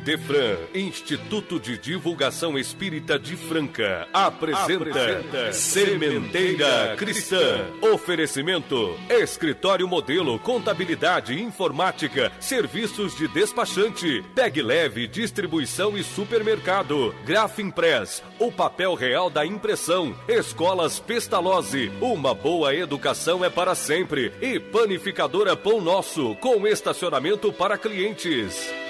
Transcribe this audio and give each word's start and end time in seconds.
Idefran, 0.00 0.56
Instituto 0.74 1.60
de 1.60 1.76
Divulgação 1.76 2.58
Espírita 2.58 3.18
de 3.18 3.36
Franca, 3.36 4.08
apresenta, 4.14 4.88
apresenta 4.88 5.52
Sementeira 5.52 6.94
Cristã. 6.96 7.66
Oferecimento: 7.82 8.98
Escritório 9.10 9.86
Modelo, 9.86 10.38
Contabilidade, 10.38 11.38
Informática, 11.38 12.32
Serviços 12.40 13.14
de 13.14 13.28
Despachante, 13.28 14.24
Peg 14.34 14.62
Leve, 14.62 15.06
Distribuição 15.06 15.98
e 15.98 16.02
Supermercado, 16.02 17.14
Grafimpress, 17.26 18.22
o 18.38 18.50
papel 18.50 18.94
real 18.94 19.28
da 19.28 19.44
impressão, 19.44 20.16
Escolas 20.26 20.98
Pestalozzi, 20.98 21.92
uma 22.00 22.32
boa 22.32 22.74
educação 22.74 23.44
é 23.44 23.50
para 23.50 23.74
sempre 23.74 24.32
e 24.40 24.58
Panificadora 24.58 25.54
Pão 25.54 25.78
Nosso, 25.78 26.34
com 26.36 26.66
estacionamento 26.66 27.52
para 27.52 27.76
clientes. 27.76 28.89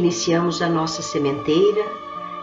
Iniciamos 0.00 0.62
a 0.62 0.68
nossa 0.68 1.02
sementeira, 1.02 1.84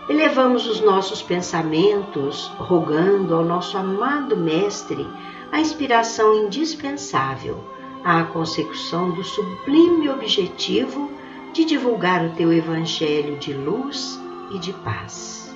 elevamos 0.08 0.68
os 0.68 0.80
nossos 0.80 1.24
pensamentos, 1.24 2.52
rogando 2.60 3.34
ao 3.34 3.44
nosso 3.44 3.76
amado 3.76 4.38
Mestre 4.38 5.08
a 5.52 5.60
inspiração 5.60 6.36
indispensável 6.36 7.58
à 8.04 8.24
consecução 8.26 9.10
do 9.10 9.24
sublime 9.24 10.08
objetivo 10.08 11.10
de 11.52 11.66
divulgar 11.66 12.24
o 12.24 12.30
teu 12.36 12.54
Evangelho 12.54 13.38
de 13.38 13.54
luz 13.54 14.20
e 14.52 14.60
de 14.60 14.72
paz. 14.72 15.52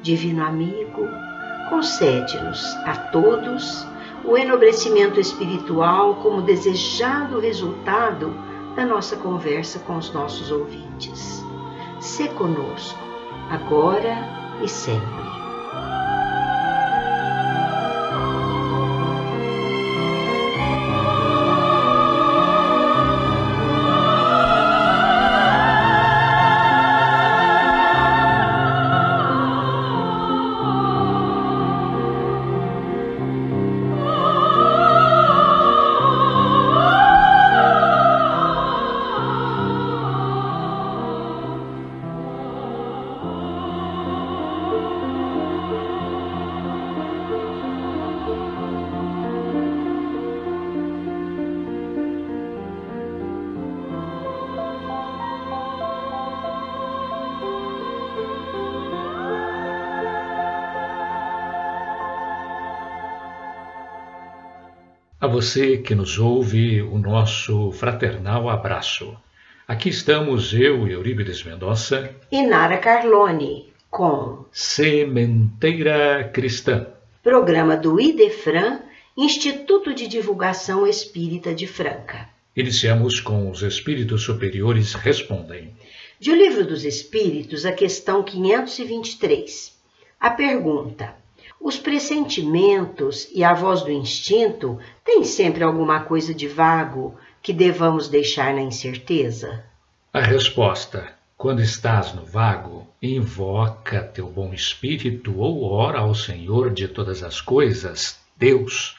Divino 0.00 0.42
amigo, 0.42 1.06
concede-nos 1.68 2.64
a 2.86 2.96
todos 3.12 3.86
o 4.24 4.38
enobrecimento 4.38 5.20
espiritual 5.20 6.14
como 6.22 6.40
desejado 6.40 7.38
resultado 7.38 8.32
da 8.76 8.84
nossa 8.84 9.16
conversa 9.16 9.78
com 9.80 9.96
os 9.96 10.12
nossos 10.12 10.52
ouvintes. 10.52 11.42
Se 11.98 12.28
conosco, 12.28 13.00
agora 13.50 14.18
e 14.62 14.68
sempre. 14.68 15.35
Você 65.36 65.76
que 65.76 65.94
nos 65.94 66.18
ouve, 66.18 66.80
o 66.80 66.98
nosso 66.98 67.70
fraternal 67.70 68.48
abraço. 68.48 69.14
Aqui 69.68 69.90
estamos 69.90 70.54
eu, 70.54 70.88
Euríbides 70.88 71.44
Mendonça 71.44 72.10
E 72.32 72.42
Nara 72.42 72.78
Carlone, 72.78 73.70
com 73.90 74.46
Sementeira 74.50 76.30
Cristã. 76.32 76.86
programa 77.22 77.76
do 77.76 78.00
IDEFRAN, 78.00 78.80
Instituto 79.14 79.92
de 79.92 80.08
Divulgação 80.08 80.86
Espírita 80.86 81.54
de 81.54 81.66
Franca. 81.66 82.30
Iniciamos 82.56 83.20
com 83.20 83.50
os 83.50 83.60
espíritos 83.60 84.22
superiores 84.22 84.94
respondem. 84.94 85.74
De 86.18 86.30
O 86.30 86.34
Livro 86.34 86.66
dos 86.66 86.82
Espíritos, 86.82 87.66
a 87.66 87.72
questão 87.72 88.22
523. 88.22 89.76
A 90.18 90.30
pergunta: 90.30 91.14
Os 91.60 91.78
pressentimentos 91.78 93.28
e 93.32 93.42
a 93.42 93.54
voz 93.54 93.82
do 93.82 93.90
instinto 93.90 94.78
têm 95.04 95.24
sempre 95.24 95.64
alguma 95.64 96.00
coisa 96.00 96.34
de 96.34 96.46
vago 96.46 97.16
que 97.42 97.52
devamos 97.52 98.08
deixar 98.08 98.54
na 98.54 98.60
incerteza? 98.60 99.64
A 100.12 100.20
resposta: 100.20 101.12
quando 101.36 101.60
estás 101.60 102.14
no 102.14 102.24
vago, 102.24 102.86
invoca 103.02 104.02
teu 104.02 104.28
bom 104.28 104.54
espírito 104.54 105.38
ou 105.38 105.64
ora 105.64 105.98
ao 105.98 106.14
Senhor 106.14 106.70
de 106.70 106.88
todas 106.88 107.22
as 107.22 107.40
coisas, 107.40 108.18
Deus, 108.36 108.96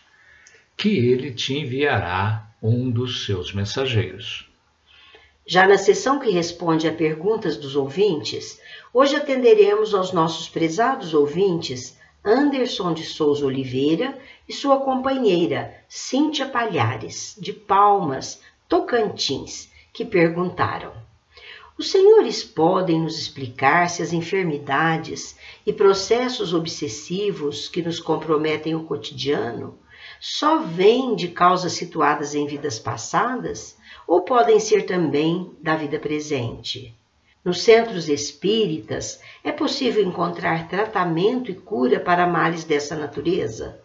que 0.77 0.89
ele 0.89 1.31
te 1.31 1.57
enviará 1.57 2.47
um 2.61 2.91
dos 2.91 3.25
seus 3.25 3.53
mensageiros. 3.53 4.47
Já 5.45 5.67
na 5.67 5.77
sessão 5.77 6.19
que 6.19 6.29
responde 6.29 6.87
a 6.87 6.93
perguntas 6.93 7.57
dos 7.57 7.75
ouvintes, 7.75 8.61
hoje 8.93 9.15
atenderemos 9.15 9.93
aos 9.93 10.11
nossos 10.11 10.49
prezados 10.49 11.13
ouvintes 11.13 11.96
Anderson 12.27 12.93
de 12.93 13.05
Souza 13.05 13.45
Oliveira 13.45 14.19
e 14.49 14.51
sua 14.51 14.81
companheira 14.81 15.81
Cíntia 15.87 16.45
Palhares, 16.45 17.37
de 17.39 17.53
Palmas, 17.53 18.41
Tocantins, 18.67 19.71
que 19.93 20.03
perguntaram: 20.03 20.91
Os 21.77 21.89
senhores 21.89 22.43
podem 22.43 22.99
nos 22.99 23.17
explicar 23.17 23.89
se 23.89 24.03
as 24.03 24.11
enfermidades 24.11 25.37
e 25.65 25.71
processos 25.71 26.53
obsessivos 26.53 27.69
que 27.69 27.81
nos 27.81 27.97
comprometem 27.97 28.75
o 28.75 28.83
cotidiano 28.83 29.79
só 30.19 30.59
vêm 30.59 31.15
de 31.15 31.29
causas 31.29 31.71
situadas 31.73 32.35
em 32.35 32.45
vidas 32.45 32.77
passadas 32.77 33.77
ou 34.05 34.21
podem 34.21 34.59
ser 34.59 34.85
também 34.85 35.55
da 35.61 35.77
vida 35.77 35.97
presente? 35.97 36.93
Nos 37.47 37.61
centros 37.61 38.09
espíritas 38.09 39.21
é 39.41 39.53
possível 39.53 40.03
encontrar 40.03 40.67
tratamento 40.67 41.49
e 41.49 41.53
cura 41.53 41.97
para 41.97 42.27
males 42.27 42.65
dessa 42.65 42.93
natureza? 42.93 43.79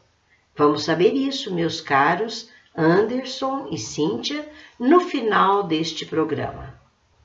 Vamos 0.57 0.83
saber 0.83 1.13
isso, 1.13 1.55
meus 1.55 1.81
caros 1.81 2.51
Anderson 2.77 3.69
e 3.71 3.79
Cíntia, 3.79 4.45
no 4.81 4.99
final 5.03 5.63
deste 5.63 6.05
programa. 6.05 6.75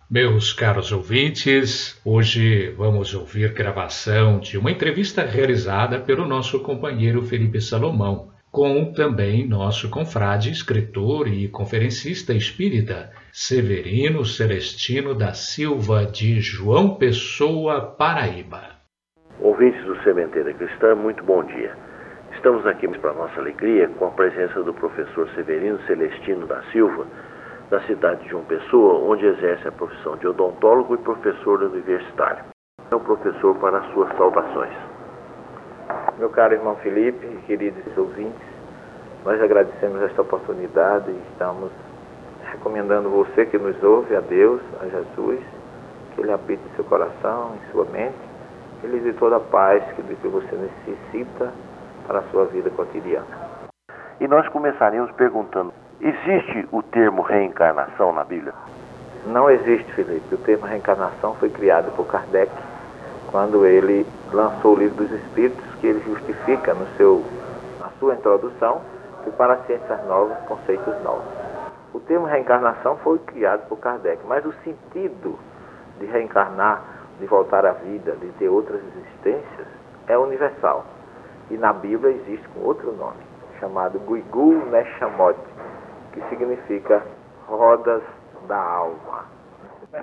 Meus 0.07 0.53
caros 0.53 0.91
ouvintes, 0.91 1.99
hoje 2.05 2.69
vamos 2.77 3.15
ouvir 3.15 3.51
gravação 3.51 4.37
de 4.39 4.59
uma 4.59 4.69
entrevista 4.69 5.25
realizada 5.25 5.99
pelo 5.99 6.27
nosso 6.27 6.59
companheiro 6.59 7.23
Felipe 7.23 7.59
Salomão, 7.59 8.29
com 8.51 8.93
também 8.93 9.47
nosso 9.47 9.89
confrade, 9.89 10.51
escritor 10.51 11.27
e 11.27 11.47
conferencista 11.47 12.31
espírita, 12.31 13.11
Severino 13.39 14.25
Celestino 14.25 15.13
da 15.13 15.31
Silva, 15.35 16.07
de 16.07 16.41
João 16.41 16.95
Pessoa, 16.95 17.93
Paraíba. 17.95 18.63
Ouvintes 19.39 19.79
do 19.85 19.95
Sementeira 20.01 20.51
Cristã, 20.55 20.95
muito 20.95 21.23
bom 21.23 21.43
dia. 21.43 21.77
Estamos 22.33 22.65
aqui 22.65 22.87
para 22.87 23.13
nossa 23.13 23.39
alegria 23.39 23.89
com 23.89 24.07
a 24.07 24.09
presença 24.09 24.63
do 24.63 24.73
professor 24.73 25.29
Severino 25.35 25.79
Celestino 25.85 26.47
da 26.47 26.63
Silva, 26.71 27.05
da 27.69 27.79
cidade 27.81 28.23
de 28.23 28.29
João 28.29 28.43
Pessoa, 28.45 29.07
onde 29.07 29.27
exerce 29.27 29.67
a 29.67 29.71
profissão 29.71 30.17
de 30.17 30.25
odontólogo 30.25 30.95
e 30.95 30.97
professor 30.97 31.61
universitário. 31.61 32.45
É 32.89 32.95
o 32.95 32.99
professor 32.99 33.55
para 33.59 33.77
as 33.77 33.93
suas 33.93 34.17
saudações. 34.17 34.73
Meu 36.17 36.31
caro 36.31 36.55
irmão 36.55 36.75
Felipe, 36.77 37.27
queridos 37.45 37.95
ouvintes, 37.95 38.47
nós 39.23 39.39
agradecemos 39.39 40.01
esta 40.01 40.23
oportunidade 40.23 41.11
e 41.11 41.21
estamos 41.31 41.71
recomendando 42.51 43.09
você 43.09 43.45
que 43.45 43.57
nos 43.57 43.81
ouve 43.83 44.15
a 44.15 44.21
Deus, 44.21 44.61
a 44.81 44.85
Jesus, 44.87 45.39
que 46.13 46.21
Ele 46.21 46.31
habite 46.31 46.61
em 46.63 46.75
seu 46.75 46.85
coração, 46.85 47.53
em 47.55 47.71
sua 47.71 47.85
mente, 47.85 48.17
que 48.79 48.87
Ele 48.87 48.99
dê 48.99 49.13
toda 49.13 49.37
a 49.37 49.39
paz 49.39 49.83
que, 49.95 50.01
que 50.01 50.27
você 50.27 50.55
necessita 50.55 51.51
para 52.05 52.19
a 52.19 52.23
sua 52.31 52.45
vida 52.45 52.69
cotidiana. 52.69 53.25
E 54.19 54.27
nós 54.27 54.47
começaremos 54.49 55.11
perguntando: 55.11 55.73
existe 56.01 56.67
o 56.71 56.81
termo 56.81 57.21
reencarnação 57.21 58.13
na 58.13 58.23
Bíblia? 58.23 58.53
Não 59.25 59.49
existe, 59.49 59.91
Felipe. 59.93 60.33
O 60.33 60.37
termo 60.37 60.65
reencarnação 60.65 61.35
foi 61.35 61.49
criado 61.49 61.91
por 61.95 62.07
Kardec 62.07 62.51
quando 63.31 63.65
ele 63.65 64.05
lançou 64.31 64.75
o 64.75 64.79
livro 64.79 65.03
dos 65.03 65.11
Espíritos, 65.11 65.63
que 65.81 65.87
ele 65.87 65.99
justifica 66.05 66.73
no 66.73 66.87
seu, 66.95 67.23
na 67.79 67.89
sua 67.99 68.15
introdução 68.15 68.81
que 69.23 69.31
para 69.31 69.57
ciências 69.65 70.05
novas, 70.07 70.37
conceitos 70.47 70.93
novos. 71.03 71.36
O 71.97 71.99
termo 72.01 72.27
reencarnação 72.27 72.95
foi 72.97 73.17
criado 73.17 73.67
por 73.67 73.79
Kardec, 73.79 74.21
mas 74.27 74.45
o 74.45 74.53
sentido 74.63 75.35
de 75.99 76.05
reencarnar, 76.05 76.83
de 77.19 77.25
voltar 77.25 77.65
à 77.65 77.71
vida, 77.71 78.11
de 78.17 78.27
ter 78.33 78.49
outras 78.49 78.79
existências, 78.83 79.67
é 80.07 80.15
universal. 80.15 80.85
E 81.49 81.57
na 81.57 81.73
Bíblia 81.73 82.13
existe 82.13 82.47
com 82.49 82.59
outro 82.59 82.91
nome, 82.91 83.17
chamado 83.59 83.97
Guigu 84.01 84.63
Neshamot, 84.69 85.39
que 86.13 86.21
significa 86.29 87.01
rodas 87.47 88.03
da 88.47 88.61
alma. 88.61 89.25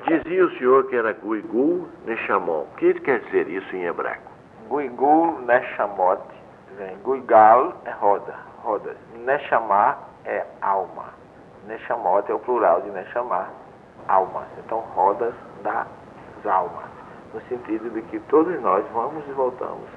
Dizia 0.05 0.47
o 0.47 0.51
senhor 0.59 0.89
que 0.89 0.97
era 0.97 1.13
Guigu 1.13 1.87
Neshamon. 2.07 2.63
O 2.63 2.77
que 2.77 2.95
quer 2.95 3.21
dizer 3.21 3.49
isso 3.49 3.77
em 3.77 3.85
hebraico? 3.85 4.33
Guigu 4.69 5.39
Neshamot, 5.43 6.23
Guigal 7.05 7.73
é 7.85 7.93
roda, 7.93 8.35
rodas. 8.65 8.97
Neshamah 9.25 9.97
é 10.25 10.45
alma. 10.61 11.23
Neshamot 11.67 12.31
é 12.31 12.35
o 12.35 12.39
plural 12.39 12.83
de 12.83 12.91
Neshamah, 12.91 13.49
almas. 14.09 14.47
Então, 14.59 14.81
rodas 14.95 15.35
das 15.63 15.87
almas. 16.45 16.85
No 17.33 17.41
sentido 17.43 17.91
de 17.91 18.03
que 18.03 18.21
todos 18.21 18.61
nós 18.61 18.85
vamos 18.93 19.27
e 19.29 19.33
voltamos 19.33 19.89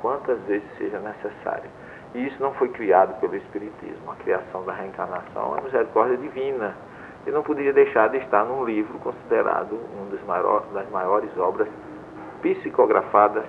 quantas 0.00 0.38
vezes 0.42 0.68
seja 0.76 0.98
necessário. 0.98 1.70
E 2.14 2.26
isso 2.26 2.42
não 2.42 2.52
foi 2.54 2.68
criado 2.68 3.18
pelo 3.20 3.36
Espiritismo. 3.36 4.10
A 4.10 4.16
criação 4.16 4.64
da 4.64 4.72
reencarnação 4.72 5.56
é 5.56 5.60
misericórdia 5.62 6.16
divina. 6.16 6.74
E 7.26 7.30
não 7.30 7.42
poderia 7.42 7.72
deixar 7.72 8.08
de 8.08 8.18
estar 8.18 8.44
num 8.44 8.64
livro 8.64 8.98
considerado 8.98 9.78
uma 9.94 10.10
das 10.72 10.90
maiores 10.90 11.30
obras 11.38 11.68
psicografadas, 12.42 13.44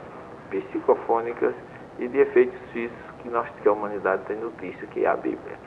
psicofônicas 0.51 1.55
e 1.97 2.07
de 2.07 2.19
efeitos 2.19 2.59
físicos 2.71 3.11
que, 3.21 3.29
nós, 3.29 3.49
que 3.61 3.67
a 3.67 3.71
humanidade 3.71 4.23
tem 4.25 4.37
notícia, 4.37 4.87
que 4.87 5.03
é 5.03 5.09
a 5.09 5.15
Bíblia. 5.15 5.57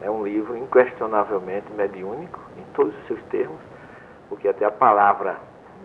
É 0.00 0.10
um 0.10 0.24
livro 0.24 0.56
inquestionavelmente 0.56 1.72
mediúnico, 1.72 2.40
em 2.58 2.64
todos 2.74 2.94
os 2.98 3.06
seus 3.06 3.22
termos, 3.24 3.60
porque 4.28 4.48
até 4.48 4.64
a 4.64 4.70
palavra 4.70 5.36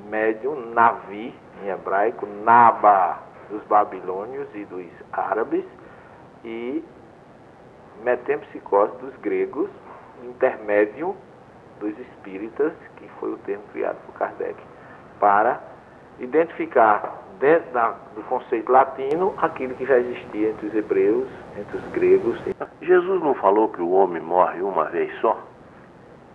médium, 0.09 0.71
navi, 0.73 1.33
em 1.63 1.69
hebraico, 1.69 2.25
naba, 2.43 3.19
dos 3.49 3.63
babilônios 3.63 4.47
e 4.53 4.65
dos 4.65 4.85
árabes, 5.11 5.65
e 6.43 6.83
metempsicose 8.03 8.95
dos 8.97 9.15
gregos, 9.17 9.69
intermédio 10.23 11.15
dos 11.79 11.97
espíritas, 11.97 12.73
que 12.97 13.07
foi 13.19 13.33
o 13.33 13.37
termo 13.39 13.63
criado 13.71 13.97
por 14.05 14.15
Kardec, 14.15 14.55
para 15.19 15.61
identificar 16.19 17.23
dentro 17.39 17.71
da, 17.71 17.95
do 18.15 18.21
conceito 18.23 18.71
latino 18.71 19.33
aquilo 19.37 19.73
que 19.75 19.85
já 19.85 19.97
existia 19.97 20.49
entre 20.49 20.67
os 20.67 20.75
hebreus, 20.75 21.27
entre 21.59 21.77
os 21.77 21.85
gregos. 21.91 22.39
Jesus 22.81 23.21
não 23.21 23.33
falou 23.35 23.69
que 23.69 23.81
o 23.81 23.91
homem 23.91 24.21
morre 24.21 24.61
uma 24.61 24.85
vez 24.85 25.13
só? 25.19 25.39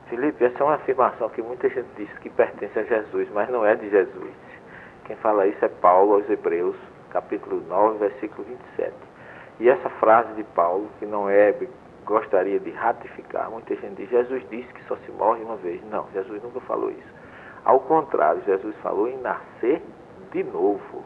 Felipe, 0.09 0.45
essa 0.45 0.63
é 0.63 0.65
uma 0.65 0.75
afirmação 0.75 1.29
que 1.31 1.43
muita 1.43 1.69
gente 1.69 1.89
diz 1.97 2.11
que 2.19 2.29
pertence 2.31 2.79
a 2.79 2.83
Jesus, 2.83 3.29
mas 3.33 3.49
não 3.49 3.65
é 3.65 3.75
de 3.75 3.89
Jesus. 3.89 4.35
Quem 5.07 5.17
fala 5.17 5.47
isso 5.47 5.65
é 5.65 5.69
Paulo 5.69 6.15
aos 6.15 6.29
Hebreus, 6.29 6.77
capítulo 7.11 7.63
9, 7.67 7.99
versículo 7.99 8.47
27. 8.77 8.93
E 9.61 9.69
essa 9.69 9.89
frase 9.89 10.33
de 10.35 10.45
Paulo, 10.45 10.89
que 10.99 11.07
não 11.07 11.29
é, 11.29 11.55
gostaria 12.05 12.61
de 12.61 12.71
ratificar, 12.71 13.51
muita 13.51 13.75
gente 13.77 13.97
diz, 13.97 14.11
Jesus 14.11 14.43
disse 14.51 14.73
que 14.75 14.85
só 14.85 14.97
se 14.97 15.11
morre 15.13 15.43
uma 15.43 15.57
vez. 15.57 15.83
Não, 15.91 16.07
Jesus 16.13 16.43
nunca 16.43 16.61
falou 16.61 16.91
isso. 16.91 17.15
Ao 17.65 17.81
contrário, 17.81 18.43
Jesus 18.45 18.75
falou 18.83 19.09
em 19.09 19.17
nascer 19.19 19.81
de 20.33 20.45
novo 20.45 21.03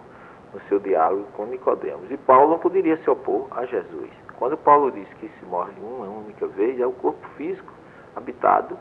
no 0.52 0.60
seu 0.68 0.78
diálogo 0.78 1.26
com 1.36 1.46
Nicodemos. 1.46 2.10
E 2.10 2.16
Paulo 2.16 2.50
não 2.50 2.58
poderia 2.58 2.96
se 2.98 3.10
opor 3.10 3.46
a 3.50 3.64
Jesus. 3.64 4.10
Quando 4.38 4.56
Paulo 4.56 4.90
diz 4.90 5.08
que 5.14 5.28
se 5.28 5.44
morre 5.44 5.72
uma 5.80 6.06
única 6.06 6.46
vez, 6.46 6.78
é 6.80 6.86
o 6.86 6.92
corpo 6.92 7.26
físico 7.36 7.72
habitado, 8.14 8.78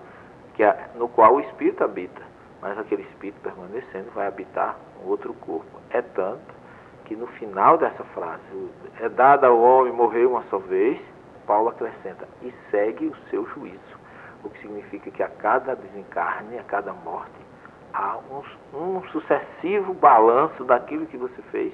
que 0.53 0.63
é, 0.63 0.89
no 0.95 1.07
qual 1.07 1.35
o 1.35 1.39
espírito 1.39 1.83
habita. 1.83 2.21
Mas 2.61 2.77
aquele 2.77 3.03
espírito 3.03 3.39
permanecendo 3.41 4.09
vai 4.11 4.27
habitar 4.27 4.77
um 5.03 5.09
outro 5.09 5.33
corpo. 5.33 5.79
É 5.89 6.01
tanto 6.01 6.57
que 7.05 7.15
no 7.15 7.27
final 7.27 7.77
dessa 7.77 8.03
frase, 8.03 8.41
é 8.99 9.07
dada 9.07 9.47
ao 9.47 9.59
homem 9.59 9.93
morrer 9.93 10.25
uma 10.25 10.43
só 10.49 10.57
vez, 10.57 10.99
Paulo 11.45 11.69
acrescenta, 11.69 12.27
e 12.41 12.53
segue 12.69 13.07
o 13.07 13.15
seu 13.29 13.47
juízo. 13.47 13.97
O 14.43 14.49
que 14.49 14.59
significa 14.61 15.09
que 15.09 15.23
a 15.23 15.29
cada 15.29 15.75
desencarne, 15.75 16.59
a 16.59 16.63
cada 16.63 16.91
morte, 16.91 17.46
um, 18.29 18.77
um 18.77 19.03
sucessivo 19.09 19.93
balanço 19.93 20.63
daquilo 20.63 21.05
que 21.07 21.17
você 21.17 21.41
fez, 21.51 21.73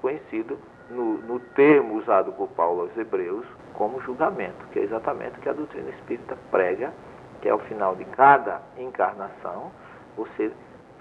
conhecido 0.00 0.58
no, 0.90 1.18
no, 1.18 1.40
termo 1.40 1.94
usado 1.94 2.32
por 2.32 2.48
Paulo 2.48 2.82
aos 2.82 2.96
Hebreus 2.96 3.46
como 3.72 4.00
julgamento, 4.00 4.66
que 4.72 4.78
é 4.78 4.82
exatamente 4.82 5.38
o 5.38 5.42
que 5.42 5.48
a 5.48 5.52
doutrina 5.52 5.90
espírita 5.90 6.36
prega, 6.50 6.92
que 7.40 7.48
ao 7.48 7.58
final 7.60 7.94
de 7.94 8.04
cada 8.06 8.60
encarnação, 8.76 9.70
você 10.16 10.50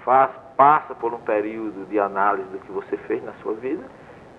faz, 0.03 0.31
passa 0.55 0.95
por 0.95 1.13
um 1.13 1.19
período 1.19 1.87
de 1.87 1.99
análise 1.99 2.47
do 2.49 2.59
que 2.59 2.71
você 2.71 2.97
fez 2.97 3.23
na 3.23 3.33
sua 3.41 3.53
vida 3.53 3.83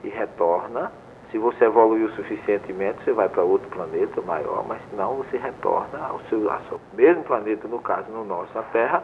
e 0.02 0.08
retorna. 0.08 0.93
Se 1.31 1.38
você 1.38 1.64
evoluiu 1.64 2.10
suficientemente, 2.10 3.02
você 3.02 3.12
vai 3.12 3.28
para 3.28 3.43
outro 3.43 3.69
planeta 3.70 4.20
maior, 4.22 4.64
mas 4.67 4.81
não, 4.93 5.17
você 5.17 5.37
retorna 5.37 6.06
ao 6.06 6.20
seu, 6.28 6.50
ao 6.50 6.60
seu 6.62 6.81
mesmo 6.93 7.25
planeta, 7.25 7.67
no 7.67 7.81
caso 7.81 8.10
no 8.10 8.25
nosso, 8.25 8.56
a 8.56 8.62
Terra, 8.64 9.02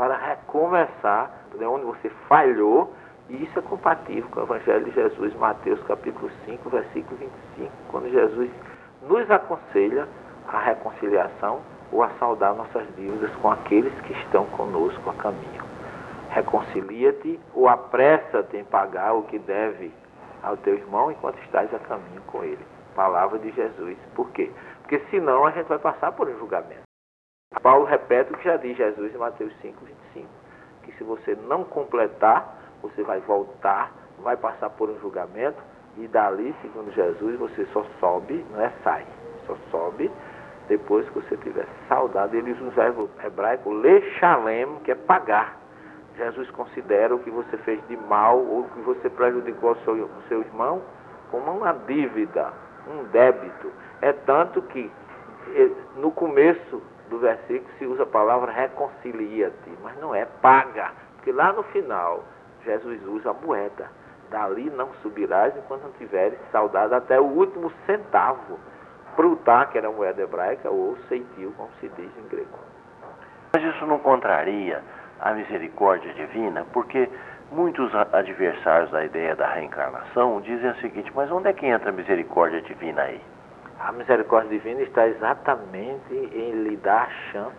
para 0.00 0.16
recomeçar 0.16 1.30
de 1.58 1.62
onde 1.62 1.84
você 1.84 2.08
falhou, 2.26 2.90
e 3.28 3.44
isso 3.44 3.58
é 3.58 3.60
compatível 3.60 4.30
com 4.30 4.40
o 4.40 4.44
Evangelho 4.44 4.86
de 4.86 4.92
Jesus, 4.92 5.34
Mateus 5.34 5.78
capítulo 5.82 6.30
5, 6.46 6.70
versículo 6.70 7.18
25, 7.18 7.70
quando 7.90 8.10
Jesus 8.10 8.50
nos 9.02 9.30
aconselha 9.30 10.08
a 10.48 10.58
reconciliação 10.58 11.60
ou 11.92 12.02
a 12.02 12.08
saldar 12.18 12.54
nossas 12.54 12.86
dívidas 12.96 13.30
com 13.42 13.50
aqueles 13.50 13.92
que 14.00 14.14
estão 14.14 14.46
conosco 14.46 15.10
a 15.10 15.12
caminho. 15.12 15.62
Reconcilia-te 16.30 17.38
ou 17.54 17.68
apressa-te 17.68 18.56
em 18.56 18.64
pagar 18.64 19.12
o 19.12 19.24
que 19.24 19.38
deve 19.38 19.92
ao 20.42 20.56
teu 20.56 20.76
irmão 20.76 21.12
enquanto 21.12 21.38
estás 21.42 21.74
a 21.74 21.78
caminho 21.78 22.22
com 22.26 22.42
ele. 22.42 22.64
Palavra 22.94 23.38
de 23.38 23.50
Jesus. 23.50 23.98
Por 24.14 24.30
quê? 24.30 24.50
Porque 24.80 24.98
senão 25.10 25.44
a 25.44 25.50
gente 25.50 25.66
vai 25.66 25.78
passar 25.78 26.12
por 26.12 26.26
um 26.26 26.38
julgamento. 26.38 26.79
Paulo 27.62 27.84
repete 27.84 28.32
o 28.32 28.36
que 28.36 28.44
já 28.44 28.56
diz 28.56 28.76
Jesus 28.76 29.12
em 29.12 29.18
Mateus 29.18 29.52
5, 29.60 29.84
25. 29.84 30.28
Que 30.84 30.92
se 30.92 31.04
você 31.04 31.36
não 31.46 31.64
completar, 31.64 32.56
você 32.80 33.02
vai 33.02 33.20
voltar, 33.20 33.92
vai 34.20 34.36
passar 34.36 34.70
por 34.70 34.88
um 34.88 34.98
julgamento, 35.00 35.60
e 35.98 36.06
dali, 36.06 36.54
segundo 36.62 36.92
Jesus, 36.92 37.38
você 37.38 37.66
só 37.66 37.84
sobe, 37.98 38.46
não 38.52 38.62
é 38.62 38.72
sai, 38.84 39.04
só 39.46 39.56
sobe 39.70 40.10
depois 40.68 41.06
que 41.08 41.20
você 41.20 41.36
tiver 41.38 41.66
saudade. 41.88 42.36
Ele 42.36 42.52
usa 42.52 42.70
verbo 42.70 43.10
hebraico, 43.22 43.72
lechalem, 43.72 44.76
que 44.84 44.92
é 44.92 44.94
pagar. 44.94 45.58
Jesus 46.16 46.48
considera 46.52 47.14
o 47.14 47.18
que 47.18 47.30
você 47.30 47.56
fez 47.58 47.84
de 47.88 47.96
mal 47.96 48.38
ou 48.38 48.60
o 48.60 48.70
que 48.70 48.80
você 48.80 49.10
prejudicou 49.10 49.70
ao 49.70 49.76
seu, 49.78 50.02
ao 50.02 50.22
seu 50.28 50.40
irmão 50.40 50.80
como 51.30 51.50
uma 51.50 51.72
dívida, 51.72 52.52
um 52.88 53.04
débito. 53.04 53.72
É 54.00 54.12
tanto 54.12 54.62
que 54.62 54.90
eh, 55.54 55.70
no 55.96 56.12
começo 56.12 56.80
do 57.10 57.18
versículo 57.18 57.68
se 57.78 57.84
usa 57.84 58.04
a 58.04 58.06
palavra 58.06 58.50
reconcilia-te, 58.52 59.70
mas 59.82 59.98
não 59.98 60.14
é 60.14 60.24
paga, 60.24 60.92
porque 61.16 61.32
lá 61.32 61.52
no 61.52 61.62
final 61.64 62.24
Jesus 62.64 63.04
usa 63.06 63.30
a 63.30 63.34
moeda. 63.34 63.88
Dali 64.30 64.70
não 64.70 64.88
subirás 65.02 65.54
enquanto 65.56 65.82
não 65.82 65.92
tiveres 65.92 66.38
saudade 66.52 66.94
até 66.94 67.20
o 67.20 67.24
último 67.24 67.70
centavo. 67.84 68.58
Prutá, 69.16 69.66
que 69.66 69.76
era 69.76 69.90
moeda 69.90 70.22
hebraica, 70.22 70.70
ou 70.70 70.96
ceitil, 71.08 71.52
como 71.56 71.68
se 71.80 71.88
diz 71.88 72.10
em 72.16 72.28
grego. 72.28 72.58
Mas 73.52 73.64
isso 73.64 73.84
não 73.86 73.98
contraria 73.98 74.80
a 75.20 75.32
misericórdia 75.32 76.14
divina, 76.14 76.64
porque 76.72 77.10
muitos 77.50 77.92
adversários 78.12 78.90
da 78.92 79.04
ideia 79.04 79.34
da 79.34 79.48
reencarnação 79.48 80.40
dizem 80.40 80.70
o 80.70 80.76
seguinte: 80.76 81.10
mas 81.14 81.30
onde 81.32 81.48
é 81.48 81.52
que 81.52 81.66
entra 81.66 81.90
a 81.90 81.92
misericórdia 81.92 82.62
divina 82.62 83.02
aí? 83.02 83.20
A 83.82 83.92
misericórdia 83.92 84.50
divina 84.50 84.82
está 84.82 85.08
exatamente 85.08 86.14
em 86.14 86.52
lhe 86.64 86.76
dar 86.76 87.04
a 87.04 87.10
chance 87.32 87.56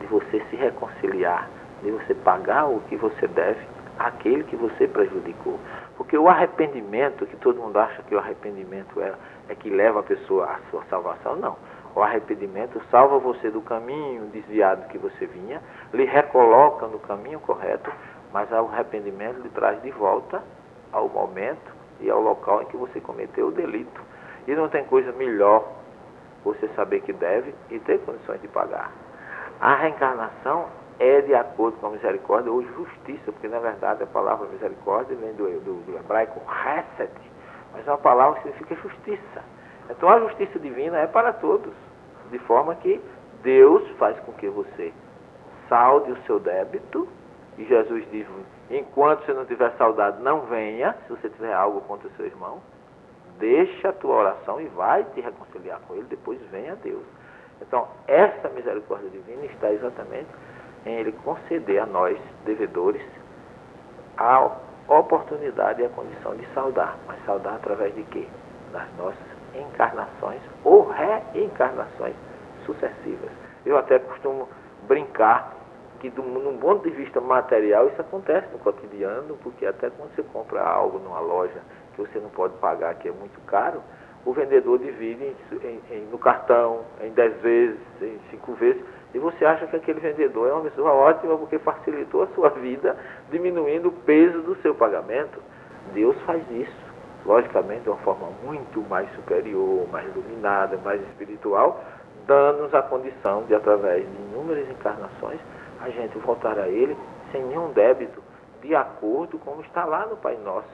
de 0.00 0.06
você 0.06 0.44
se 0.50 0.56
reconciliar, 0.56 1.48
de 1.80 1.92
você 1.92 2.12
pagar 2.12 2.66
o 2.66 2.80
que 2.88 2.96
você 2.96 3.28
deve 3.28 3.64
àquele 3.96 4.42
que 4.42 4.56
você 4.56 4.88
prejudicou. 4.88 5.60
Porque 5.96 6.18
o 6.18 6.28
arrependimento, 6.28 7.24
que 7.24 7.36
todo 7.36 7.62
mundo 7.62 7.78
acha 7.78 8.02
que 8.02 8.16
o 8.16 8.18
arrependimento 8.18 9.00
é, 9.00 9.14
é 9.48 9.54
que 9.54 9.70
leva 9.70 10.00
a 10.00 10.02
pessoa 10.02 10.46
à 10.46 10.58
sua 10.72 10.82
salvação, 10.90 11.36
não. 11.36 11.56
O 11.94 12.02
arrependimento 12.02 12.82
salva 12.90 13.20
você 13.20 13.48
do 13.48 13.60
caminho 13.60 14.26
desviado 14.32 14.88
que 14.88 14.98
você 14.98 15.24
vinha, 15.24 15.62
lhe 15.92 16.04
recoloca 16.04 16.88
no 16.88 16.98
caminho 16.98 17.38
correto, 17.38 17.92
mas 18.32 18.50
o 18.50 18.56
arrependimento 18.56 19.40
lhe 19.40 19.50
traz 19.50 19.80
de 19.82 19.92
volta 19.92 20.42
ao 20.90 21.08
momento 21.08 21.72
e 22.00 22.10
ao 22.10 22.20
local 22.20 22.62
em 22.62 22.66
que 22.66 22.76
você 22.76 23.00
cometeu 23.00 23.46
o 23.46 23.52
delito. 23.52 24.13
E 24.46 24.54
não 24.54 24.68
tem 24.68 24.84
coisa 24.84 25.12
melhor 25.12 25.66
você 26.44 26.68
saber 26.68 27.00
que 27.00 27.12
deve 27.12 27.54
e 27.70 27.78
ter 27.80 27.98
condições 28.00 28.40
de 28.40 28.48
pagar. 28.48 28.92
A 29.60 29.74
reencarnação 29.76 30.66
é 30.98 31.20
de 31.22 31.34
acordo 31.34 31.78
com 31.78 31.86
a 31.86 31.90
misericórdia 31.90 32.52
ou 32.52 32.62
justiça, 32.62 33.32
porque 33.32 33.48
na 33.48 33.58
verdade 33.58 34.02
a 34.02 34.06
palavra 34.06 34.46
misericórdia 34.48 35.16
vem 35.16 35.32
do, 35.34 35.44
do, 35.60 35.74
do 35.84 35.96
hebraico 35.96 36.40
reset, 36.46 37.12
mas 37.72 37.86
é 37.86 37.90
uma 37.90 37.98
palavra 37.98 38.40
que 38.40 38.48
significa 38.48 38.74
justiça. 38.76 39.42
Então 39.90 40.08
a 40.08 40.20
justiça 40.20 40.58
divina 40.58 40.98
é 40.98 41.06
para 41.06 41.32
todos, 41.32 41.72
de 42.30 42.38
forma 42.40 42.74
que 42.76 43.00
Deus 43.42 43.88
faz 43.98 44.18
com 44.20 44.32
que 44.32 44.48
você 44.48 44.92
salde 45.68 46.12
o 46.12 46.22
seu 46.22 46.38
débito, 46.38 47.08
e 47.58 47.64
Jesus 47.64 48.04
diz: 48.10 48.26
enquanto 48.70 49.24
você 49.24 49.32
não 49.32 49.44
tiver 49.44 49.70
saudade, 49.72 50.22
não 50.22 50.42
venha, 50.42 50.94
se 51.06 51.10
você 51.10 51.28
tiver 51.28 51.52
algo 51.52 51.80
contra 51.82 52.08
o 52.08 52.10
seu 52.12 52.26
irmão, 52.26 52.60
deixa 53.38 53.88
a 53.88 53.92
tua 53.92 54.14
oração 54.14 54.60
e 54.60 54.66
vai 54.68 55.04
te 55.14 55.20
reconciliar 55.20 55.80
com 55.86 55.94
ele, 55.94 56.04
depois 56.04 56.40
venha 56.50 56.72
a 56.72 56.76
Deus. 56.76 57.04
Então, 57.60 57.88
essa 58.06 58.48
misericórdia 58.50 59.08
divina 59.10 59.44
está 59.46 59.72
exatamente 59.72 60.28
em 60.84 60.94
Ele 60.96 61.12
conceder 61.24 61.80
a 61.82 61.86
nós, 61.86 62.18
devedores, 62.44 63.02
a 64.16 64.50
oportunidade 64.88 65.82
e 65.82 65.86
a 65.86 65.88
condição 65.88 66.36
de 66.36 66.46
saudar. 66.52 66.96
Mas 67.06 67.24
saudar 67.24 67.54
através 67.54 67.94
de 67.94 68.02
quê? 68.04 68.26
Das 68.72 68.86
nossas 68.98 69.34
encarnações 69.54 70.40
ou 70.64 70.88
reencarnações 70.88 72.14
sucessivas. 72.66 73.30
Eu 73.64 73.78
até 73.78 73.98
costumo 73.98 74.48
brincar 74.86 75.54
que, 76.04 76.10
do, 76.10 76.22
num 76.22 76.58
ponto 76.58 76.82
de 76.86 76.94
vista 76.94 77.18
material, 77.18 77.88
isso 77.88 78.00
acontece 78.00 78.46
no 78.52 78.58
cotidiano, 78.58 79.38
porque 79.42 79.64
até 79.64 79.88
quando 79.88 80.14
você 80.14 80.22
compra 80.22 80.60
algo 80.60 80.98
numa 80.98 81.20
loja 81.20 81.62
que 81.94 82.02
você 82.02 82.18
não 82.18 82.28
pode 82.28 82.52
pagar, 82.58 82.94
que 82.96 83.08
é 83.08 83.12
muito 83.12 83.40
caro, 83.46 83.80
o 84.26 84.32
vendedor 84.34 84.78
divide 84.78 85.24
em, 85.24 85.56
em, 85.66 85.80
em, 85.90 86.06
no 86.10 86.18
cartão 86.18 86.80
em 87.00 87.10
10 87.10 87.40
vezes, 87.40 87.80
em 88.02 88.18
5 88.30 88.52
vezes, 88.52 88.82
e 89.14 89.18
você 89.18 89.46
acha 89.46 89.66
que 89.66 89.76
aquele 89.76 90.00
vendedor 90.00 90.48
é 90.48 90.52
uma 90.52 90.64
pessoa 90.64 90.92
ótima 90.92 91.38
porque 91.38 91.58
facilitou 91.58 92.24
a 92.24 92.26
sua 92.28 92.50
vida, 92.50 92.96
diminuindo 93.30 93.88
o 93.88 93.92
peso 93.92 94.42
do 94.42 94.56
seu 94.56 94.74
pagamento. 94.74 95.40
Deus 95.94 96.20
faz 96.22 96.42
isso, 96.50 96.92
logicamente, 97.24 97.82
de 97.82 97.88
uma 97.88 97.98
forma 97.98 98.28
muito 98.42 98.80
mais 98.90 99.10
superior, 99.14 99.88
mais 99.90 100.06
iluminada, 100.14 100.76
mais 100.84 101.00
espiritual, 101.08 101.82
dando-nos 102.26 102.74
a 102.74 102.82
condição 102.82 103.44
de, 103.44 103.54
através 103.54 104.04
de 104.04 104.22
inúmeras 104.22 104.68
encarnações, 104.68 105.40
a 105.84 105.90
gente 105.90 106.18
voltar 106.18 106.58
a 106.58 106.68
Ele 106.68 106.96
sem 107.30 107.44
nenhum 107.44 107.72
débito, 107.72 108.22
de 108.62 108.74
acordo 108.74 109.38
com 109.38 109.52
como 109.52 109.62
está 109.62 109.84
lá 109.84 110.06
no 110.06 110.16
Pai 110.16 110.36
Nosso. 110.44 110.68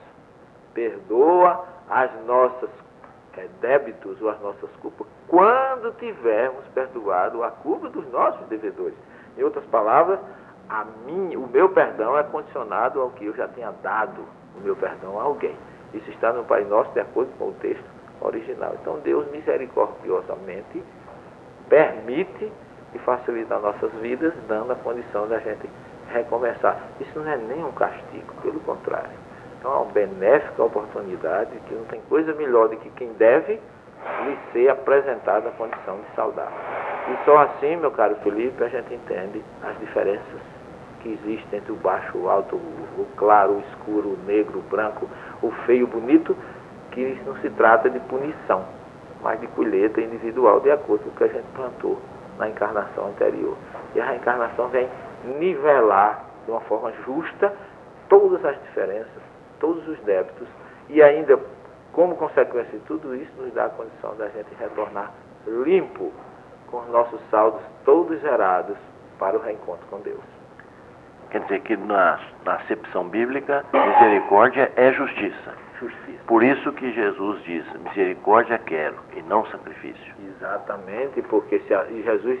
Perdoa 0.73 1.65
as 1.89 2.09
nossas 2.25 2.69
é, 3.37 3.47
débitos 3.59 4.21
ou 4.21 4.29
as 4.29 4.39
nossas 4.41 4.69
culpas 4.81 5.07
quando 5.27 5.93
tivermos 5.97 6.65
perdoado 6.73 7.43
a 7.43 7.51
culpa 7.51 7.89
dos 7.89 8.09
nossos 8.11 8.45
devedores. 8.47 8.95
Em 9.37 9.43
outras 9.43 9.65
palavras, 9.65 10.19
a 10.69 10.85
mim, 11.05 11.35
o 11.35 11.47
meu 11.47 11.69
perdão 11.69 12.17
é 12.17 12.23
condicionado 12.23 13.01
ao 13.01 13.09
que 13.11 13.25
eu 13.25 13.35
já 13.35 13.47
tenha 13.47 13.71
dado 13.81 14.21
o 14.57 14.61
meu 14.61 14.75
perdão 14.75 15.19
a 15.19 15.23
alguém. 15.23 15.55
Isso 15.93 16.09
está 16.11 16.31
no 16.31 16.43
Pai 16.43 16.63
Nosso 16.65 16.91
de 16.91 16.99
acordo 16.99 17.31
com 17.37 17.49
o 17.49 17.53
texto 17.53 17.83
original. 18.21 18.75
Então 18.81 18.99
Deus 18.99 19.29
misericordiosamente 19.31 20.83
permite 21.67 22.51
e 22.93 22.99
facilita 22.99 23.57
nossas 23.59 23.91
vidas, 24.01 24.33
dando 24.47 24.71
a 24.73 24.75
condição 24.75 25.27
da 25.27 25.39
gente 25.39 25.69
recomeçar. 26.11 26.77
Isso 26.99 27.19
não 27.19 27.31
é 27.31 27.37
nem 27.37 27.63
um 27.63 27.71
castigo, 27.71 28.33
pelo 28.41 28.59
contrário. 28.61 29.09
Então 29.57 29.71
é 29.71 29.75
uma 29.77 29.91
benéfica 29.91 30.63
oportunidade 30.63 31.51
que 31.67 31.73
não 31.73 31.85
tem 31.85 32.01
coisa 32.09 32.33
melhor 32.33 32.69
do 32.69 32.77
que 32.77 32.89
quem 32.91 33.13
deve 33.13 33.53
lhe 34.25 34.37
ser 34.51 34.69
apresentada 34.69 35.49
a 35.49 35.51
condição 35.51 35.97
de 35.97 36.15
saudar. 36.15 36.51
E 37.07 37.25
só 37.25 37.37
assim, 37.37 37.75
meu 37.77 37.91
caro 37.91 38.15
Felipe, 38.23 38.63
a 38.63 38.67
gente 38.67 38.93
entende 38.93 39.43
as 39.63 39.77
diferenças 39.79 40.41
que 41.01 41.09
existem 41.09 41.59
entre 41.59 41.71
o 41.71 41.75
baixo, 41.75 42.17
o 42.17 42.29
alto, 42.29 42.55
o 42.55 43.07
claro, 43.15 43.53
o 43.53 43.59
escuro, 43.59 44.09
o 44.09 44.17
negro, 44.25 44.59
o 44.59 44.61
branco, 44.63 45.07
o 45.41 45.51
feio, 45.65 45.85
o 45.85 45.87
bonito, 45.87 46.35
que 46.91 47.01
isso 47.01 47.23
não 47.25 47.35
se 47.37 47.49
trata 47.51 47.89
de 47.89 47.99
punição, 48.01 48.65
mas 49.21 49.39
de 49.39 49.47
colheita 49.47 50.01
individual, 50.01 50.59
de 50.59 50.71
acordo 50.71 51.03
com 51.03 51.09
o 51.09 51.13
que 51.13 51.23
a 51.23 51.27
gente 51.27 51.45
plantou 51.55 51.99
na 52.41 52.49
encarnação 52.49 53.07
anterior. 53.07 53.55
E 53.95 54.01
a 54.01 54.05
reencarnação 54.05 54.67
vem 54.69 54.89
nivelar 55.37 56.25
de 56.45 56.51
uma 56.51 56.61
forma 56.61 56.91
justa 57.05 57.53
todas 58.09 58.43
as 58.43 58.59
diferenças, 58.63 59.21
todos 59.59 59.87
os 59.87 59.97
débitos, 59.99 60.47
e 60.89 61.01
ainda, 61.01 61.39
como 61.93 62.15
consequência 62.15 62.77
de 62.77 62.83
tudo 62.85 63.15
isso, 63.15 63.31
nos 63.37 63.53
dá 63.53 63.65
a 63.65 63.69
condição 63.69 64.15
da 64.15 64.27
gente 64.29 64.47
retornar 64.59 65.11
limpo, 65.47 66.11
com 66.69 66.77
os 66.77 66.87
nossos 66.89 67.21
saldos 67.29 67.61
todos 67.85 68.19
zerados 68.21 68.77
para 69.19 69.37
o 69.37 69.41
reencontro 69.41 69.85
com 69.89 69.99
Deus. 69.99 70.23
Quer 71.29 71.41
dizer 71.41 71.61
que 71.61 71.77
na, 71.77 72.19
na 72.43 72.55
acepção 72.55 73.07
bíblica, 73.07 73.63
misericórdia 73.71 74.71
é 74.75 74.91
justiça. 74.93 75.53
Justiça. 75.81 76.23
Por 76.27 76.43
isso 76.43 76.71
que 76.73 76.91
Jesus 76.93 77.43
diz, 77.43 77.65
misericórdia 77.83 78.59
quero 78.59 78.97
e 79.15 79.21
não 79.23 79.43
sacrifício. 79.47 80.13
Exatamente, 80.29 81.23
porque 81.23 81.57
se 81.61 81.73
a, 81.73 81.85
Jesus 81.85 82.39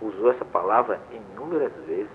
usou 0.00 0.30
essa 0.30 0.44
palavra 0.46 0.98
inúmeras 1.12 1.72
vezes. 1.86 2.08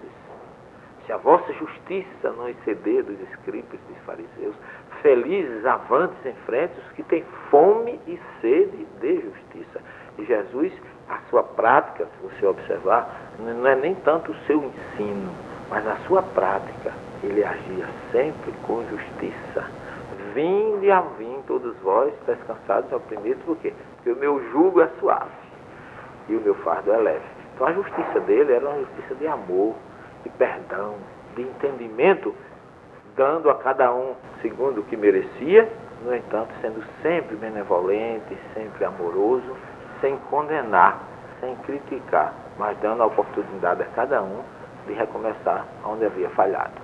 Se 1.06 1.12
a 1.12 1.18
vossa 1.18 1.54
justiça 1.54 2.32
não 2.32 2.50
exceder 2.50 3.04
dos 3.04 3.20
escribas 3.30 3.74
e 3.74 3.94
dos 3.94 4.04
fariseus, 4.04 4.56
felizes 5.02 5.64
avantes 5.66 6.26
em 6.26 6.34
frente 6.46 6.74
os 6.80 6.92
que 6.94 7.04
têm 7.04 7.24
fome 7.52 8.00
e 8.08 8.20
sede 8.42 8.88
de 9.00 9.22
justiça. 9.22 9.80
E 10.18 10.26
Jesus, 10.26 10.74
a 11.10 11.20
sua 11.30 11.44
prática, 11.44 12.06
se 12.06 12.28
você 12.28 12.46
observar, 12.48 13.32
não 13.38 13.68
é 13.68 13.76
nem 13.76 13.94
tanto 13.96 14.32
o 14.32 14.36
seu 14.48 14.64
ensino, 14.64 15.32
mas 15.70 15.86
a 15.86 15.98
sua 16.08 16.24
prática. 16.24 16.92
Ele 17.22 17.44
agia 17.44 17.88
sempre 18.12 18.52
com 18.64 18.84
justiça. 18.90 19.83
Vinde 20.34 20.90
a 20.92 21.02
mim, 21.20 21.44
todos 21.46 21.76
vós, 21.78 22.12
descansados 22.26 22.92
oprimidos, 22.92 23.44
por 23.44 23.58
quê? 23.58 23.74
Porque 23.96 24.12
o 24.12 24.16
meu 24.16 24.44
jugo 24.52 24.82
é 24.82 24.88
suave 25.00 25.30
e 26.28 26.36
o 26.36 26.42
meu 26.42 26.56
fardo 26.56 26.92
é 26.92 26.98
leve. 26.98 27.26
Então 27.54 27.68
a 27.68 27.74
justiça 27.74 28.20
dele 28.22 28.54
era 28.54 28.68
uma 28.68 28.80
justiça 28.80 29.16
de 29.16 29.28
amor, 29.28 29.76
de 30.24 30.30
perdão, 30.30 30.96
de 31.36 31.44
entendimento, 31.44 32.34
dando 33.16 33.50
a 33.50 33.56
cada 33.56 33.94
um 33.94 34.16
segundo 34.42 34.82
o 34.82 34.84
que 34.84 34.98
merecia, 34.98 35.70
no 36.04 36.16
entanto, 36.16 36.50
sendo 36.62 36.84
sempre 37.02 37.36
benevolente, 37.36 38.38
sempre 38.54 38.84
amoroso, 38.86 39.56
sem 40.02 40.18
condenar, 40.30 41.00
sem 41.40 41.56
criticar, 41.58 42.34
mas 42.58 42.78
dando 42.80 43.04
a 43.04 43.06
oportunidade 43.06 43.84
a 43.84 43.86
cada 43.96 44.22
um 44.22 44.42
de 44.88 44.94
recomeçar 44.94 45.66
onde 45.86 46.06
havia 46.06 46.30
falhado. 46.32 46.83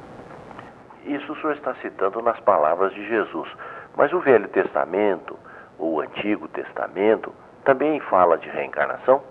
Isso 1.06 1.32
o 1.32 1.36
senhor 1.38 1.54
está 1.54 1.74
citando 1.76 2.22
nas 2.22 2.40
palavras 2.42 2.94
de 2.94 3.08
Jesus. 3.08 3.50
Mas 3.96 4.12
o 4.14 4.20
Velho 4.20 4.48
Testamento, 4.50 5.38
o 5.78 6.00
Antigo 6.00 6.48
Testamento, 6.50 7.34
também 7.64 8.00
fala 8.02 8.38
de 8.38 8.50
reencarnação? 8.50 9.22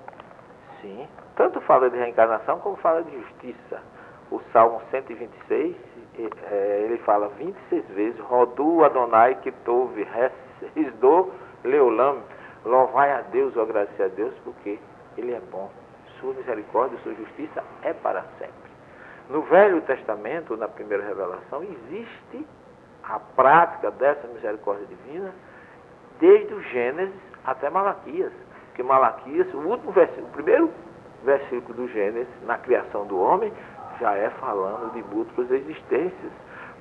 Sim, 0.81 1.07
tanto 1.37 1.61
fala 1.63 1.91
de 1.91 1.97
reencarnação 1.97 2.59
como 2.61 2.77
fala 2.77 3.03
de 3.03 3.11
justiça. 3.17 3.81
O 4.31 4.41
Salmo 4.53 4.81
126, 4.91 5.77
é, 6.51 6.83
ele 6.85 6.99
fala 6.99 7.29
26 7.29 7.89
vezes, 7.89 8.21
Rodu 8.21 8.85
Adonai 8.85 9.37
que 9.37 9.51
tove, 9.51 10.07
resdou 10.75 11.33
Leolam, 11.65 12.23
louvai 12.65 13.13
a 13.13 13.23
Deus 13.23 13.57
ou 13.57 13.63
agradecer 13.63 14.05
a 14.05 14.09
Deus, 14.09 14.35
porque 14.45 14.79
Ele 15.17 15.33
é 15.33 15.41
bom. 15.51 15.71
Sua 16.21 16.35
misericórdia, 16.35 16.99
sua 17.03 17.15
justiça 17.15 17.63
é 17.83 17.93
para 17.93 18.23
sempre. 18.39 18.68
No 19.29 19.43
Velho 19.43 19.83
Testamento, 19.83 20.57
na 20.57 20.69
primeira 20.69 21.05
revelação, 21.05 21.63
existe 21.63 22.47
a 23.05 23.19
prática 23.19 23.91
dessa 23.91 24.27
misericórdia 24.29 24.87
divina 24.87 25.33
desde 26.19 26.55
o 26.55 26.63
Gênesis 26.63 27.21
até 27.45 27.69
Malaquias. 27.69 28.33
Porque 28.67 28.83
Malaquias, 28.83 29.53
o 29.53 29.59
último 29.59 29.93
versículo, 29.93 30.29
o 30.29 30.31
primeiro 30.31 30.71
versículo 31.25 31.75
do 31.75 31.89
Gênesis, 31.89 32.33
na 32.47 32.57
criação 32.57 33.07
do 33.07 33.21
homem, 33.21 33.53
já 34.01 34.15
é 34.15 34.31
falando 34.31 34.93
de 34.93 35.03
múltiplas 35.15 35.51
existências. 35.51 36.33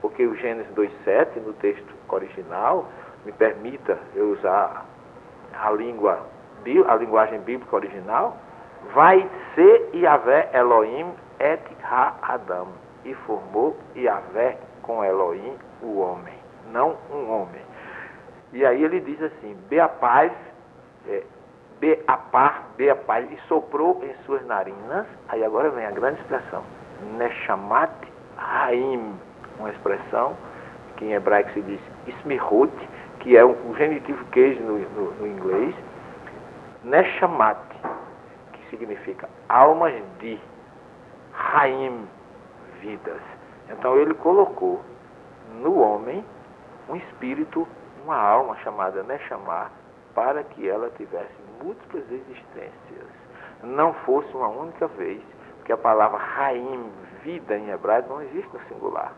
Porque 0.02 0.26
o 0.26 0.36
Gênesis 0.36 0.72
2,7, 0.74 1.42
no 1.42 1.54
texto 1.54 1.94
original, 2.08 2.88
me 3.26 3.32
permita 3.34 3.98
eu 4.16 4.32
usar 4.32 4.86
a 5.54 5.72
língua, 5.72 6.26
a 6.88 6.96
linguagem 6.96 7.40
bíblica 7.42 7.76
original, 7.76 8.38
vai 8.94 9.28
ser 9.54 9.90
Yahvé 9.94 10.50
Elohim 10.54 11.14
et 11.40 11.62
ha-Adam. 11.84 12.68
E 13.06 13.14
formou 13.14 13.78
Yahvé 13.96 14.58
com 14.82 15.04
Elohim 15.04 15.56
o 15.82 16.00
homem, 16.00 16.34
não 16.72 16.98
um 17.12 17.32
homem. 17.32 17.62
E 18.54 18.66
aí 18.66 18.84
ele 18.84 19.00
diz 19.02 19.22
assim, 19.22 19.56
be 19.70 19.80
a 19.80 19.88
paz, 19.88 20.32
é, 21.08 21.24
be 21.80 22.00
a 22.08 22.18
par, 22.18 22.70
be 22.78 22.90
a 22.90 22.96
paz, 22.96 23.30
e 23.32 23.38
soprou 23.48 24.02
em 24.04 24.14
suas 24.26 24.46
narinas, 24.46 25.06
aí 25.30 25.44
agora 25.44 25.70
vem 25.70 25.86
a 25.86 25.92
grande 25.92 26.20
expressão, 26.22 26.64
Neshamat 27.18 27.92
Haim, 28.38 29.14
uma 29.60 29.70
expressão 29.70 30.36
que 30.96 31.06
em 31.06 31.14
hebraico 31.14 31.52
se 31.52 31.62
diz 31.62 31.80
Ismihut, 32.08 32.74
que 33.20 33.36
é 33.36 33.46
um, 33.46 33.76
genitivo 33.76 34.24
queijo 34.26 34.62
no, 34.62 34.80
no, 34.80 35.12
no, 35.16 35.28
inglês, 35.28 35.76
Neshamat, 36.84 37.60
que 38.54 38.70
significa 38.70 39.30
almas 39.50 39.94
de 40.20 40.40
Raim, 41.38 42.08
vidas. 42.82 43.22
Então 43.70 43.96
ele 43.96 44.16
colocou 44.16 44.82
no 45.62 45.80
homem 45.80 46.26
um 46.90 46.96
espírito, 46.96 47.68
uma 48.04 48.18
alma 48.18 48.56
chamada 48.58 49.04
Neshamah, 49.04 49.70
para 50.16 50.44
que 50.44 50.68
ela 50.68 50.90
tivesse 50.98 51.34
múltiplas 51.64 52.04
existências. 52.12 53.08
Não 53.62 53.94
fosse 53.94 54.36
uma 54.36 54.48
única 54.48 54.88
vez, 54.88 55.22
porque 55.58 55.72
a 55.72 55.78
palavra 55.78 56.18
Raim, 56.18 56.92
vida 57.24 57.56
em 57.56 57.70
hebraico, 57.70 58.10
não 58.10 58.22
existe 58.24 58.50
no 58.52 58.60
singular, 58.68 59.14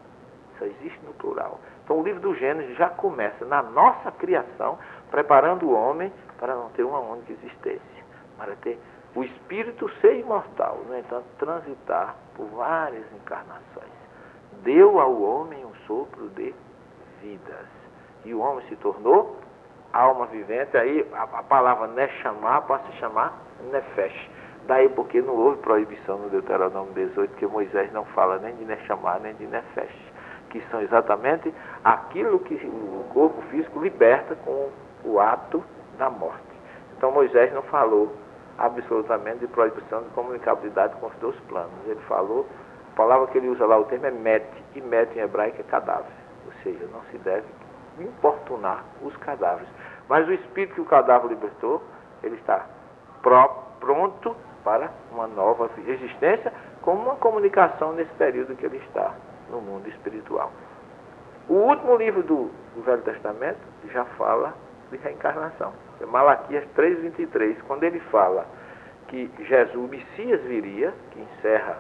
só 0.57 0.65
existe 0.65 0.99
no 1.05 1.13
plural. 1.13 1.59
Então 1.83 1.99
o 1.99 2.03
livro 2.03 2.19
do 2.21 2.35
Gênesis 2.35 2.77
já 2.77 2.89
começa 2.89 3.45
na 3.45 3.63
nossa 3.63 4.11
criação, 4.11 4.77
preparando 5.09 5.67
o 5.67 5.73
homem 5.73 6.11
para 6.37 6.53
não 6.53 6.69
ter 6.71 6.83
uma 6.83 6.99
única 6.99 7.31
existência, 7.31 8.03
para 8.37 8.55
ter 8.57 8.77
o 9.15 9.23
espírito 9.23 9.89
ser 10.01 10.19
imortal, 10.19 10.79
no 10.87 10.97
entanto, 10.97 11.25
transitar 11.37 12.15
por 12.35 12.45
várias 12.47 13.05
encarnações. 13.13 13.99
Deu 14.63 14.99
ao 14.99 15.21
homem 15.21 15.65
um 15.65 15.73
sopro 15.87 16.29
de 16.29 16.53
vidas. 17.21 17.67
E 18.25 18.33
o 18.33 18.39
homem 18.39 18.65
se 18.67 18.75
tornou 18.77 19.37
alma 19.91 20.25
vivente. 20.27 20.77
Aí 20.77 21.05
a, 21.13 21.23
a 21.23 21.43
palavra 21.43 21.87
Neshama 21.87 22.61
passa 22.61 22.87
a 22.87 22.91
chamar 22.93 23.33
Nefesh. 23.71 24.29
Daí 24.67 24.89
porque 24.89 25.21
não 25.21 25.35
houve 25.35 25.57
proibição 25.61 26.17
no 26.19 26.29
Deuteronômio 26.29 26.93
18, 26.93 27.35
que 27.35 27.47
Moisés 27.47 27.91
não 27.91 28.05
fala 28.05 28.37
nem 28.37 28.55
de 28.55 28.65
Neshama 28.65 29.17
nem 29.19 29.33
de 29.35 29.47
Nefesh 29.47 30.09
que 30.49 30.61
são 30.69 30.81
exatamente 30.81 31.53
aquilo 31.83 32.39
que 32.39 32.55
o 32.55 33.05
corpo 33.13 33.41
físico 33.43 33.79
liberta 33.79 34.35
com 34.35 34.69
o 35.05 35.19
ato 35.19 35.63
da 35.97 36.09
morte. 36.09 36.41
Então 36.97 37.11
Moisés 37.11 37.53
não 37.53 37.61
falou 37.63 38.13
absolutamente 38.59 39.39
de 39.39 39.47
proibição 39.47 40.03
de 40.03 40.09
comunicabilidade 40.09 40.95
com 40.97 41.07
os 41.07 41.15
dois 41.15 41.35
planos. 41.47 41.71
Ele 41.85 41.99
falou, 42.01 42.45
a 42.93 42.95
palavra 42.95 43.27
que 43.27 43.37
ele 43.37 43.49
usa 43.49 43.65
lá, 43.65 43.77
o 43.77 43.85
termo 43.85 44.05
é 44.05 44.11
met, 44.11 44.45
e 44.75 44.81
met 44.81 45.17
em 45.17 45.21
hebraico 45.21 45.61
é 45.61 45.63
cadáver. 45.63 46.11
Ou 46.45 46.53
seja, 46.63 46.85
não 46.91 47.01
se 47.11 47.17
deve 47.19 47.45
importunar 47.99 48.83
os 49.01 49.15
cadáveres. 49.17 49.69
Mas 50.07 50.27
o 50.27 50.33
espírito 50.33 50.75
que 50.75 50.81
o 50.81 50.85
cadáver 50.85 51.29
libertou, 51.29 51.81
ele 52.23 52.35
está 52.35 52.65
pró, 53.21 53.47
pronto 53.79 54.35
para 54.63 54.91
uma 55.11 55.27
nova 55.27 55.69
existência, 55.87 56.51
como 56.81 57.01
uma 57.03 57.15
comunicação 57.15 57.93
nesse 57.93 58.13
período 58.13 58.55
que 58.55 58.65
ele 58.65 58.77
está 58.77 59.13
no 59.49 59.61
mundo 59.61 59.87
espiritual. 59.87 60.51
O 61.47 61.53
último 61.53 61.95
livro 61.95 62.21
do, 62.23 62.51
do 62.75 62.81
Velho 62.83 63.01
Testamento 63.01 63.59
já 63.91 64.05
fala 64.05 64.53
de 64.91 64.97
reencarnação. 64.97 65.73
É 66.01 66.05
Malaquias 66.05 66.63
3,23, 66.77 67.57
quando 67.67 67.83
ele 67.83 67.99
fala 68.11 68.45
que 69.07 69.29
Jesus, 69.39 69.75
o 69.75 69.87
Messias, 69.87 70.41
viria, 70.41 70.93
que 71.11 71.19
encerra 71.19 71.77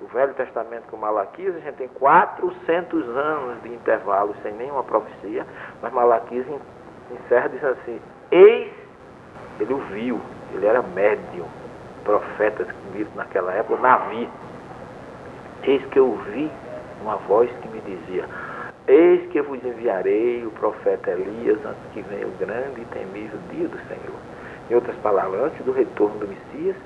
o 0.00 0.06
Velho 0.06 0.34
Testamento 0.34 0.84
com 0.90 0.96
Malaquias, 0.96 1.54
a 1.56 1.60
gente 1.60 1.76
tem 1.76 1.88
400 1.88 3.08
anos 3.16 3.62
de 3.62 3.68
intervalo 3.72 4.34
sem 4.42 4.52
nenhuma 4.52 4.82
profecia, 4.82 5.46
mas 5.80 5.92
Malaquias 5.92 6.46
encerra 7.10 7.48
dizendo 7.48 7.72
assim: 7.72 8.00
Eis, 8.30 8.72
ele 9.60 9.72
o 9.72 9.78
viu, 9.78 10.20
ele 10.52 10.66
era 10.66 10.82
médium, 10.82 11.46
profeta 12.02 12.66
naquela 13.14 13.52
época, 13.52 13.80
Navi. 13.80 14.28
Eis 15.62 15.84
que 15.86 15.98
eu 15.98 16.12
vi 16.30 16.50
uma 17.00 17.16
voz 17.16 17.50
que 17.50 17.68
me 17.68 17.80
dizia: 17.80 18.26
Eis 18.86 19.26
que 19.30 19.40
vos 19.40 19.64
enviarei 19.64 20.44
o 20.44 20.50
profeta 20.50 21.10
Elias 21.10 21.58
antes 21.64 21.92
que 21.94 22.02
venha 22.02 22.26
o 22.26 22.30
grande 22.32 22.82
e 22.82 22.84
temível 22.86 23.38
dia 23.50 23.66
do 23.66 23.78
Senhor. 23.88 24.20
Em 24.70 24.74
outras 24.74 24.94
palavras, 24.96 25.40
antes 25.40 25.64
do 25.64 25.72
retorno 25.72 26.18
do 26.18 26.28
Messias, 26.28 26.76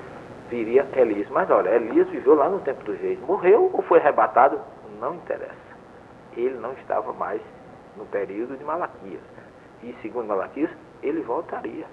viria 0.49 0.87
Elias. 0.95 1.29
Mas 1.31 1.51
olha, 1.51 1.71
Elias 1.71 2.09
viveu 2.09 2.37
lá 2.37 2.49
no 2.49 2.61
tempo 2.61 2.85
dos 2.85 2.97
reis. 3.01 3.19
Morreu 3.27 3.69
ou 3.73 3.83
foi 3.83 3.99
arrebatado? 3.99 4.61
Não 5.01 5.17
interessa. 5.17 5.53
Ele 6.37 6.57
não 6.59 6.73
estava 6.75 7.13
mais 7.15 7.41
no 7.97 8.07
período 8.07 8.57
de 8.57 8.63
Malaquias. 8.63 9.21
E 9.83 9.93
segundo 10.01 10.29
Malaquias, 10.29 10.71
ele 11.03 11.21
voltaria. 11.23 11.87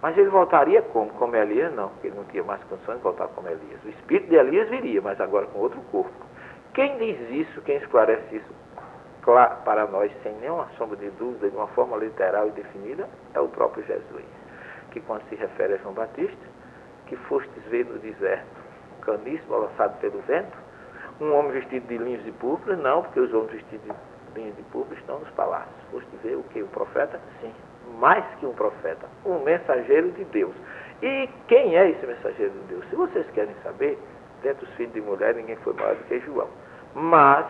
Mas 0.00 0.16
ele 0.16 0.28
voltaria 0.28 0.80
como? 0.80 1.10
Como 1.10 1.34
Elias? 1.34 1.74
Não, 1.74 1.88
porque 1.88 2.06
ele 2.06 2.16
não 2.16 2.24
tinha 2.24 2.44
mais 2.44 2.62
condições 2.64 2.98
de 2.98 3.02
voltar 3.02 3.26
como 3.28 3.48
Elias. 3.48 3.82
O 3.84 3.88
espírito 3.88 4.28
de 4.28 4.36
Elias 4.36 4.68
viria, 4.68 5.02
mas 5.02 5.20
agora 5.20 5.46
com 5.46 5.58
outro 5.58 5.80
corpo. 5.90 6.12
Quem 6.72 6.98
diz 6.98 7.18
isso, 7.30 7.60
quem 7.62 7.78
esclarece 7.78 8.36
isso 8.36 8.63
claro, 9.24 9.56
para 9.64 9.86
nós, 9.86 10.12
sem 10.22 10.32
nenhuma 10.34 10.68
sombra 10.76 10.96
de 10.96 11.10
dúvida, 11.10 11.50
de 11.50 11.56
uma 11.56 11.66
forma 11.68 11.96
literal 11.96 12.48
e 12.48 12.50
definida, 12.52 13.08
é 13.34 13.40
o 13.40 13.48
próprio 13.48 13.84
Jesus. 13.84 14.24
Que 14.92 15.00
quando 15.00 15.26
se 15.28 15.34
refere 15.34 15.74
a 15.74 15.76
João 15.78 15.94
Batista, 15.94 16.46
que 17.06 17.16
fostes 17.16 17.64
ver 17.64 17.86
no 17.86 17.98
deserto 17.98 18.46
um 18.98 19.00
caniço 19.00 19.44
balançado 19.48 19.96
pelo 19.98 20.20
vento, 20.22 20.56
um 21.20 21.32
homem 21.34 21.52
vestido 21.52 21.86
de 21.86 21.98
linhos 21.98 22.24
de 22.24 22.32
púrpura, 22.32 22.76
não, 22.76 23.02
porque 23.02 23.20
os 23.20 23.32
homens 23.32 23.52
vestidos 23.52 23.94
de 24.34 24.40
linhos 24.40 24.56
de 24.56 24.62
púrpura 24.64 24.98
estão 24.98 25.18
nos 25.18 25.30
palácios. 25.30 25.74
Foste 25.90 26.08
ver 26.22 26.36
o 26.36 26.42
que? 26.44 26.62
O 26.62 26.68
profeta? 26.68 27.20
Sim, 27.40 27.52
mais 27.98 28.24
que 28.38 28.46
um 28.46 28.52
profeta, 28.52 29.06
um 29.24 29.38
mensageiro 29.40 30.10
de 30.12 30.24
Deus. 30.24 30.54
E 31.02 31.28
quem 31.48 31.76
é 31.76 31.90
esse 31.90 32.06
mensageiro 32.06 32.52
de 32.52 32.74
Deus? 32.74 32.84
Se 32.88 32.96
vocês 32.96 33.26
querem 33.30 33.54
saber, 33.62 33.98
dentre 34.42 34.64
os 34.64 34.74
filhos 34.74 34.92
de 34.92 35.00
mulher, 35.00 35.34
ninguém 35.34 35.56
foi 35.56 35.72
maior 35.74 35.94
do 35.94 36.04
que 36.04 36.20
João. 36.20 36.48
Mas, 36.94 37.46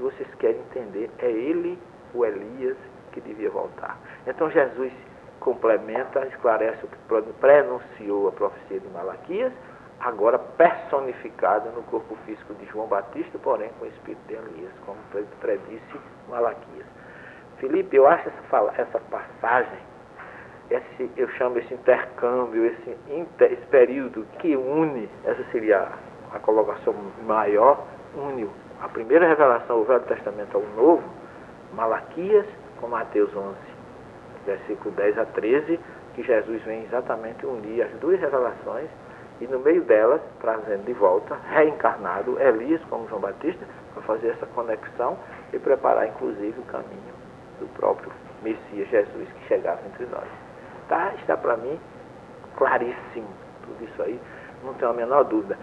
se 0.00 0.02
vocês 0.02 0.34
querem 0.36 0.58
entender, 0.60 1.10
é 1.18 1.30
ele, 1.30 1.78
o 2.14 2.24
Elias, 2.24 2.76
que 3.12 3.20
devia 3.20 3.50
voltar. 3.50 3.98
Então 4.26 4.50
Jesus 4.50 4.92
complementa, 5.40 6.26
esclarece 6.26 6.84
o 6.84 6.88
que 6.88 7.32
prenunciou 7.38 8.28
a 8.28 8.32
profecia 8.32 8.80
de 8.80 8.88
Malaquias, 8.88 9.52
agora 10.00 10.38
personificada 10.38 11.70
no 11.70 11.82
corpo 11.82 12.16
físico 12.24 12.54
de 12.54 12.66
João 12.66 12.86
Batista, 12.86 13.38
porém 13.42 13.70
com 13.78 13.84
o 13.84 13.88
espírito 13.88 14.22
de 14.26 14.34
Elias, 14.34 14.72
como 14.86 14.98
predisse 15.40 16.00
Malaquias. 16.28 16.86
Felipe, 17.58 17.96
eu 17.96 18.06
acho 18.06 18.28
essa, 18.28 18.42
fala, 18.44 18.72
essa 18.78 18.98
passagem, 18.98 19.78
esse, 20.70 21.10
eu 21.16 21.28
chamo 21.30 21.58
esse 21.58 21.74
intercâmbio, 21.74 22.64
esse, 22.64 22.96
inter, 23.08 23.52
esse 23.52 23.66
período 23.66 24.26
que 24.38 24.56
une, 24.56 25.10
essa 25.24 25.44
seria 25.50 25.88
a, 26.32 26.38
colocação 26.38 26.94
maior, 27.26 27.86
une 28.14 28.48
a 28.80 28.88
primeira 28.88 29.28
revelação 29.28 29.78
do 29.80 29.84
Velho 29.84 30.00
Testamento 30.00 30.56
ao 30.56 30.62
Novo, 30.74 31.02
Malaquias 31.74 32.46
com 32.80 32.88
Mateus 32.88 33.34
11, 33.34 33.56
versículo 34.46 34.94
10 34.94 35.18
a 35.18 35.26
13, 35.26 35.78
que 36.14 36.22
Jesus 36.22 36.62
vem 36.62 36.84
exatamente 36.84 37.44
unir 37.44 37.82
as 37.82 37.92
duas 38.00 38.18
revelações 38.18 38.88
e 39.40 39.46
no 39.46 39.58
meio 39.58 39.82
delas, 39.82 40.20
trazendo 40.40 40.84
de 40.84 40.92
volta, 40.94 41.36
reencarnado, 41.50 42.40
Elias 42.40 42.80
como 42.88 43.08
João 43.08 43.20
Batista, 43.20 43.64
para 43.92 44.02
fazer 44.02 44.28
essa 44.28 44.46
conexão 44.46 45.16
e 45.52 45.58
preparar 45.58 46.08
inclusive 46.08 46.58
o 46.58 46.64
caminho 46.64 47.14
do 47.58 47.66
próprio 47.74 48.10
Messias 48.42 48.88
Jesus 48.88 49.28
que 49.28 49.48
chegava 49.48 49.80
entre 49.86 50.06
nós. 50.06 50.28
Tá? 50.88 51.12
Está 51.18 51.36
para 51.36 51.56
mim 51.58 51.78
claríssimo 52.56 53.28
tudo 53.62 53.84
isso 53.84 54.02
aí, 54.02 54.18
não 54.64 54.74
tenho 54.74 54.90
a 54.90 54.94
menor 54.94 55.24
dúvida 55.24 55.56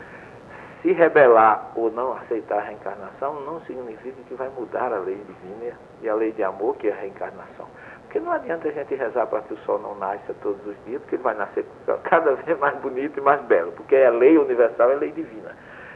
se 0.81 0.91
rebelar 0.91 1.71
ou 1.75 1.91
não 1.91 2.13
aceitar 2.13 2.59
a 2.59 2.61
reencarnação 2.61 3.41
não 3.41 3.59
significa 3.61 4.17
que 4.27 4.33
vai 4.35 4.49
mudar 4.49 4.93
a 4.93 4.99
lei 4.99 5.15
divina 5.15 5.75
e 6.01 6.09
a 6.09 6.13
lei 6.13 6.31
de 6.31 6.43
amor, 6.43 6.75
que 6.77 6.87
é 6.87 6.91
a 6.91 6.95
reencarnação. 6.95 7.67
Porque 8.03 8.19
não 8.19 8.31
adianta 8.31 8.69
a 8.69 8.71
gente 8.71 8.95
rezar 8.95 9.27
para 9.27 9.41
que 9.41 9.53
o 9.53 9.57
sol 9.59 9.79
não 9.79 9.95
nasça 9.95 10.33
todos 10.41 10.65
os 10.65 10.75
dias, 10.85 11.01
porque 11.01 11.15
ele 11.15 11.23
vai 11.23 11.35
nascer 11.35 11.65
cada 12.03 12.35
vez 12.43 12.57
mais 12.59 12.77
bonito 12.77 13.19
e 13.19 13.21
mais 13.21 13.41
belo, 13.41 13.71
porque 13.73 13.95
é 13.95 14.09
lei 14.09 14.37
universal, 14.37 14.91
é 14.91 14.95
lei 14.95 15.11
divina. 15.11 15.55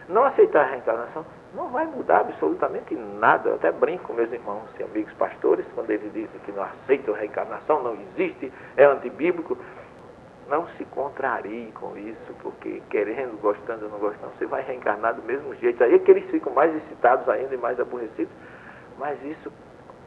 Não 0.10 0.24
aceitar 0.26 0.62
a 0.62 0.70
reencarnação 0.72 1.26
não 1.54 1.70
vai 1.70 1.86
mudar 1.86 2.22
absolutamente 2.22 2.96
nada. 2.96 3.50
Eu 3.50 3.56
até 3.56 3.72
brinco 3.72 4.06
com 4.06 4.14
meus 4.14 4.32
irmãos 4.32 4.64
e 4.80 4.84
amigos 4.84 5.14
pastores, 5.14 5.66
quando 5.76 5.90
eles 5.90 6.12
dizem 6.14 6.40
que 6.46 6.52
não 6.52 6.64
aceitam 6.64 7.14
a 7.14 7.18
reencarnação, 7.18 7.84
não 7.84 7.98
existe, 8.16 8.52
é 8.78 8.86
antibíblico 8.86 9.58
não 10.52 10.68
se 10.78 10.84
contrarie 10.86 11.72
com 11.72 11.98
isso, 11.98 12.34
porque 12.42 12.84
querendo, 12.90 13.40
gostando 13.42 13.86
ou 13.86 13.92
não 13.92 14.00
gostando, 14.00 14.34
você 14.38 14.46
vai 14.46 14.62
reencarnar 14.62 15.16
do 15.16 15.24
mesmo 15.24 15.56
jeito. 15.56 15.82
Aí 15.82 15.96
é 15.96 16.00
que 16.00 16.12
eles 16.12 16.30
ficam 16.30 16.54
mais 16.54 16.76
excitados 16.76 17.28
ainda 17.30 17.56
e 17.56 17.58
mais 17.58 17.80
aborrecidos. 17.80 18.34
Mas 19.00 19.18
isso 19.24 19.52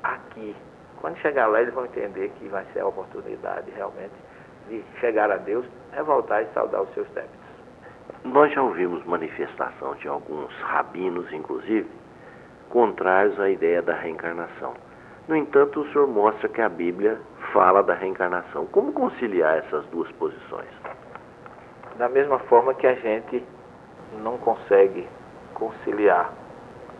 aqui, 0.02 0.54
quando 1.00 1.16
chegar 1.16 1.46
lá, 1.46 1.62
eles 1.62 1.72
vão 1.72 1.86
entender 1.86 2.30
que 2.38 2.46
vai 2.48 2.64
ser 2.74 2.80
a 2.80 2.86
oportunidade 2.86 3.70
realmente 3.70 4.12
de 4.68 4.84
chegar 5.00 5.30
a 5.30 5.38
Deus, 5.38 5.64
é 5.92 6.02
voltar 6.02 6.42
e 6.42 6.46
saudar 6.52 6.82
os 6.82 6.92
seus 6.92 7.08
débitos. 7.08 7.40
Nós 8.22 8.52
já 8.52 8.62
ouvimos 8.62 9.02
manifestação 9.04 9.94
de 9.96 10.08
alguns 10.08 10.52
rabinos, 10.60 11.30
inclusive, 11.32 11.88
contrários 12.68 13.40
à 13.40 13.48
ideia 13.48 13.80
da 13.80 13.94
reencarnação. 13.94 14.74
No 15.26 15.34
entanto, 15.34 15.80
o 15.80 15.92
senhor 15.92 16.06
mostra 16.06 16.48
que 16.50 16.60
a 16.60 16.68
Bíblia 16.68 17.18
fala 17.52 17.82
da 17.82 17.94
reencarnação. 17.94 18.66
Como 18.66 18.92
conciliar 18.92 19.56
essas 19.58 19.86
duas 19.86 20.10
posições? 20.12 20.68
Da 21.96 22.10
mesma 22.10 22.38
forma 22.40 22.74
que 22.74 22.86
a 22.86 22.94
gente 22.94 23.42
não 24.22 24.36
consegue 24.36 25.08
conciliar 25.54 26.30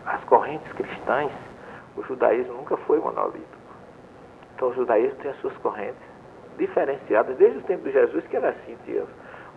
as 0.05 0.23
correntes 0.23 0.71
cristãs, 0.73 1.31
o 1.95 2.01
judaísmo 2.03 2.53
nunca 2.53 2.77
foi 2.77 2.99
monolítico. 2.99 3.45
Então 4.55 4.69
o 4.69 4.73
judaísmo 4.73 5.17
tem 5.19 5.31
as 5.31 5.37
suas 5.37 5.55
correntes 5.57 6.01
diferenciadas 6.57 7.35
desde 7.37 7.59
o 7.59 7.63
tempo 7.63 7.83
de 7.83 7.91
Jesus, 7.91 8.25
que 8.27 8.37
era 8.37 8.49
assim, 8.49 8.75
tia. 8.85 9.03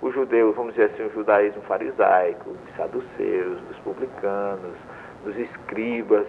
Os 0.02 0.12
judeus, 0.12 0.54
vamos 0.54 0.74
dizer 0.74 0.90
assim, 0.92 1.04
o 1.04 1.12
judaísmo 1.12 1.62
farisaico, 1.62 2.50
dos 2.50 2.76
saduceus, 2.76 3.60
dos 3.62 3.78
publicanos, 3.78 4.76
dos 5.24 5.36
escribas, 5.36 6.26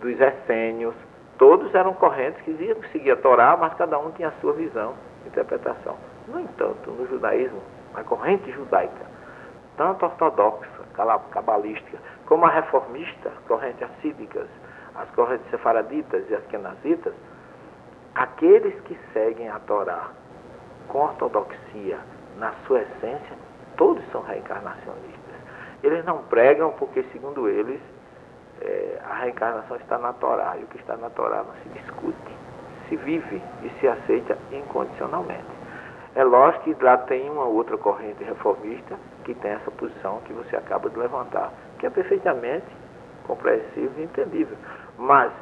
dos 0.00 0.20
essênios, 0.20 0.94
todos 1.38 1.74
eram 1.74 1.94
correntes 1.94 2.40
que 2.42 2.52
diziam 2.52 2.80
que 2.80 3.10
a 3.10 3.16
Torá, 3.16 3.56
mas 3.56 3.74
cada 3.74 3.98
um 3.98 4.10
tinha 4.12 4.28
a 4.28 4.32
sua 4.40 4.52
visão, 4.52 4.94
interpretação. 5.26 5.96
No 6.28 6.40
entanto, 6.40 6.90
no 6.90 7.06
judaísmo, 7.06 7.60
a 7.94 8.02
corrente 8.02 8.50
judaica, 8.52 9.06
tanto 9.76 10.04
ortodoxa, 10.04 10.68
cabalística, 11.30 11.98
como 12.26 12.46
a 12.46 12.50
reformista, 12.50 13.30
correntes 13.46 13.82
assídicas, 13.82 14.46
as 14.94 15.10
correntes 15.10 15.48
sefaraditas 15.50 16.24
e 16.30 16.34
as 16.34 16.44
kenazitas, 16.46 17.12
aqueles 18.14 18.78
que 18.82 18.98
seguem 19.12 19.48
a 19.48 19.58
Torá 19.60 20.10
com 20.88 21.00
ortodoxia 21.00 21.98
na 22.38 22.52
sua 22.66 22.82
essência, 22.82 23.36
todos 23.76 24.04
são 24.12 24.22
reencarnacionistas. 24.22 25.34
Eles 25.82 26.04
não 26.04 26.18
pregam 26.24 26.72
porque, 26.72 27.02
segundo 27.12 27.48
eles, 27.48 27.80
é, 28.60 29.00
a 29.04 29.14
reencarnação 29.14 29.76
está 29.76 29.98
na 29.98 30.12
Torá 30.12 30.56
e 30.58 30.64
o 30.64 30.66
que 30.66 30.78
está 30.78 30.96
na 30.96 31.10
Torá 31.10 31.42
não 31.42 31.54
se 31.62 31.68
discute, 31.80 32.36
se 32.88 32.96
vive 32.96 33.42
e 33.62 33.70
se 33.80 33.88
aceita 33.88 34.36
incondicionalmente. 34.52 35.64
É 36.14 36.22
lógico 36.22 36.74
que 36.74 36.84
lá 36.84 36.96
tem 36.96 37.28
uma 37.28 37.44
outra 37.44 37.76
corrente 37.76 38.22
reformista 38.22 38.96
que 39.24 39.34
tem 39.34 39.50
essa 39.50 39.70
posição 39.72 40.20
que 40.20 40.32
você 40.32 40.56
acaba 40.56 40.88
de 40.88 40.96
levantar, 40.98 41.52
que 41.78 41.86
é 41.86 41.90
perfeitamente 41.90 42.66
compreensível 43.26 43.92
e 43.98 44.04
entendível. 44.04 44.56
Mas 44.96 45.32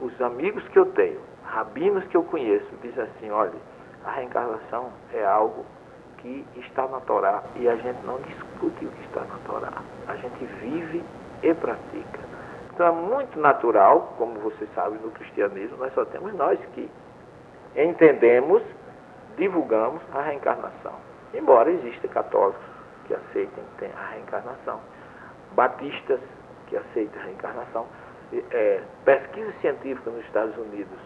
os 0.00 0.20
amigos 0.20 0.66
que 0.68 0.78
eu 0.78 0.86
tenho, 0.86 1.20
rabinos 1.44 2.04
que 2.04 2.16
eu 2.16 2.22
conheço, 2.22 2.68
dizem 2.82 3.02
assim, 3.02 3.30
olha, 3.30 3.58
a 4.04 4.12
reencarnação 4.12 4.90
é 5.12 5.24
algo 5.24 5.64
que 6.18 6.46
está 6.56 6.86
na 6.86 7.00
Torá 7.00 7.42
e 7.56 7.68
a 7.68 7.74
gente 7.76 8.04
não 8.06 8.20
discute 8.20 8.84
o 8.84 8.90
que 8.90 9.04
está 9.06 9.22
na 9.22 9.38
Torá. 9.44 9.72
A 10.06 10.16
gente 10.16 10.44
vive 10.60 11.02
e 11.42 11.54
pratica. 11.54 12.31
Então 12.82 12.98
é 12.98 13.00
muito 13.00 13.38
natural, 13.38 14.12
como 14.18 14.40
você 14.40 14.66
sabe, 14.74 14.98
no 14.98 15.12
cristianismo, 15.12 15.76
nós 15.76 15.94
só 15.94 16.04
temos 16.04 16.34
nós 16.34 16.58
que 16.74 16.90
entendemos, 17.76 18.60
divulgamos 19.36 20.02
a 20.12 20.22
reencarnação. 20.22 20.94
Embora 21.32 21.70
exista 21.70 22.08
católicos 22.08 22.60
que 23.06 23.14
aceitem 23.14 23.62
a 23.96 24.06
reencarnação, 24.10 24.80
batistas 25.52 26.18
que 26.66 26.76
aceitem 26.76 27.22
a 27.22 27.24
reencarnação, 27.26 27.86
é, 28.50 28.80
pesquisa 29.04 29.52
científica 29.60 30.10
nos 30.10 30.24
Estados 30.24 30.56
Unidos 30.56 30.98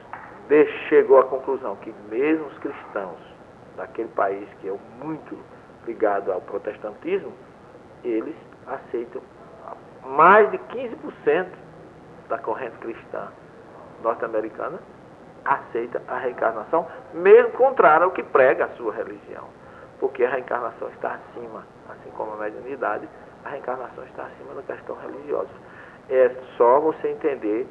chegou 0.88 1.18
à 1.18 1.24
conclusão 1.24 1.76
que 1.76 1.94
mesmo 2.08 2.46
os 2.46 2.58
cristãos 2.60 3.18
daquele 3.76 4.08
país 4.08 4.48
que 4.62 4.68
é 4.70 4.74
muito 5.04 5.38
ligado 5.86 6.32
ao 6.32 6.40
protestantismo, 6.40 7.34
eles 8.02 8.34
aceitam 8.66 9.20
mais 10.06 10.50
de 10.50 10.58
15% 10.58 11.65
da 12.28 12.38
corrente 12.38 12.76
cristã 12.78 13.28
norte-americana 14.02 14.78
aceita 15.44 16.02
a 16.08 16.18
reencarnação, 16.18 16.86
mesmo 17.14 17.52
contrário 17.52 18.04
ao 18.04 18.10
que 18.10 18.22
prega 18.22 18.64
a 18.64 18.68
sua 18.70 18.92
religião. 18.92 19.44
Porque 20.00 20.24
a 20.24 20.30
reencarnação 20.30 20.88
está 20.88 21.14
acima, 21.14 21.64
assim 21.88 22.10
como 22.10 22.32
a 22.32 22.36
mediunidade, 22.36 23.08
a 23.44 23.48
reencarnação 23.48 24.04
está 24.04 24.24
acima 24.24 24.54
da 24.54 24.62
questão 24.62 24.96
religiosa. 24.96 25.48
É 26.10 26.30
só 26.56 26.80
você 26.80 27.08
entender 27.08 27.66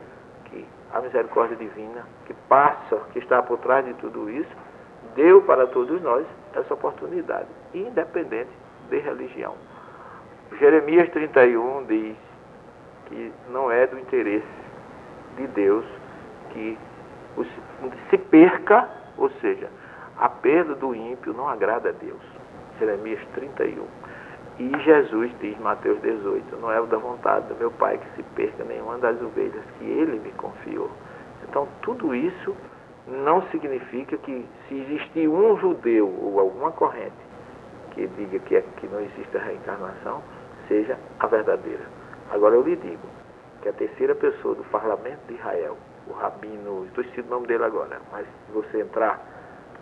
que 0.45 0.65
a 0.93 1.01
misericórdia 1.01 1.55
divina, 1.57 2.03
que 2.25 2.33
passa, 2.47 2.97
que 3.11 3.19
está 3.19 3.41
por 3.43 3.59
trás 3.59 3.85
de 3.85 3.93
tudo 3.95 4.29
isso, 4.29 4.55
deu 5.15 5.41
para 5.43 5.67
todos 5.67 6.01
nós 6.01 6.25
essa 6.55 6.73
oportunidade, 6.73 7.47
independente 7.73 8.51
de 8.89 8.99
religião. 8.99 9.53
Jeremias 10.59 11.09
31 11.09 11.85
diz 11.85 12.15
que 13.15 13.31
não 13.49 13.71
é 13.71 13.87
do 13.87 13.97
interesse 13.97 14.45
de 15.37 15.47
Deus 15.47 15.85
que 16.51 16.77
se 18.09 18.17
perca, 18.17 18.89
ou 19.17 19.29
seja, 19.41 19.69
a 20.17 20.27
perda 20.27 20.75
do 20.75 20.93
ímpio 20.93 21.33
não 21.33 21.47
agrada 21.47 21.89
a 21.89 21.91
Deus. 21.93 22.21
Jeremias 22.77 23.21
31. 23.33 23.85
E 24.59 24.71
Jesus 24.83 25.31
diz, 25.39 25.57
Mateus 25.59 26.01
18, 26.01 26.57
não 26.57 26.71
é 26.71 26.81
da 26.85 26.97
vontade 26.97 27.47
do 27.47 27.55
meu 27.55 27.71
Pai 27.71 27.97
que 27.97 28.15
se 28.15 28.23
perca 28.35 28.63
nenhuma 28.63 28.97
das 28.97 29.21
ovelhas 29.21 29.63
que 29.77 29.85
ele 29.85 30.19
me 30.19 30.31
confiou. 30.33 30.89
Então, 31.47 31.67
tudo 31.81 32.13
isso 32.13 32.55
não 33.07 33.41
significa 33.49 34.17
que 34.17 34.45
se 34.67 34.75
existir 34.75 35.27
um 35.27 35.57
judeu 35.57 36.07
ou 36.07 36.39
alguma 36.39 36.71
corrente 36.71 37.13
que 37.91 38.07
diga 38.07 38.39
que, 38.39 38.55
é, 38.55 38.61
que 38.77 38.87
não 38.87 38.99
existe 38.99 39.37
a 39.37 39.41
reencarnação, 39.41 40.21
seja 40.67 40.97
a 41.19 41.27
verdadeira. 41.27 41.94
Agora 42.31 42.55
eu 42.55 42.63
lhe 42.63 42.75
digo 42.75 43.07
que 43.61 43.69
a 43.69 43.73
terceira 43.73 44.15
pessoa 44.15 44.55
do 44.55 44.63
parlamento 44.65 45.19
de 45.27 45.35
Israel, 45.35 45.77
o 46.07 46.13
rabino, 46.13 46.85
estou 46.85 47.03
esquecendo 47.03 47.27
o 47.27 47.35
nome 47.35 47.47
dele 47.47 47.63
agora, 47.63 47.99
mas 48.11 48.25
se 48.25 48.51
você 48.51 48.81
entrar 48.81 49.19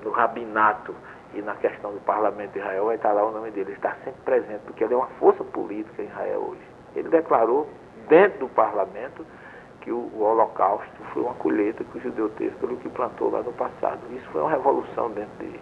no 0.04 0.12
rabinato 0.12 0.94
e 1.34 1.42
na 1.42 1.56
questão 1.56 1.92
do 1.92 2.00
parlamento 2.02 2.54
de 2.54 2.60
Israel 2.60 2.86
vai 2.86 2.96
estar 2.96 3.12
lá 3.12 3.26
o 3.26 3.32
nome 3.32 3.52
dele. 3.52 3.72
Ele 3.72 3.78
está 3.78 3.96
sempre 4.04 4.22
presente, 4.24 4.62
porque 4.66 4.84
ele 4.84 4.94
é 4.94 4.98
uma 4.98 5.08
força 5.20 5.44
política 5.44 6.02
em 6.02 6.06
Israel 6.06 6.40
hoje. 6.50 6.62
Ele 6.96 7.10
declarou 7.10 7.68
dentro 8.08 8.40
do 8.40 8.50
parlamento 8.50 9.26
que 9.82 9.92
o, 9.92 10.10
o 10.14 10.22
holocausto 10.22 11.04
foi 11.14 11.24
uma 11.24 11.34
colheita 11.36 11.84
que 11.84 11.98
o 11.98 12.02
judeu 12.02 12.30
teve 12.30 12.56
pelo 12.58 12.78
que 12.78 12.90
plantou 12.90 13.32
lá 13.32 13.42
no 13.42 13.52
passado. 13.54 14.00
Isso 14.12 14.30
foi 14.32 14.42
uma 14.42 14.52
revolução 14.52 15.10
dentro 15.12 15.34
de, 15.40 15.60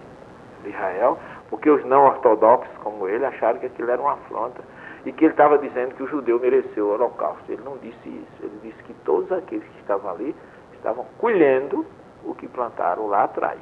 de 0.64 0.70
Israel, 0.70 1.18
porque 1.50 1.70
os 1.70 1.84
não 1.86 2.06
ortodoxos 2.06 2.72
como 2.84 3.08
ele 3.08 3.26
acharam 3.26 3.60
que 3.60 3.68
aquilo 3.68 3.90
era 3.90 4.02
uma 4.02 4.14
afronta 4.14 4.62
e 5.06 5.12
que 5.12 5.26
ele 5.26 5.34
estava 5.34 5.58
dizendo 5.58 5.96
que 5.96 6.04
o 6.04 6.08
judeu 6.08 6.40
mereceu 6.40 6.88
o 6.88 6.94
holocausto. 6.94 7.52
Ele 7.52 7.62
não 7.64 7.78
disse 7.78 8.08
isso. 8.08 8.44
Ele 8.44 8.60
disse 8.62 8.84
que 8.84 8.94
todos 9.06 9.32
aqueles 9.32 9.68
que 9.68 9.80
estavam 9.80 10.12
ali 10.12 10.36
estavam 10.74 11.06
colhendo 11.18 11.86
o 12.24 12.36
que 12.36 12.48
plantaram 12.48 13.08
lá 13.08 13.24
atrás. 13.24 13.60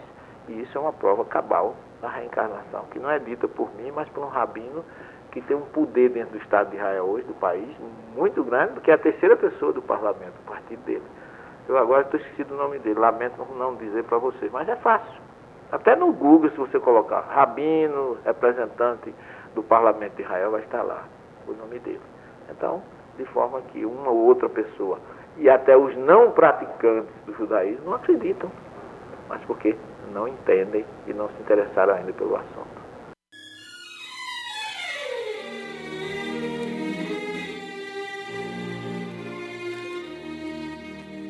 E 0.47 0.61
isso 0.61 0.77
é 0.77 0.81
uma 0.81 0.93
prova 0.93 1.23
cabal 1.25 1.75
da 2.01 2.09
reencarnação, 2.09 2.85
que 2.91 2.99
não 2.99 3.09
é 3.09 3.19
dita 3.19 3.47
por 3.47 3.73
mim, 3.75 3.91
mas 3.91 4.07
por 4.09 4.23
um 4.23 4.27
rabino 4.27 4.83
que 5.31 5.41
tem 5.41 5.55
um 5.55 5.61
poder 5.61 6.09
dentro 6.09 6.31
do 6.31 6.41
Estado 6.41 6.71
de 6.71 6.77
Israel 6.77 7.05
hoje, 7.05 7.25
do 7.25 7.33
país, 7.35 7.69
muito 8.15 8.43
grande, 8.43 8.73
porque 8.73 8.89
é 8.89 8.95
a 8.95 8.97
terceira 8.97 9.35
pessoa 9.37 9.71
do 9.71 9.81
parlamento, 9.81 10.33
o 10.43 10.49
partido 10.49 10.81
dele. 10.85 11.03
Eu 11.67 11.77
agora 11.77 12.01
estou 12.01 12.19
esquecido 12.19 12.55
o 12.55 12.57
nome 12.57 12.79
dele, 12.79 12.99
lamento 12.99 13.45
não 13.55 13.75
dizer 13.75 14.03
para 14.05 14.17
vocês, 14.17 14.51
mas 14.51 14.67
é 14.67 14.75
fácil. 14.77 15.21
Até 15.71 15.95
no 15.95 16.11
Google, 16.11 16.49
se 16.49 16.57
você 16.57 16.79
colocar 16.79 17.19
rabino, 17.19 18.17
representante 18.25 19.13
do 19.53 19.61
parlamento 19.61 20.15
de 20.15 20.23
Israel, 20.23 20.51
vai 20.51 20.61
estar 20.61 20.81
lá 20.81 21.03
o 21.51 21.57
nome 21.57 21.79
dele. 21.79 22.01
Então, 22.49 22.81
de 23.17 23.25
forma 23.25 23.61
que 23.61 23.85
uma 23.85 24.09
ou 24.09 24.27
outra 24.27 24.49
pessoa, 24.49 24.99
e 25.37 25.49
até 25.49 25.77
os 25.77 25.95
não 25.97 26.31
praticantes 26.31 27.13
do 27.25 27.33
judaísmo, 27.33 27.85
não 27.85 27.93
acreditam. 27.95 28.51
Mas 29.27 29.43
porque 29.45 29.75
não 30.13 30.27
entendem 30.27 30.85
e 31.07 31.13
não 31.13 31.27
se 31.29 31.41
interessaram 31.41 31.93
ainda 31.93 32.13
pelo 32.13 32.35
assunto. 32.35 32.79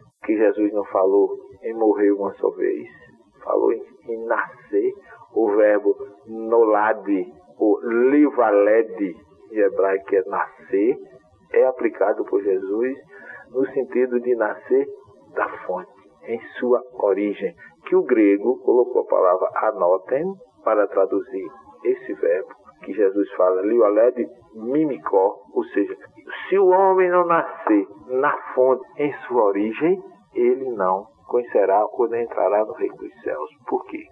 que 0.23 0.37
Jesus 0.37 0.71
não 0.73 0.83
falou 0.85 1.29
em 1.63 1.73
morrer 1.73 2.11
uma 2.11 2.33
só 2.35 2.49
vez, 2.51 2.87
falou 3.43 3.71
em, 3.73 3.83
em 4.07 4.25
nascer. 4.25 4.93
O 5.33 5.49
verbo 5.55 5.95
nolade, 6.27 7.25
o 7.57 7.79
livaled, 8.11 9.15
em 9.51 9.57
hebraico 9.57 10.05
que 10.05 10.17
é 10.17 10.23
nascer, 10.25 10.97
é 11.53 11.65
aplicado 11.65 12.25
por 12.25 12.41
Jesus 12.41 12.97
no 13.51 13.65
sentido 13.67 14.19
de 14.19 14.35
nascer 14.35 14.87
da 15.33 15.47
fonte, 15.65 15.91
em 16.25 16.39
sua 16.59 16.81
origem, 17.01 17.55
que 17.85 17.95
o 17.95 18.03
grego 18.03 18.57
colocou 18.63 19.01
a 19.01 19.05
palavra 19.05 19.49
anotem 19.55 20.33
para 20.63 20.87
traduzir 20.87 21.47
esse 21.83 22.13
verbo 22.13 22.61
que 22.83 22.93
Jesus 22.93 23.31
fala, 23.33 23.61
livaled 23.61 24.27
mimicó, 24.55 25.35
ou 25.53 25.63
seja, 25.65 25.95
se 26.47 26.57
o 26.57 26.67
homem 26.67 27.09
não 27.09 27.25
nascer 27.25 27.87
na 28.07 28.35
fonte, 28.53 28.83
em 28.97 29.13
sua 29.27 29.43
origem, 29.43 30.01
ele 30.33 30.69
não 30.71 31.07
conhecerá 31.27 31.85
nem 32.09 32.23
entrará 32.23 32.65
no 32.65 32.73
reino 32.73 32.95
dos 32.97 33.21
céus. 33.21 33.49
Por 33.67 33.85
quê? 33.85 34.03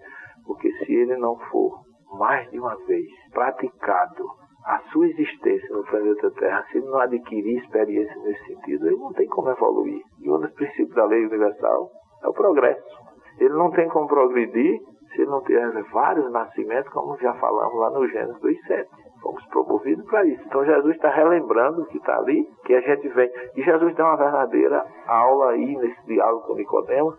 Porque 0.46 0.70
se 0.72 0.94
ele 0.94 1.16
não 1.16 1.36
for 1.50 1.80
mais 2.18 2.50
de 2.50 2.58
uma 2.58 2.76
vez 2.86 3.06
praticado 3.32 4.24
a 4.64 4.78
sua 4.92 5.06
existência 5.06 5.68
no 5.70 5.84
planeta 5.84 6.30
Terra, 6.32 6.64
se 6.70 6.78
ele 6.78 6.86
não 6.86 6.98
adquirir 6.98 7.58
experiência 7.58 8.14
nesse 8.22 8.44
sentido, 8.46 8.86
ele 8.86 8.96
não 8.96 9.12
tem 9.12 9.26
como 9.28 9.50
evoluir. 9.50 10.02
E 10.20 10.30
um 10.30 10.38
dos 10.38 10.52
princípios 10.52 10.94
da 10.94 11.04
lei 11.04 11.24
universal 11.24 11.90
é 12.22 12.28
o 12.28 12.32
progresso. 12.32 13.00
Ele 13.38 13.54
não 13.54 13.70
tem 13.70 13.88
como 13.88 14.06
progredir 14.06 14.80
se 15.14 15.22
ele 15.22 15.30
não 15.30 15.42
tiver 15.42 15.70
vários 15.92 16.30
nascimentos, 16.30 16.92
como 16.92 17.16
já 17.18 17.34
falamos 17.34 17.78
lá 17.78 17.90
no 17.90 18.06
Gênesis 18.08 18.40
2.7. 18.42 18.86
Fomos 19.22 19.44
promovidos 19.46 20.04
para 20.06 20.24
isso. 20.24 20.42
Então 20.46 20.64
Jesus 20.64 20.96
está 20.96 21.10
relembrando 21.10 21.82
o 21.82 21.86
que 21.86 21.98
está 21.98 22.16
ali, 22.16 22.46
que 22.64 22.74
a 22.74 22.80
gente 22.80 23.08
vem. 23.08 23.30
E 23.56 23.62
Jesus 23.62 23.94
dá 23.96 24.04
uma 24.04 24.16
verdadeira 24.16 24.84
aula 25.06 25.50
aí 25.50 25.76
nesse 25.76 26.06
diálogo 26.06 26.46
com 26.46 26.54
Nicodemos, 26.54 27.14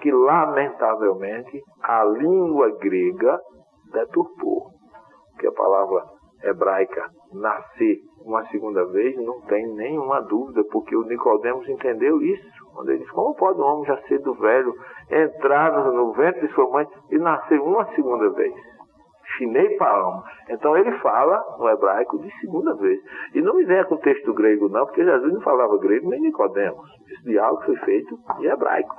que 0.00 0.10
lamentavelmente 0.10 1.62
a 1.82 2.04
língua 2.04 2.70
grega 2.78 3.38
deturpou. 3.92 4.68
Que 5.38 5.46
a 5.46 5.52
palavra 5.52 6.04
hebraica 6.42 7.10
nascer 7.32 7.98
uma 8.24 8.44
segunda 8.46 8.84
vez, 8.86 9.16
não 9.16 9.40
tem 9.42 9.66
nenhuma 9.74 10.20
dúvida, 10.22 10.64
porque 10.72 10.96
o 10.96 11.04
Nicodemos 11.04 11.68
entendeu 11.68 12.20
isso. 12.22 12.44
Quando 12.74 12.90
ele 12.90 12.98
diz, 12.98 13.10
como 13.10 13.34
pode 13.36 13.60
um 13.60 13.64
homem 13.64 13.84
já 13.84 13.96
ser 14.02 14.18
do 14.18 14.34
velho, 14.34 14.74
entrar 15.10 15.72
no 15.92 16.12
ventre 16.12 16.46
de 16.46 16.52
sua 16.52 16.68
mãe 16.68 16.86
e 17.10 17.18
nascer 17.18 17.60
uma 17.60 17.86
segunda 17.94 18.28
vez? 18.30 18.54
Chinei 19.36 19.76
Paam. 19.76 20.22
Então 20.48 20.76
ele 20.76 20.92
fala 20.98 21.42
no 21.58 21.68
hebraico 21.68 22.18
de 22.18 22.30
segunda 22.40 22.74
vez. 22.74 23.00
E 23.34 23.40
não 23.40 23.54
me 23.54 23.64
venha 23.64 23.84
com 23.84 23.94
o 23.94 24.00
texto 24.00 24.32
grego, 24.34 24.68
não, 24.68 24.84
porque 24.86 25.04
Jesus 25.04 25.32
não 25.32 25.40
falava 25.40 25.78
grego 25.78 26.08
nem 26.10 26.20
Nicodemos. 26.20 26.88
Esse 27.08 27.24
diálogo 27.24 27.62
foi 27.64 27.76
feito 27.76 28.18
em 28.40 28.46
hebraico, 28.46 28.94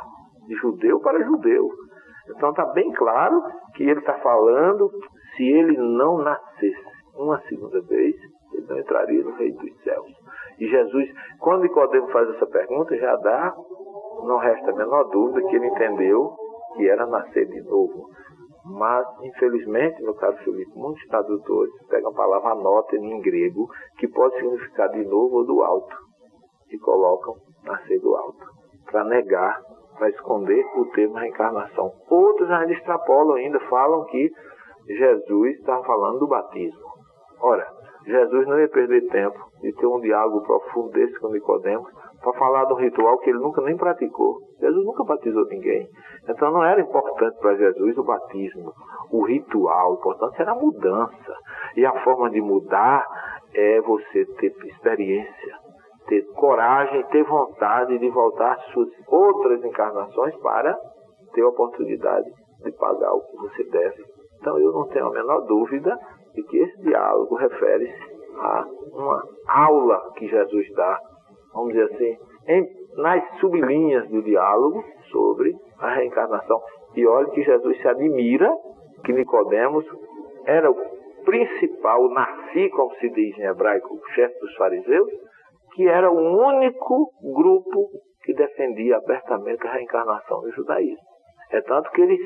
de 0.48 0.56
judeu 0.56 1.00
para 1.00 1.24
judeu. 1.24 1.70
Então 2.36 2.50
está 2.50 2.66
bem 2.74 2.92
claro 2.92 3.42
que 3.76 3.84
ele 3.84 4.00
está 4.00 4.14
falando 4.16 4.92
se 5.36 5.44
ele 5.44 5.78
não 5.78 6.18
nascesse 6.18 6.98
uma 7.16 7.40
segunda 7.42 7.82
vez, 7.82 8.16
ele 8.54 8.68
não 8.68 8.80
entraria 8.80 9.24
no 9.24 9.36
reino 9.36 9.58
dos 9.58 9.84
céus. 9.84 10.08
E 10.60 10.68
Jesus, 10.68 11.10
quando 11.40 11.64
Nicodemo 11.64 12.08
faz 12.10 12.30
essa 12.30 12.46
pergunta, 12.48 12.96
já 12.98 13.16
dá, 13.18 13.56
não 14.24 14.38
resta 14.38 14.72
a 14.72 14.76
menor 14.76 15.04
dúvida 15.06 15.48
que 15.48 15.56
ele 15.56 15.68
entendeu 15.68 16.36
que 16.76 16.88
era 16.88 17.06
nascer 17.06 17.48
de 17.48 17.62
novo. 17.62 18.10
Mas, 18.70 19.08
infelizmente, 19.24 20.02
meu 20.04 20.14
caro 20.16 20.36
Felipe, 20.38 20.72
muitos 20.76 21.06
tradutores 21.08 21.74
pegam 21.88 22.12
a 22.12 22.14
palavra 22.14 22.52
anota 22.52 22.98
em 22.98 23.22
grego, 23.22 23.68
que 23.98 24.08
pode 24.08 24.36
significar 24.36 24.90
de 24.90 25.06
novo 25.06 25.38
ou 25.38 25.46
do 25.46 25.62
alto, 25.62 25.96
e 26.70 26.78
colocam 26.78 27.36
nascer 27.64 28.00
do 28.02 28.14
alto, 28.16 28.46
para 28.86 29.06
negar, 29.06 29.62
para 29.98 30.10
esconder 30.10 30.66
o 30.76 30.86
termo 30.92 31.16
reencarnação. 31.16 31.92
Outros 32.10 32.50
ainda 32.52 32.74
extrapolam, 32.74 33.36
ainda 33.36 33.60
falam 33.70 34.04
que 34.06 34.30
Jesus 34.88 35.56
está 35.58 35.82
falando 35.84 36.20
do 36.20 36.28
batismo. 36.28 36.88
Ora, 37.42 37.66
Jesus 38.06 38.48
não 38.48 38.60
ia 38.60 38.70
perder 38.70 39.08
tempo 39.10 39.38
de 39.62 39.74
ter 39.74 39.86
um 39.86 40.00
diálogo 40.00 40.42
profundo 40.42 40.90
desse 40.90 41.18
com 41.20 41.30
Nicodemos 41.30 41.90
para 42.22 42.34
falar 42.34 42.66
de 42.66 42.74
um 42.74 42.78
ritual 42.78 43.18
que 43.20 43.30
ele 43.30 43.40
nunca 43.40 43.62
nem 43.62 43.78
praticou. 43.78 44.38
Jesus 44.60 44.86
nunca 44.86 45.04
batizou 45.04 45.46
ninguém. 45.46 45.88
Então 46.28 46.52
não 46.52 46.64
era 46.64 46.82
importante 46.82 47.38
para 47.40 47.56
Jesus 47.56 47.98
o 47.98 48.04
batismo, 48.04 48.74
o 49.12 49.24
ritual. 49.24 49.92
O 49.92 49.96
importante 49.96 50.42
era 50.42 50.52
a 50.52 50.56
mudança. 50.56 51.36
E 51.76 51.86
a 51.86 51.92
forma 52.04 52.30
de 52.30 52.42
mudar 52.42 53.06
é 53.54 53.82
você 53.82 54.26
ter 54.26 54.54
experiência, 54.66 55.56
ter 56.08 56.24
coragem, 56.34 57.04
ter 57.06 57.24
vontade 57.24 57.98
de 57.98 58.10
voltar 58.10 58.54
às 58.54 58.66
suas 58.72 58.90
outras 59.08 59.64
encarnações 59.64 60.36
para 60.38 60.78
ter 61.34 61.42
a 61.42 61.50
oportunidade 61.50 62.30
de 62.64 62.72
pagar 62.74 63.14
o 63.14 63.22
que 63.22 63.38
você 63.38 63.64
deve. 63.66 64.04
Então 64.40 64.58
eu 64.60 64.72
não 64.72 64.88
tenho 64.88 65.08
a 65.08 65.12
menor 65.12 65.42
dúvida 65.42 65.98
de 66.34 66.44
que 66.44 66.58
esse 66.58 66.82
diálogo 66.82 67.36
refere-se 67.36 68.18
a 68.40 68.66
uma 68.94 69.24
aula 69.48 70.14
que 70.16 70.28
Jesus 70.28 70.72
dá, 70.74 71.00
vamos 71.58 71.74
dizer 71.74 71.92
assim, 71.94 72.18
em, 72.48 72.70
nas 72.98 73.40
sublinhas 73.40 74.08
do 74.10 74.22
diálogo 74.22 74.84
sobre 75.12 75.54
a 75.80 75.96
reencarnação. 75.96 76.62
E 76.96 77.06
olha 77.06 77.30
que 77.32 77.44
Jesus 77.44 77.82
se 77.82 77.88
admira 77.88 78.50
que 79.04 79.14
Nicodemos 79.14 79.86
era 80.46 80.70
o 80.70 80.76
principal, 81.26 82.10
nasci, 82.10 82.70
como 82.70 82.94
se 82.96 83.10
diz 83.10 83.38
em 83.38 83.44
hebraico, 83.44 83.94
o 83.94 84.10
chefe 84.14 84.40
dos 84.40 84.56
fariseus, 84.56 85.10
que 85.74 85.88
era 85.88 86.10
o 86.10 86.16
único 86.16 87.12
grupo 87.22 87.90
que 88.24 88.34
defendia 88.34 88.98
abertamente 88.98 89.66
a 89.68 89.74
reencarnação 89.74 90.42
do 90.42 90.52
judaísmo. 90.52 91.06
É 91.52 91.62
tanto 91.62 91.90
que 91.92 92.02
eles, 92.02 92.20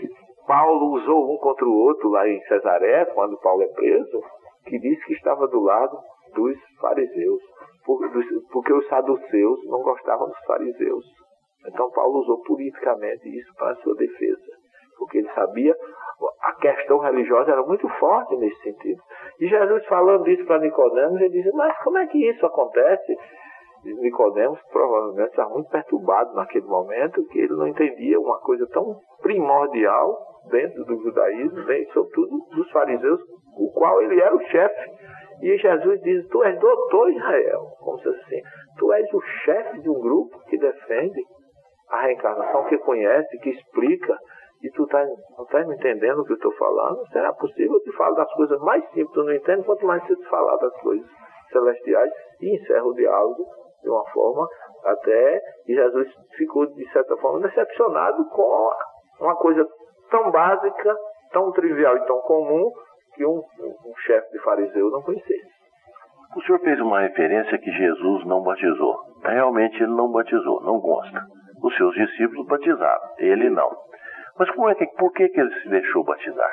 Paulo 0.48 0.94
usou 0.96 1.34
um 1.34 1.38
contra 1.38 1.65
o 1.65 1.74
outro 1.74 2.10
lá 2.10 2.28
em 2.28 2.39
Cesaré, 2.44 3.06
quando 3.06 3.39
Paulo 3.39 3.63
é 3.63 3.67
preso, 3.67 4.22
que 4.65 4.80
diz 4.80 5.04
que 5.06 5.13
estava 5.13 5.48
do 5.48 5.60
lado 5.62 5.98
dos 6.34 6.58
fariseus, 6.80 7.41
porque 7.86 8.74
os 8.74 8.88
saduceus 8.88 9.65
não 9.65 9.82
gostavam 9.82 10.28
dos 10.28 10.39
fariseus. 10.46 11.06
Então 11.67 11.91
Paulo 11.91 12.20
usou 12.20 12.41
politicamente 12.44 13.28
isso 13.30 13.54
para 13.56 13.76
sua 13.76 13.96
defesa, 13.96 14.46
porque 14.98 15.20
ele 15.20 15.32
sabia 15.34 15.76
a 16.41 16.54
questão 16.54 17.00
religiosa 17.00 17.52
era 17.52 17.63
muito 17.63 17.88
forte 18.00 18.36
nesse 18.36 18.60
sentido. 18.62 19.02
E 19.39 19.48
Jesus 19.48 19.86
falando 19.86 20.28
isso 20.28 20.46
para 20.46 20.60
Nicodemos, 20.60 21.20
ele 21.20 21.41
diz, 21.41 21.52
mas 21.54 21.78
como 21.84 21.98
é 21.98 22.08
que 22.08 22.30
isso 22.30 22.46
acontece? 22.46 23.17
Nicodemos 23.84 24.60
provavelmente 24.72 25.30
estava 25.30 25.50
muito 25.50 25.70
perturbado 25.70 26.34
naquele 26.36 26.65
momento, 26.65 27.26
que 27.28 27.39
ele 27.39 27.54
não 27.54 27.67
entendia 27.67 28.20
uma 28.20 28.39
coisa 28.39 28.67
tão 28.67 28.96
primordial 29.22 30.17
dentro 30.52 30.84
do 30.86 31.02
judaísmo, 31.02 31.63
dentro, 31.65 31.94
sobretudo 31.94 32.38
dos 32.56 32.70
fariseus, 32.72 33.22
o 33.58 33.72
qual 33.74 34.02
ele 34.02 34.20
era 34.20 34.36
o 34.36 34.41
chefe. 34.41 34.91
E 35.41 35.58
Jesus 35.58 36.01
diz: 36.01 36.27
Tu 36.27 36.43
és 36.43 36.60
doutor 36.60 37.10
Israel. 37.10 37.62
Como 37.80 37.99
se 37.99 38.10
assim, 38.10 38.41
tu 38.77 38.93
és 38.93 39.13
o 39.13 39.21
chefe 39.43 39.80
de 39.82 39.89
um 39.89 39.99
grupo 39.99 40.39
que 40.47 40.58
defende 40.58 41.21
a 41.89 42.01
reencarnação, 42.01 42.65
que 42.65 42.77
conhece, 42.80 43.38
que 43.39 43.49
explica. 43.49 44.17
E 44.63 44.69
tu 44.71 44.86
tá, 44.86 45.04
não 45.04 45.43
estás 45.43 45.67
me 45.67 45.75
entendendo 45.75 46.19
o 46.19 46.25
que 46.25 46.34
eu 46.34 46.36
estou 46.36 46.54
falando? 46.54 47.04
Será 47.12 47.34
possível? 47.34 47.73
Eu 47.73 47.82
te 47.82 47.91
falo 47.97 48.15
das 48.15 48.32
coisas 48.34 48.60
mais 48.62 48.84
simples, 48.89 49.12
tu 49.12 49.23
não 49.23 49.34
entende, 49.34 49.65
quanto 49.65 49.86
mais 49.86 50.06
você 50.06 50.15
te 50.15 50.30
falar 50.30 50.56
das 50.58 50.73
coisas 50.82 51.08
celestiais. 51.51 52.12
E 52.39 52.56
encerra 52.56 52.86
o 52.86 52.93
diálogo 52.93 53.43
de 53.82 53.89
uma 53.89 54.06
forma 54.12 54.47
até 54.86 55.41
que 55.65 55.73
Jesus 55.73 56.08
ficou, 56.38 56.67
de 56.67 56.91
certa 56.91 57.17
forma, 57.17 57.47
decepcionado 57.47 58.23
com 58.30 58.69
uma 59.19 59.36
coisa 59.38 59.67
tão 60.12 60.30
básica, 60.30 60.95
tão 61.32 61.51
trivial 61.51 61.97
e 61.97 62.06
tão 62.06 62.19
comum 62.21 62.71
que 63.22 63.26
um, 63.28 63.38
um, 63.38 63.96
chefe 63.98 64.32
de 64.32 64.40
fariseu 64.40 64.90
não 64.90 65.04
conhecesse. 65.04 65.52
O 66.36 66.42
senhor 66.42 66.60
fez 66.62 66.80
uma 66.82 67.02
referência 67.02 67.58
que 67.60 67.72
Jesus 67.72 68.26
não 68.26 68.42
batizou. 68.42 68.98
Realmente 69.24 69.76
ele 69.76 69.94
não 69.94 70.12
batizou, 70.12 70.60
não 70.64 70.82
consta. 70.82 71.22
Os 71.64 71.76
seus 71.78 71.94
discípulos 71.94 72.48
batizaram, 72.48 73.02
ele 73.20 73.52
não. 73.52 73.70
Mas 74.40 74.50
como 74.52 74.70
é 74.70 74.76
que, 74.76 74.88
por 74.98 75.12
que, 75.14 75.30
que 75.30 75.40
ele 75.40 75.54
se 75.62 75.70
deixou 75.70 76.04
batizar? 76.04 76.52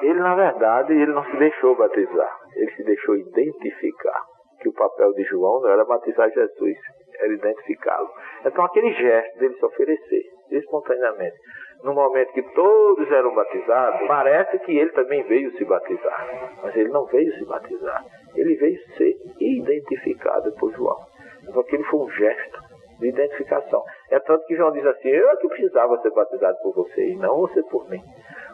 Ele, 0.00 0.20
na 0.20 0.34
verdade, 0.34 0.94
ele 0.94 1.12
não 1.12 1.24
se 1.24 1.36
deixou 1.36 1.76
batizar. 1.76 2.38
Ele 2.56 2.70
se 2.70 2.84
deixou 2.84 3.16
identificar 3.16 4.22
que 4.60 4.68
o 4.70 4.72
papel 4.72 5.12
de 5.12 5.24
João 5.24 5.60
não 5.60 5.68
era 5.68 5.84
batizar 5.84 6.30
Jesus, 6.30 6.78
era 7.18 7.32
identificá-lo. 7.34 8.08
Então, 8.46 8.64
aquele 8.64 8.92
gesto 8.94 9.38
dele 9.38 9.54
se 9.54 9.64
oferecer 9.66 10.22
espontaneamente, 10.50 11.36
no 11.84 11.92
momento 11.92 12.32
que 12.32 12.42
todos 12.54 13.10
eram 13.12 13.34
batizados, 13.34 14.08
parece 14.08 14.58
que 14.60 14.76
ele 14.76 14.90
também 14.92 15.22
veio 15.24 15.52
se 15.56 15.64
batizar. 15.66 16.56
Mas 16.62 16.74
ele 16.74 16.88
não 16.88 17.04
veio 17.04 17.30
se 17.34 17.44
batizar. 17.44 18.02
Ele 18.34 18.56
veio 18.56 18.78
ser 18.96 19.14
identificado 19.38 20.50
por 20.52 20.72
João. 20.72 20.96
Então, 21.42 21.60
aquele 21.60 21.84
foi 21.84 22.00
um 22.00 22.10
gesto 22.10 22.58
de 23.00 23.08
identificação. 23.08 23.82
É 24.10 24.18
tanto 24.18 24.46
que 24.46 24.56
João 24.56 24.72
diz 24.72 24.86
assim: 24.86 25.08
Eu 25.08 25.28
é 25.28 25.36
que 25.36 25.48
precisava 25.48 26.00
ser 26.00 26.10
batizado 26.10 26.56
por 26.62 26.74
você 26.74 27.06
e 27.06 27.16
não 27.16 27.40
você 27.40 27.62
por 27.64 27.86
mim. 27.90 28.00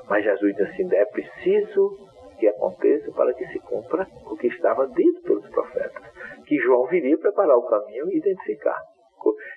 Mas 0.09 0.25
Jesus 0.25 0.57
diz 0.57 0.69
assim: 0.69 0.93
É 0.93 1.05
preciso 1.05 1.97
que 2.41 2.49
aconteça 2.49 3.13
para 3.13 3.33
que 3.33 3.47
se 3.47 3.61
cumpra 3.61 4.09
o 4.27 4.37
que 4.37 4.49
estava 4.49 4.89
dito 4.89 5.23
pelos 5.23 5.49
profetas. 5.51 6.03
Que 6.47 6.57
João 6.57 6.87
viria 6.87 7.17
preparar 7.17 7.57
o 7.57 7.69
caminho 7.69 8.11
e 8.11 8.19
identificar. 8.19 8.81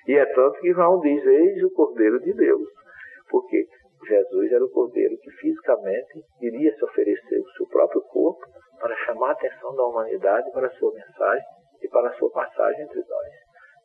E 0.06 0.14
é 0.14 0.26
tanto 0.26 0.60
que 0.60 0.72
João 0.72 1.00
diz: 1.00 1.26
Eis 1.26 1.64
o 1.64 1.70
Cordeiro 1.72 2.20
de 2.20 2.32
Deus. 2.34 2.83
Porque 3.30 3.66
Jesus 4.06 4.52
era 4.52 4.64
o 4.64 4.70
Cordeiro 4.70 5.16
que 5.18 5.30
fisicamente 5.32 6.22
iria 6.40 6.74
se 6.74 6.84
oferecer 6.84 7.40
o 7.40 7.50
seu 7.56 7.66
próprio 7.68 8.02
corpo 8.02 8.44
para 8.80 8.96
chamar 9.04 9.30
a 9.30 9.32
atenção 9.32 9.74
da 9.74 9.84
humanidade 9.84 10.50
para 10.52 10.66
a 10.66 10.70
sua 10.72 10.92
mensagem 10.92 11.44
e 11.82 11.88
para 11.88 12.08
a 12.08 12.12
sua 12.14 12.30
passagem 12.30 12.82
entre 12.82 13.00
nós. 13.00 13.28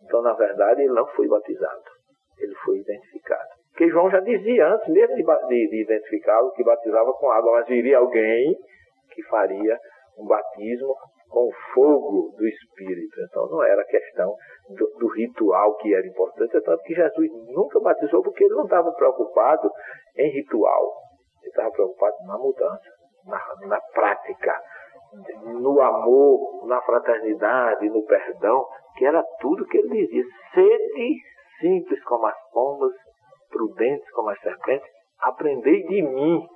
Então, 0.04 0.22
na 0.22 0.34
verdade, 0.34 0.82
ele 0.82 0.94
não 0.94 1.08
foi 1.08 1.28
batizado, 1.28 1.84
ele 2.38 2.56
foi 2.66 2.78
identificado. 2.78 3.50
Porque 3.72 3.90
João 3.90 4.10
já 4.10 4.20
dizia 4.20 4.68
antes 4.68 4.88
mesmo 4.90 5.16
de, 5.16 5.24
de, 5.24 5.70
de 5.70 5.82
identificá-lo 5.84 6.52
que 6.52 6.64
batizava 6.64 7.14
com 7.14 7.32
água, 7.32 7.54
mas 7.54 7.68
viria 7.68 7.98
alguém 7.98 8.56
que 9.14 9.24
faria 9.24 9.78
um 10.18 10.26
batismo 10.26 10.96
com 11.30 11.48
o 11.48 11.54
fogo 11.74 12.36
do 12.38 12.48
Espírito. 12.48 13.16
Então 13.30 13.48
não 13.50 13.64
era 13.64 13.84
questão 13.86 14.36
do, 14.70 14.86
do, 15.00 15.08
ritual 15.14 15.76
que 15.78 15.94
era 15.94 16.06
importante, 16.06 16.58
é 16.58 16.62
tanto 16.62 16.84
que 16.84 16.94
Jesus 16.94 17.32
nunca 17.54 17.80
batizou 17.80 18.22
porque 18.24 18.44
ele 18.44 18.56
não 18.56 18.64
estava 18.64 18.92
preocupado 18.92 19.70
em 20.18 20.30
ritual, 20.32 20.94
ele 21.42 21.50
estava 21.50 21.72
preocupado 21.72 22.16
na 22.26 22.38
mudança, 22.38 22.90
na, 23.26 23.68
na 23.68 23.82
prática, 23.94 24.62
no 25.44 25.82
amor, 25.82 26.68
na 26.68 26.82
fraternidade, 26.82 27.90
no 27.90 28.04
perdão, 28.06 28.66
que 28.96 29.06
era 29.06 29.24
tudo 29.40 29.66
que 29.66 29.78
ele 29.78 30.08
dizia. 30.08 30.24
Sede 30.54 31.16
simples 31.60 32.04
como 32.04 32.26
as 32.26 32.52
pombas, 32.52 32.94
prudentes 33.50 34.10
como 34.12 34.30
as 34.30 34.40
serpentes, 34.40 34.88
aprendei 35.22 35.84
de 35.84 36.02
mim, 36.02 36.48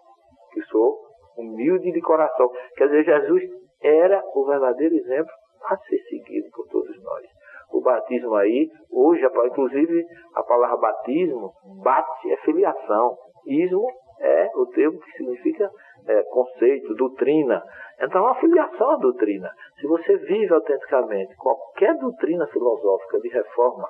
que 0.51 0.61
sou 0.63 0.99
humilde 1.37 1.91
de 1.91 2.01
coração. 2.01 2.49
Quer 2.75 2.87
dizer, 2.87 3.03
Jesus 3.05 3.43
era 3.83 4.23
o 4.33 4.45
verdadeiro 4.45 4.95
exemplo 4.95 5.31
a 5.65 5.77
ser 5.77 5.97
seguido 6.09 6.49
por 6.51 6.67
todos 6.67 7.03
nós. 7.03 7.25
O 7.71 7.81
batismo 7.81 8.35
aí, 8.35 8.69
hoje, 8.91 9.25
inclusive 9.25 10.05
a 10.35 10.43
palavra 10.43 10.77
batismo, 10.77 11.51
bate 11.83 12.31
é 12.31 12.37
filiação. 12.37 13.17
Ismo 13.47 13.87
é 14.19 14.51
o 14.55 14.65
termo 14.67 14.99
que 14.99 15.11
significa 15.13 15.69
é, 16.07 16.23
conceito, 16.23 16.93
doutrina. 16.95 17.63
Então, 17.99 18.27
a 18.27 18.35
filiação 18.35 18.91
à 18.91 18.95
doutrina. 18.97 19.49
Se 19.79 19.87
você 19.87 20.17
vive 20.17 20.53
autenticamente 20.53 21.35
qualquer 21.35 21.97
doutrina 21.97 22.45
filosófica 22.47 23.19
de 23.19 23.29
reforma 23.29 23.87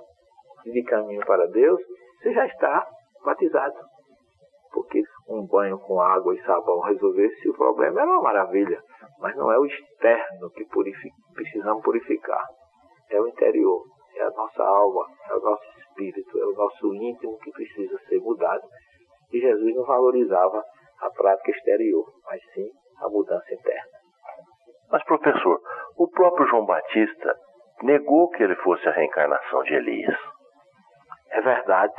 e 0.65 0.71
de 0.71 0.83
caminho 0.83 1.25
para 1.25 1.47
Deus, 1.47 1.81
você 2.21 2.33
já 2.33 2.45
está 2.45 2.87
batizado. 3.25 3.75
Porque 4.71 5.01
um 5.29 5.45
banho 5.45 5.77
com 5.79 5.99
água 5.99 6.33
e 6.35 6.43
sabão 6.43 6.79
resolvesse 6.81 7.49
o 7.49 7.53
problema 7.53 8.01
era 8.01 8.11
uma 8.11 8.21
maravilha. 8.21 8.81
Mas 9.19 9.35
não 9.35 9.51
é 9.51 9.57
o 9.57 9.65
externo 9.65 10.49
que 10.51 10.65
purifica, 10.65 11.15
precisamos 11.33 11.83
purificar. 11.83 12.45
É 13.09 13.19
o 13.19 13.27
interior, 13.27 13.83
é 14.15 14.23
a 14.23 14.29
nossa 14.31 14.63
alma, 14.63 15.05
é 15.29 15.33
o 15.33 15.39
nosso 15.39 15.63
espírito, 15.79 16.39
é 16.39 16.45
o 16.45 16.53
nosso 16.53 16.93
íntimo 16.93 17.37
que 17.39 17.51
precisa 17.51 17.97
ser 18.07 18.19
mudado. 18.19 18.63
E 19.31 19.39
Jesus 19.39 19.75
não 19.75 19.85
valorizava 19.85 20.63
a 21.01 21.09
prática 21.09 21.51
exterior, 21.51 22.05
mas 22.25 22.41
sim 22.53 22.69
a 23.01 23.09
mudança 23.09 23.53
interna. 23.53 23.91
Mas, 24.91 25.03
professor, 25.05 25.59
o 25.97 26.07
próprio 26.07 26.47
João 26.47 26.65
Batista 26.65 27.35
negou 27.81 28.29
que 28.29 28.43
ele 28.43 28.55
fosse 28.57 28.87
a 28.87 28.91
reencarnação 28.91 29.63
de 29.63 29.73
Elias. 29.73 30.17
É 31.31 31.41
verdade, 31.41 31.93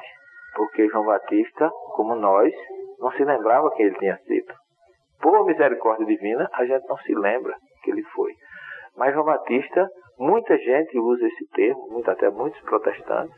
porque 0.55 0.89
João 0.89 1.05
Batista, 1.05 1.71
como 1.97 2.15
nós, 2.15 2.53
não 2.99 3.11
se 3.13 3.25
lembrava 3.25 3.71
que 3.73 3.83
ele 3.83 3.99
tinha 3.99 4.17
sido. 4.19 4.55
Por 5.25 5.47
misericórdia 5.47 6.05
divina, 6.05 6.51
a 6.53 6.67
gente 6.67 6.87
não 6.87 6.99
se 6.99 7.15
lembra 7.15 7.57
que 7.83 7.91
ele 7.91 8.03
foi. 8.15 8.31
Mas 8.95 9.15
João 9.15 9.25
Batista, 9.25 9.89
muita 10.19 10.55
gente 10.59 10.99
usa 10.99 11.27
esse 11.27 11.49
termo, 11.53 11.89
muito, 11.89 12.11
até 12.11 12.29
muitos 12.29 12.61
protestantes, 12.61 13.35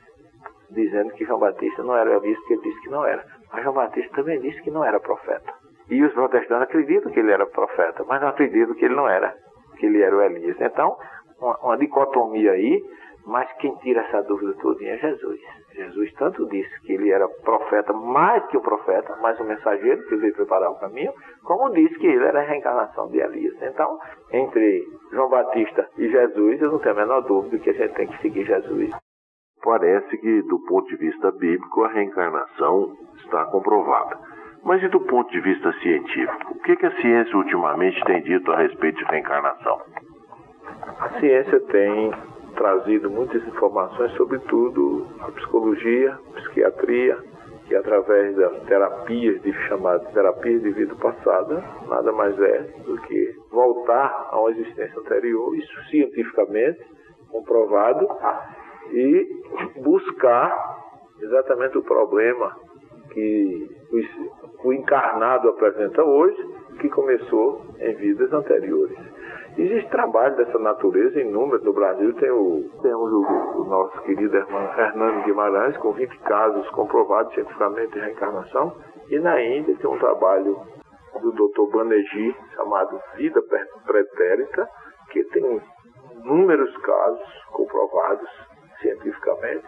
dizendo 0.68 1.12
que 1.12 1.24
João 1.24 1.38
Batista 1.38 1.84
não 1.84 1.96
era 1.96 2.18
visto, 2.18 2.44
que 2.48 2.54
ele 2.54 2.62
disse 2.62 2.80
que 2.80 2.90
não 2.90 3.06
era. 3.06 3.24
Mas 3.52 3.62
João 3.62 3.76
Batista 3.76 4.16
também 4.16 4.40
disse 4.40 4.60
que 4.62 4.70
não 4.72 4.84
era 4.84 4.98
profeta. 4.98 5.54
E 5.88 6.02
os 6.02 6.12
protestantes 6.12 6.64
acreditam 6.64 7.12
que 7.12 7.20
ele 7.20 7.30
era 7.30 7.46
profeta, 7.46 8.02
mas 8.02 8.20
não 8.20 8.30
acreditam 8.30 8.74
que 8.74 8.84
ele 8.84 8.96
não 8.96 9.08
era, 9.08 9.32
que 9.78 9.86
ele 9.86 10.02
era 10.02 10.16
o 10.16 10.22
Elias. 10.22 10.60
Então, 10.60 10.96
uma, 11.40 11.56
uma 11.58 11.78
dicotomia 11.78 12.50
aí, 12.50 12.82
mas 13.26 13.52
quem 13.54 13.74
tira 13.78 14.02
essa 14.02 14.22
dúvida 14.22 14.54
toda 14.60 14.84
é 14.84 14.96
Jesus. 14.98 15.40
Jesus 15.74 16.12
tanto 16.14 16.46
disse 16.48 16.80
que 16.82 16.92
ele 16.92 17.10
era 17.10 17.28
profeta, 17.28 17.92
mais 17.92 18.46
que 18.46 18.56
o 18.56 18.60
profeta, 18.60 19.16
mais 19.16 19.38
um 19.40 19.44
mensageiro 19.44 20.06
que 20.06 20.16
veio 20.16 20.32
preparar 20.34 20.70
o 20.70 20.78
caminho, 20.78 21.12
como 21.42 21.70
disse 21.70 21.98
que 21.98 22.06
ele 22.06 22.24
era 22.24 22.40
a 22.40 22.44
reencarnação 22.44 23.08
de 23.08 23.18
Elias. 23.18 23.54
Então, 23.60 23.98
entre 24.32 24.86
João 25.10 25.28
Batista 25.28 25.88
e 25.98 26.08
Jesus, 26.08 26.62
eu 26.62 26.70
não 26.70 26.78
tenho 26.78 26.94
a 26.94 26.98
menor 26.98 27.20
dúvida 27.22 27.58
que 27.58 27.70
a 27.70 27.74
gente 27.74 27.94
tem 27.94 28.06
que 28.06 28.22
seguir 28.22 28.44
Jesus. 28.46 28.90
Parece 29.62 30.16
que, 30.18 30.42
do 30.42 30.60
ponto 30.60 30.86
de 30.86 30.96
vista 30.96 31.32
bíblico, 31.32 31.82
a 31.82 31.88
reencarnação 31.88 32.96
está 33.16 33.44
comprovada. 33.46 34.18
Mas 34.62 34.82
e 34.82 34.88
do 34.88 35.00
ponto 35.00 35.30
de 35.32 35.40
vista 35.40 35.72
científico? 35.80 36.52
O 36.52 36.60
que, 36.60 36.76
que 36.76 36.86
a 36.86 37.00
ciência 37.00 37.36
ultimamente 37.36 38.00
tem 38.04 38.22
dito 38.22 38.52
a 38.52 38.58
respeito 38.58 38.98
de 38.98 39.04
reencarnação? 39.04 39.80
A 41.00 41.08
ciência 41.20 41.60
tem 41.66 42.12
trazido 42.56 43.10
muitas 43.10 43.46
informações, 43.46 44.12
sobretudo 44.12 45.06
a 45.20 45.30
psicologia, 45.32 46.14
a 46.14 46.40
psiquiatria, 46.40 47.18
que 47.66 47.74
através 47.74 48.36
das 48.36 48.62
terapias 48.64 49.42
de 49.42 49.52
chamadas 49.68 50.08
terapias 50.12 50.62
de 50.62 50.70
vida 50.70 50.94
passada, 50.96 51.62
nada 51.88 52.12
mais 52.12 52.38
é 52.40 52.60
do 52.84 52.96
que 53.02 53.34
voltar 53.50 54.28
a 54.30 54.40
uma 54.40 54.50
existência 54.50 54.98
anterior, 55.00 55.54
isso 55.56 55.84
cientificamente 55.90 56.80
comprovado, 57.30 58.08
e 58.92 59.42
buscar 59.82 60.78
exatamente 61.20 61.76
o 61.76 61.82
problema 61.82 62.56
que 63.12 63.68
o 64.62 64.72
encarnado 64.72 65.48
apresenta 65.48 66.04
hoje, 66.04 66.36
que 66.80 66.88
começou 66.88 67.62
em 67.80 67.94
vidas 67.94 68.32
anteriores. 68.32 68.96
Existe 69.58 69.88
trabalho 69.88 70.36
dessa 70.36 70.58
natureza 70.58 71.18
em 71.18 71.30
número. 71.30 71.64
No 71.64 71.72
Brasil 71.72 72.12
tem 72.16 72.30
o, 72.30 72.68
temos 72.82 73.10
o, 73.10 73.62
o 73.62 73.64
nosso 73.64 74.02
querido 74.02 74.36
irmão 74.36 74.62
Hernando 74.78 75.24
Guimarães, 75.24 75.76
com 75.78 75.92
20 75.92 76.18
casos 76.18 76.68
comprovados 76.70 77.32
cientificamente 77.32 77.92
de 77.94 78.00
reencarnação. 78.00 78.76
E 79.08 79.18
na 79.18 79.42
Índia 79.42 79.74
tem 79.76 79.88
um 79.88 79.98
trabalho 79.98 80.60
do 81.22 81.32
Dr. 81.32 81.72
Banerjee, 81.72 82.36
chamado 82.54 83.00
Vida 83.16 83.40
Pretérita, 83.86 84.68
que 85.10 85.24
tem 85.24 85.62
inúmeros 86.16 86.76
casos 86.78 87.44
comprovados 87.52 88.28
cientificamente. 88.82 89.64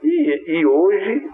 E, 0.00 0.58
e 0.58 0.66
hoje, 0.66 1.28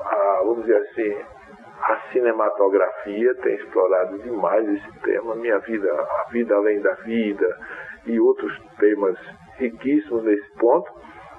a, 0.00 0.40
vamos 0.42 0.64
dizer 0.64 0.76
assim, 0.76 1.35
a 1.78 2.00
cinematografia 2.12 3.34
tem 3.36 3.54
explorado 3.54 4.18
demais 4.18 4.68
esse 4.68 5.00
tema, 5.00 5.34
minha 5.34 5.58
vida, 5.58 5.90
a 5.92 6.30
vida 6.30 6.54
além 6.54 6.80
da 6.80 6.92
vida 6.94 7.58
e 8.06 8.18
outros 8.18 8.58
temas 8.78 9.18
riquíssimos 9.58 10.24
nesse 10.24 10.50
ponto. 10.58 10.90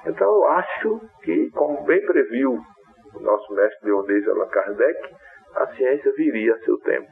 Então 0.06 0.28
eu 0.28 0.48
acho 0.50 1.02
que, 1.24 1.50
como 1.52 1.84
bem 1.84 2.06
previu 2.06 2.60
o 3.14 3.20
nosso 3.20 3.54
mestre 3.54 3.90
Leonês 3.90 4.28
Allan 4.28 4.48
Kardec, 4.48 5.16
a 5.56 5.68
ciência 5.76 6.14
viria 6.14 6.54
a 6.54 6.60
seu 6.60 6.78
tempo, 6.80 7.08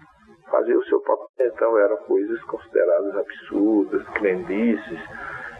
fazer 0.49 0.75
o 0.75 0.83
seu 0.85 1.01
papel. 1.01 1.25
Então 1.47 1.77
eram 1.77 1.97
coisas 1.97 2.41
consideradas 2.43 3.17
absurdas, 3.17 4.07
crendices, 4.09 4.99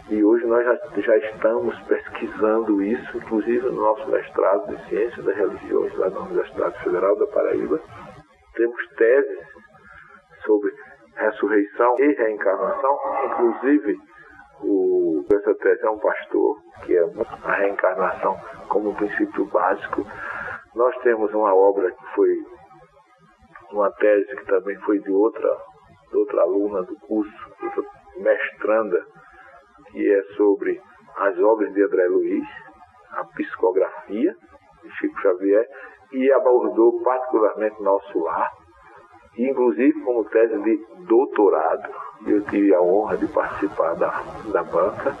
E 0.08 0.22
hoje 0.22 0.46
nós 0.46 0.64
já, 0.64 0.78
já 1.00 1.16
estamos 1.16 1.76
pesquisando 1.82 2.80
isso, 2.80 3.16
inclusive 3.16 3.66
no 3.66 3.82
nosso 3.82 4.08
mestrado 4.08 4.68
de 4.68 4.88
Ciência 4.88 5.20
das 5.22 5.36
Religiões, 5.36 5.92
lá 5.96 6.08
na 6.10 6.20
Universidade 6.20 6.82
Federal 6.84 7.16
da 7.16 7.26
Paraíba. 7.26 7.80
Temos 8.54 8.88
teses 8.96 9.38
sobre 10.44 10.72
ressurreição 11.16 11.98
e 11.98 12.12
reencarnação, 12.12 12.98
inclusive 13.24 13.98
o, 14.62 15.24
essa 15.28 15.54
tese 15.56 15.84
é 15.84 15.90
um 15.90 15.98
pastor, 15.98 16.56
que 16.84 16.96
é 16.96 17.02
a 17.44 17.52
reencarnação 17.54 18.38
como 18.68 18.90
um 18.90 18.94
princípio 18.94 19.44
básico. 19.46 20.06
Nós 20.76 20.96
temos 20.98 21.34
uma 21.34 21.52
obra 21.52 21.90
que 21.90 22.14
foi 22.14 22.30
uma 23.72 23.90
tese 23.90 24.36
que 24.36 24.46
também 24.46 24.76
foi 24.82 25.00
de 25.00 25.10
outra, 25.10 25.48
de 26.10 26.16
outra 26.16 26.42
aluna 26.42 26.82
do 26.84 26.94
curso, 27.00 27.52
outra 27.60 27.82
mestranda, 28.18 29.04
que 29.96 30.12
é 30.12 30.22
sobre 30.36 30.78
as 31.16 31.38
obras 31.38 31.72
de 31.72 31.82
André 31.82 32.06
Luiz, 32.08 32.44
a 33.12 33.24
psicografia 33.34 34.36
de 34.82 34.90
Chico 34.98 35.18
Xavier, 35.22 35.66
e 36.12 36.30
abordou 36.32 37.02
particularmente 37.02 37.82
nosso 37.82 38.18
lar, 38.18 38.50
inclusive 39.38 39.98
como 40.02 40.24
tese 40.26 40.58
de 40.58 40.86
doutorado. 41.08 41.90
Eu 42.26 42.44
tive 42.44 42.74
a 42.74 42.80
honra 42.82 43.16
de 43.16 43.26
participar 43.28 43.94
da, 43.94 44.22
da 44.52 44.62
banca, 44.64 45.16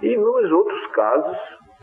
e 0.00 0.16
nos 0.16 0.52
outros 0.52 0.86
casos 0.92 1.38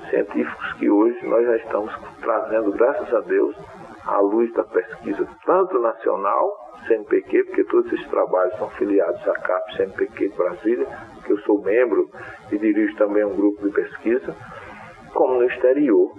científicos 0.09 0.73
que 0.79 0.89
hoje 0.89 1.27
nós 1.27 1.45
já 1.45 1.57
estamos 1.57 1.93
trazendo, 2.21 2.71
graças 2.71 3.13
a 3.13 3.19
Deus, 3.21 3.57
à 4.05 4.19
luz 4.21 4.53
da 4.53 4.63
pesquisa, 4.63 5.27
tanto 5.45 5.79
nacional, 5.79 6.49
CNPq, 6.87 7.43
porque 7.43 7.63
todos 7.65 7.91
esses 7.91 8.07
trabalhos 8.07 8.55
são 8.57 8.69
filiados 8.71 9.27
à 9.27 9.33
CAP 9.33 9.75
CNPq 9.75 10.29
Brasília, 10.29 10.87
que 11.27 11.33
eu 11.33 11.39
sou 11.39 11.61
membro 11.61 12.09
e 12.51 12.57
dirijo 12.57 12.95
também 12.95 13.23
um 13.25 13.35
grupo 13.35 13.67
de 13.67 13.73
pesquisa, 13.73 14.33
como 15.13 15.35
no 15.35 15.43
exterior. 15.43 16.11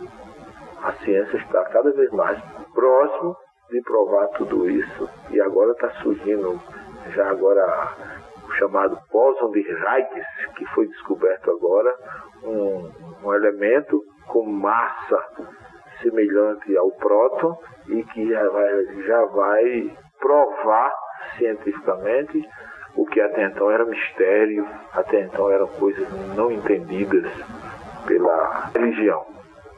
A 0.83 0.93
ciência 0.93 1.39
está 1.39 1.65
cada 1.65 1.91
vez 1.91 2.11
mais 2.13 2.39
próximo 2.73 3.37
de 3.71 3.81
provar 3.83 4.29
tudo 4.29 4.71
isso 4.71 5.09
e 5.31 5.41
agora 5.41 5.73
está 5.73 5.91
surgindo 6.03 6.61
já 7.15 7.31
agora 7.31 7.97
o 8.47 8.53
chamado 8.53 8.99
bóson 9.11 9.51
de 9.51 9.61
Higgs, 9.61 10.55
que 10.57 10.65
foi 10.75 10.87
descoberto 10.87 11.51
agora, 11.51 11.95
um, 12.45 12.91
um 13.25 13.35
elemento 13.35 14.01
com 14.29 14.47
massa 14.47 15.25
semelhante 16.03 16.77
ao 16.77 16.91
próton 16.93 17.59
e 17.89 18.03
que 18.05 18.31
já 18.31 18.49
vai, 18.49 18.85
já 19.05 19.25
vai 19.27 19.97
provar 20.21 20.95
cientificamente 21.37 22.49
o 22.99 23.07
que 23.07 23.21
até 23.21 23.45
então 23.45 23.71
era 23.71 23.85
mistério, 23.85 24.67
até 24.93 25.21
então 25.21 25.49
eram 25.49 25.69
coisas 25.69 26.09
não 26.35 26.51
entendidas 26.51 27.31
pela 28.05 28.71
religião. 28.75 29.25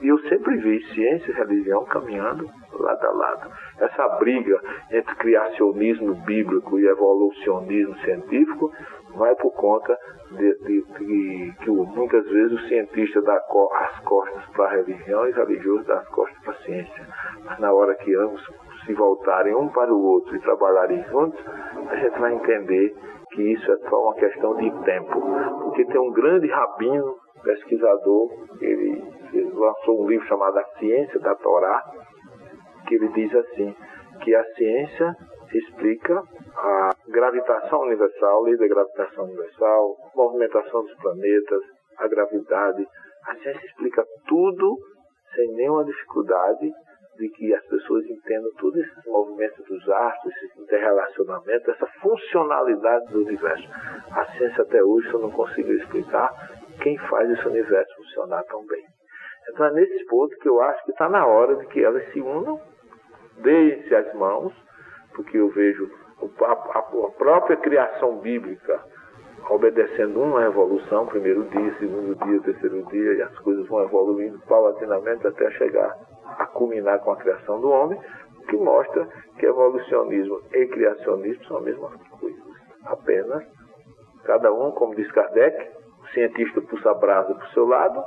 E 0.00 0.08
eu 0.08 0.18
sempre 0.20 0.56
vi 0.56 0.82
ciência 0.94 1.30
e 1.30 1.34
religião 1.34 1.84
caminhando 1.84 2.48
lado 2.72 3.06
a 3.06 3.10
lado. 3.10 3.50
Essa 3.78 4.08
briga 4.18 4.58
entre 4.90 5.14
criacionismo 5.16 6.14
bíblico 6.14 6.78
e 6.78 6.86
evolucionismo 6.86 7.94
científico 7.98 8.72
vai 9.14 9.34
por 9.34 9.52
conta 9.52 9.98
de, 10.30 10.54
de, 10.60 10.82
de 10.82 11.54
que 11.60 11.70
muitas 11.70 12.24
vezes 12.26 12.52
o 12.52 12.68
cientista 12.68 13.20
dá 13.20 13.36
as 13.36 14.00
costas 14.00 14.46
para 14.56 14.64
a 14.64 14.76
religião 14.76 15.28
e 15.28 15.32
o 15.32 15.34
religioso 15.34 15.84
dá 15.84 15.98
as 15.98 16.08
costas 16.08 16.38
para 16.42 16.54
a 16.54 16.62
ciência. 16.62 17.06
Mas 17.44 17.58
na 17.58 17.70
hora 17.70 17.94
que 17.96 18.14
ambos 18.14 18.42
se 18.90 18.94
voltarem 18.94 19.54
um 19.54 19.68
para 19.68 19.92
o 19.92 20.02
outro 20.02 20.34
e 20.34 20.40
trabalharem 20.40 21.02
juntos, 21.04 21.40
a 21.88 21.96
gente 21.96 22.18
vai 22.18 22.34
entender 22.34 22.94
que 23.30 23.42
isso 23.52 23.70
é 23.70 23.76
só 23.88 24.02
uma 24.02 24.14
questão 24.14 24.56
de 24.56 24.70
tempo. 24.84 25.20
Porque 25.62 25.84
tem 25.84 26.00
um 26.00 26.12
grande 26.12 26.48
rabino, 26.48 27.16
pesquisador, 27.42 28.30
ele, 28.60 29.02
ele 29.32 29.52
lançou 29.54 30.02
um 30.02 30.08
livro 30.08 30.26
chamado 30.26 30.58
A 30.58 30.64
Ciência 30.78 31.20
da 31.20 31.34
Torá, 31.36 31.84
que 32.86 32.96
ele 32.96 33.08
diz 33.08 33.34
assim, 33.34 33.74
que 34.22 34.34
a 34.34 34.44
ciência 34.54 35.16
explica 35.54 36.22
a 36.56 36.90
gravitação 37.08 37.82
universal, 37.82 38.42
lei 38.42 38.56
da 38.56 38.66
gravitação 38.66 39.24
universal, 39.24 39.96
movimentação 40.14 40.82
dos 40.82 40.94
planetas, 40.96 41.62
a 41.98 42.08
gravidade. 42.08 42.86
A 43.26 43.34
ciência 43.36 43.66
explica 43.66 44.04
tudo 44.26 44.76
sem 45.34 45.54
nenhuma 45.54 45.84
dificuldade 45.84 46.72
de 47.20 47.28
que 47.28 47.54
as 47.54 47.62
pessoas 47.66 48.04
entendam 48.06 48.50
todos 48.58 48.80
esses 48.80 49.04
movimentos 49.04 49.62
dos 49.66 49.88
astros, 49.88 50.34
esse 50.42 50.60
interrelacionamento, 50.60 51.70
essa 51.70 51.86
funcionalidade 52.00 53.12
do 53.12 53.20
universo. 53.20 53.68
A 54.10 54.24
ciência 54.36 54.62
até 54.62 54.82
hoje 54.82 55.10
só 55.10 55.18
não 55.18 55.30
conseguiu 55.30 55.76
explicar 55.76 56.30
quem 56.82 56.96
faz 56.96 57.30
esse 57.30 57.46
universo 57.46 57.94
funcionar 57.96 58.42
tão 58.44 58.66
bem. 58.66 58.82
Então 59.50 59.66
é 59.66 59.72
nesse 59.72 60.06
ponto 60.06 60.34
que 60.38 60.48
eu 60.48 60.62
acho 60.62 60.82
que 60.84 60.92
está 60.92 61.10
na 61.10 61.26
hora 61.26 61.56
de 61.56 61.66
que 61.66 61.84
elas 61.84 62.10
se 62.12 62.20
unam, 62.20 62.58
deem-se 63.42 63.94
as 63.94 64.14
mãos, 64.14 64.54
porque 65.14 65.36
eu 65.36 65.50
vejo 65.50 65.90
a 66.40 67.10
própria 67.18 67.56
criação 67.58 68.18
bíblica 68.18 68.82
obedecendo 69.50 70.22
uma 70.22 70.44
evolução, 70.44 71.06
primeiro 71.06 71.44
dia, 71.44 71.74
segundo 71.78 72.14
dia, 72.24 72.40
terceiro 72.40 72.82
dia, 72.86 73.14
e 73.14 73.22
as 73.22 73.38
coisas 73.40 73.66
vão 73.66 73.82
evoluindo 73.84 74.38
paulatinamente 74.46 75.26
até 75.26 75.50
chegar 75.52 75.96
a 76.38 76.46
culminar 76.46 77.00
com 77.00 77.12
a 77.12 77.16
criação 77.16 77.60
do 77.60 77.70
homem, 77.70 78.00
o 78.38 78.46
que 78.46 78.56
mostra 78.56 79.06
que 79.38 79.46
evolucionismo 79.46 80.40
e 80.52 80.66
criacionismo 80.66 81.44
são 81.44 81.58
a 81.58 81.60
mesma 81.60 81.90
coisa. 82.18 82.40
Apenas, 82.84 83.44
cada 84.24 84.52
um, 84.52 84.70
como 84.72 84.94
diz 84.94 85.10
Kardec, 85.12 85.70
o 86.02 86.08
cientista 86.08 86.60
puxa 86.60 86.90
a 86.90 86.94
brasa 86.94 87.34
para 87.34 87.44
o 87.44 87.50
seu 87.50 87.66
lado 87.66 88.04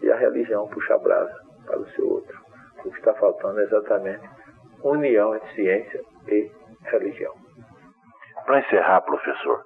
e 0.00 0.10
a 0.10 0.16
religião 0.16 0.68
puxa 0.68 0.94
a 0.94 0.98
brasa 0.98 1.34
para 1.66 1.78
o 1.78 1.88
seu 1.90 2.08
outro. 2.08 2.40
O 2.84 2.90
que 2.90 2.98
está 2.98 3.14
faltando 3.14 3.60
é 3.60 3.64
exatamente 3.64 4.28
união 4.82 5.34
entre 5.34 5.54
ciência 5.54 6.00
e 6.28 6.50
religião. 6.84 7.34
Para 8.44 8.60
encerrar, 8.60 9.00
professor, 9.02 9.62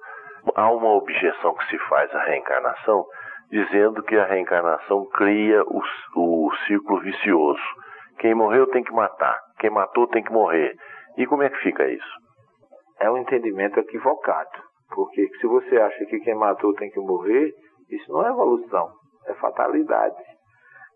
há 0.55 0.71
uma 0.71 0.93
objeção 0.95 1.55
que 1.55 1.67
se 1.69 1.77
faz 1.89 2.13
à 2.13 2.23
reencarnação, 2.23 3.05
dizendo 3.49 4.03
que 4.03 4.15
a 4.15 4.25
reencarnação 4.25 5.05
cria 5.05 5.63
o, 5.63 5.81
o 6.15 6.51
círculo 6.67 6.99
vicioso. 7.01 7.61
Quem 8.19 8.33
morreu 8.33 8.67
tem 8.67 8.83
que 8.83 8.93
matar, 8.93 9.39
quem 9.59 9.69
matou 9.69 10.07
tem 10.07 10.23
que 10.23 10.31
morrer. 10.31 10.75
E 11.17 11.25
como 11.25 11.43
é 11.43 11.49
que 11.49 11.57
fica 11.57 11.87
isso? 11.87 12.17
É 12.99 13.09
um 13.09 13.17
entendimento 13.17 13.79
equivocado. 13.79 14.67
Porque 14.89 15.27
se 15.39 15.47
você 15.47 15.77
acha 15.77 16.05
que 16.05 16.19
quem 16.19 16.35
matou 16.35 16.73
tem 16.73 16.89
que 16.89 16.99
morrer, 16.99 17.53
isso 17.89 18.11
não 18.11 18.25
é 18.25 18.29
evolução, 18.29 18.89
é 19.27 19.33
fatalidade. 19.35 20.15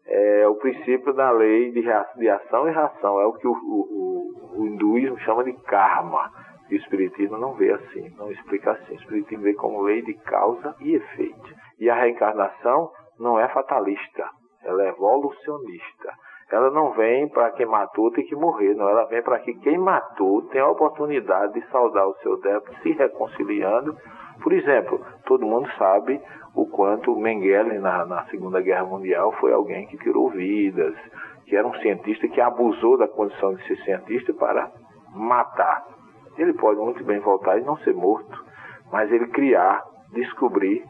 É 0.07 0.47
o 0.47 0.55
princípio 0.55 1.13
da 1.13 1.31
lei 1.31 1.71
de, 1.71 1.89
ação 2.29 2.67
e 2.67 2.71
reação, 2.71 3.19
é 3.19 3.25
o 3.25 3.33
que 3.33 3.47
o, 3.47 3.51
o, 3.51 4.59
o 4.59 4.65
hinduísmo 4.65 5.19
chama 5.19 5.43
de 5.43 5.53
karma. 5.63 6.31
E 6.69 6.75
o 6.75 6.77
Espiritismo 6.77 7.37
não 7.37 7.53
vê 7.53 7.71
assim, 7.73 8.09
não 8.17 8.31
explica 8.31 8.71
assim. 8.71 8.93
O 8.93 8.97
Espiritismo 8.97 9.43
vê 9.43 9.53
como 9.53 9.81
lei 9.81 10.01
de 10.01 10.13
causa 10.13 10.75
e 10.79 10.95
efeito. 10.95 11.53
E 11.79 11.89
a 11.89 11.95
reencarnação 11.95 12.91
não 13.19 13.39
é 13.39 13.47
fatalista, 13.49 14.29
ela 14.63 14.83
é 14.85 14.89
evolucionista. 14.89 16.13
Ela 16.51 16.69
não 16.69 16.91
vem 16.91 17.29
para 17.29 17.51
quem 17.51 17.65
matou 17.65 18.11
tem 18.11 18.25
que 18.25 18.35
morrer, 18.35 18.73
não. 18.75 18.89
Ela 18.89 19.05
vem 19.05 19.21
para 19.23 19.39
que 19.39 19.53
quem 19.55 19.77
matou 19.77 20.41
tenha 20.49 20.65
a 20.65 20.71
oportunidade 20.71 21.53
de 21.53 21.65
saudar 21.69 22.07
o 22.07 22.15
seu 22.15 22.39
débito 22.41 22.75
se 22.81 22.91
reconciliando. 22.91 23.95
Por 24.43 24.51
exemplo, 24.51 24.99
todo 25.25 25.45
mundo 25.45 25.69
sabe 25.77 26.21
o 26.53 26.65
quanto 26.65 27.15
Mengele 27.15 27.79
na, 27.79 28.05
na 28.05 28.25
Segunda 28.25 28.59
Guerra 28.59 28.83
Mundial 28.83 29.31
foi 29.39 29.53
alguém 29.53 29.87
que 29.87 29.97
tirou 29.97 30.29
vidas, 30.29 30.93
que 31.45 31.55
era 31.55 31.65
um 31.65 31.73
cientista 31.75 32.27
que 32.27 32.41
abusou 32.41 32.97
da 32.97 33.07
condição 33.07 33.53
de 33.53 33.65
ser 33.67 33.77
cientista 33.83 34.33
para 34.33 34.69
matar. 35.15 35.85
Ele 36.37 36.53
pode 36.53 36.79
muito 36.79 37.03
bem 37.03 37.19
voltar 37.19 37.57
e 37.57 37.63
não 37.63 37.77
ser 37.77 37.93
morto, 37.93 38.43
mas 38.91 39.09
ele 39.11 39.27
criar, 39.27 39.83
descobrir 40.11 40.83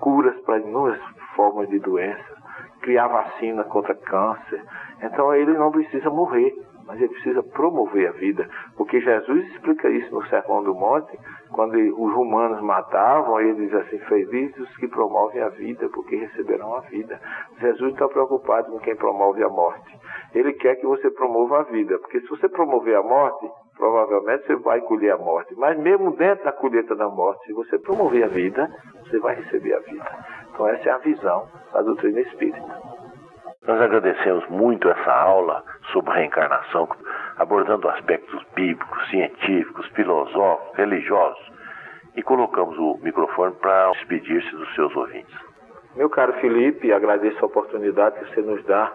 curas 0.00 0.38
para 0.42 0.58
inúmeras 0.58 1.00
formas 1.36 1.68
de 1.68 1.78
doença, 1.78 2.41
criar 2.82 3.08
vacina 3.08 3.64
contra 3.64 3.94
câncer. 3.94 4.62
Então 5.02 5.34
ele 5.34 5.52
não 5.54 5.70
precisa 5.70 6.10
morrer, 6.10 6.54
mas 6.86 7.00
ele 7.00 7.08
precisa 7.08 7.42
promover 7.42 8.08
a 8.08 8.12
vida. 8.12 8.48
Porque 8.76 9.00
Jesus 9.00 9.46
explica 9.52 9.88
isso 9.88 10.14
no 10.14 10.26
Sermão 10.26 10.62
do 10.62 10.74
Monte, 10.74 11.18
quando 11.52 11.74
os 11.76 12.14
romanos 12.14 12.60
matavam, 12.62 13.40
ele 13.40 13.66
diz 13.66 13.74
assim: 13.74 13.98
Felizes 14.00 14.58
os 14.58 14.76
que 14.76 14.88
promovem 14.88 15.42
a 15.42 15.48
vida, 15.48 15.88
porque 15.90 16.16
receberão 16.16 16.74
a 16.74 16.80
vida. 16.80 17.20
Jesus 17.60 17.92
está 17.92 18.08
preocupado 18.08 18.72
com 18.72 18.78
quem 18.78 18.96
promove 18.96 19.42
a 19.42 19.48
morte. 19.48 19.98
Ele 20.34 20.52
quer 20.54 20.76
que 20.76 20.86
você 20.86 21.10
promova 21.10 21.60
a 21.60 21.62
vida, 21.64 21.98
porque 21.98 22.20
se 22.20 22.28
você 22.28 22.48
promover 22.48 22.96
a 22.96 23.02
morte, 23.02 23.50
provavelmente 23.76 24.46
você 24.46 24.56
vai 24.56 24.80
colher 24.80 25.12
a 25.12 25.18
morte. 25.18 25.54
Mas 25.56 25.78
mesmo 25.78 26.12
dentro 26.12 26.44
da 26.44 26.52
colheita 26.52 26.94
da 26.94 27.08
morte, 27.08 27.44
se 27.46 27.52
você 27.52 27.78
promover 27.78 28.24
a 28.24 28.28
vida, 28.28 28.70
você 29.04 29.18
vai 29.18 29.34
receber 29.34 29.74
a 29.74 29.80
vida. 29.80 30.06
Então 30.52 30.68
essa 30.68 30.88
é 30.88 30.92
a 30.92 30.98
visão 30.98 31.48
da 31.72 31.82
doutrina 31.82 32.20
espírita. 32.20 32.80
Nós 33.66 33.80
agradecemos 33.80 34.46
muito 34.48 34.88
essa 34.88 35.12
aula 35.12 35.62
sobre 35.92 36.14
reencarnação, 36.14 36.88
abordando 37.38 37.88
aspectos 37.88 38.44
bíblicos, 38.54 39.08
científicos, 39.08 39.86
filosóficos, 39.90 40.76
religiosos, 40.76 41.52
e 42.16 42.22
colocamos 42.22 42.76
o 42.76 42.98
microfone 43.02 43.54
para 43.54 43.92
despedir-se 43.92 44.50
dos 44.50 44.74
seus 44.74 44.94
ouvintes. 44.96 45.34
Meu 45.94 46.10
caro 46.10 46.32
Felipe, 46.34 46.92
agradeço 46.92 47.38
a 47.42 47.46
oportunidade 47.46 48.18
que 48.18 48.34
você 48.34 48.42
nos 48.42 48.64
dá 48.64 48.92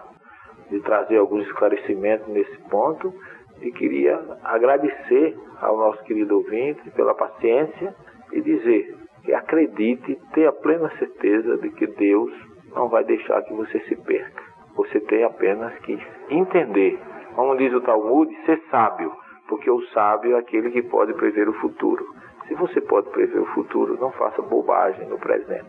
de 0.70 0.80
trazer 0.80 1.16
alguns 1.16 1.46
esclarecimentos 1.46 2.28
nesse 2.28 2.56
ponto 2.68 3.12
e 3.60 3.72
queria 3.72 4.20
agradecer 4.44 5.36
ao 5.60 5.76
nosso 5.76 6.02
querido 6.04 6.36
ouvinte 6.36 6.90
pela 6.90 7.14
paciência 7.14 7.94
e 8.32 8.40
dizer 8.40 8.96
acredite, 9.34 10.18
tenha 10.32 10.52
plena 10.52 10.90
certeza 10.98 11.56
de 11.58 11.70
que 11.70 11.86
Deus 11.86 12.32
não 12.74 12.88
vai 12.88 13.04
deixar 13.04 13.42
que 13.42 13.54
você 13.54 13.80
se 13.80 13.96
perca. 13.96 14.42
Você 14.76 15.00
tem 15.00 15.24
apenas 15.24 15.76
que 15.80 15.98
entender, 16.30 16.98
como 17.34 17.56
diz 17.56 17.72
o 17.72 17.80
Talmud, 17.80 18.32
ser 18.44 18.62
sábio, 18.70 19.12
porque 19.48 19.70
o 19.70 19.80
sábio 19.88 20.36
é 20.36 20.38
aquele 20.38 20.70
que 20.70 20.82
pode 20.82 21.14
prever 21.14 21.48
o 21.48 21.54
futuro. 21.54 22.04
Se 22.46 22.54
você 22.54 22.80
pode 22.80 23.10
prever 23.10 23.40
o 23.40 23.46
futuro, 23.46 23.98
não 24.00 24.12
faça 24.12 24.40
bobagem 24.40 25.08
no 25.08 25.18
presente. 25.18 25.68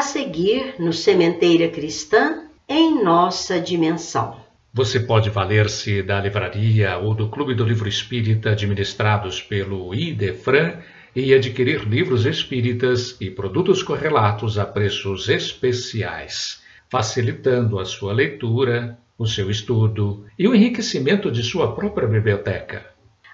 A 0.00 0.02
seguir, 0.02 0.76
no 0.78 0.94
Sementeira 0.94 1.68
Cristã, 1.68 2.44
em 2.66 3.04
nossa 3.04 3.60
dimensão. 3.60 4.40
Você 4.72 4.98
pode 4.98 5.28
valer-se 5.28 6.02
da 6.02 6.18
livraria 6.18 6.96
ou 6.96 7.14
do 7.14 7.28
Clube 7.28 7.54
do 7.54 7.64
Livro 7.64 7.86
Espírita 7.86 8.52
administrados 8.52 9.42
pelo 9.42 9.94
IDEFRAN 9.94 10.78
e 11.14 11.34
adquirir 11.34 11.86
livros 11.86 12.24
espíritas 12.24 13.14
e 13.20 13.28
produtos 13.28 13.82
correlatos 13.82 14.58
a 14.58 14.64
preços 14.64 15.28
especiais, 15.28 16.62
facilitando 16.88 17.78
a 17.78 17.84
sua 17.84 18.14
leitura, 18.14 18.98
o 19.18 19.26
seu 19.26 19.50
estudo 19.50 20.24
e 20.38 20.48
o 20.48 20.54
enriquecimento 20.54 21.30
de 21.30 21.42
sua 21.42 21.74
própria 21.74 22.08
biblioteca. 22.08 22.86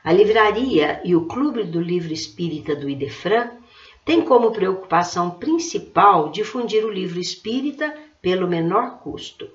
A 0.03 0.13
livraria 0.13 1.01
e 1.05 1.15
o 1.15 1.27
Clube 1.27 1.63
do 1.63 1.81
Livro 1.81 2.13
Espírita 2.13 2.75
do 2.75 2.91
IDEFRAN 2.91 3.51
têm 4.07 4.23
como 4.23 4.53
preocupação 4.53 5.31
principal 5.31 6.31
difundir 6.31 6.85
o 6.85 6.91
livro 6.91 7.19
espírita 7.19 7.93
pelo 8.23 8.47
menor 8.47 9.01
custo, 9.01 9.49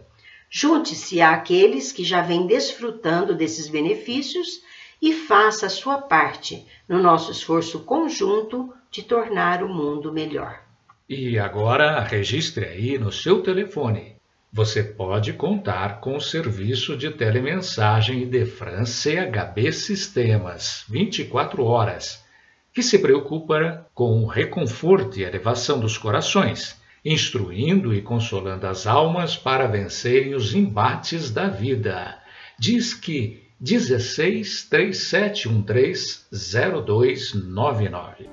Junte-se 0.50 1.22
àqueles 1.22 1.92
que 1.92 2.04
já 2.04 2.24
vêm 2.24 2.48
desfrutando 2.48 3.36
desses 3.36 3.68
benefícios 3.68 4.66
e 5.02 5.14
faça 5.14 5.68
a 5.68 5.70
sua 5.70 6.02
parte 6.02 6.66
no 6.88 7.02
nosso 7.02 7.32
esforço 7.32 7.80
conjunto 7.82 8.74
de 8.90 9.04
tornar 9.04 9.64
o 9.64 9.70
mundo 9.70 10.12
melhor. 10.12 10.62
E 11.10 11.40
agora 11.40 12.02
registre 12.02 12.66
aí 12.66 12.98
no 12.98 13.12
seu 13.12 13.42
telefone. 13.42 14.18
Você 14.52 14.84
pode 14.84 15.34
contar 15.34 16.00
com 16.00 16.16
o 16.16 16.22
serviço 16.22 16.98
de 16.98 17.12
telemensagem 17.12 18.28
de 18.28 18.46
France 18.46 19.12
CHB 19.12 19.72
Sistemas 19.72 20.84
24 20.90 21.64
horas, 21.64 22.26
que 22.74 22.82
se 22.82 23.00
preocupa 23.00 23.86
com 23.94 24.24
o 24.24 24.28
reconforto 24.28 25.20
e 25.20 25.24
elevação 25.24 25.80
dos 25.80 25.98
corações, 25.98 26.82
instruindo 27.04 27.94
e 27.94 28.02
consolando 28.02 28.68
as 28.68 28.88
almas 28.88 29.38
para 29.38 29.68
vencerem 29.68 30.34
os 30.34 30.54
embates 30.54 31.32
da 31.32 31.48
vida. 31.48 32.18
Diz 32.60 32.94
que 32.94 33.47
16 33.60 34.68
3713 34.70 36.26
0299. 36.32 38.30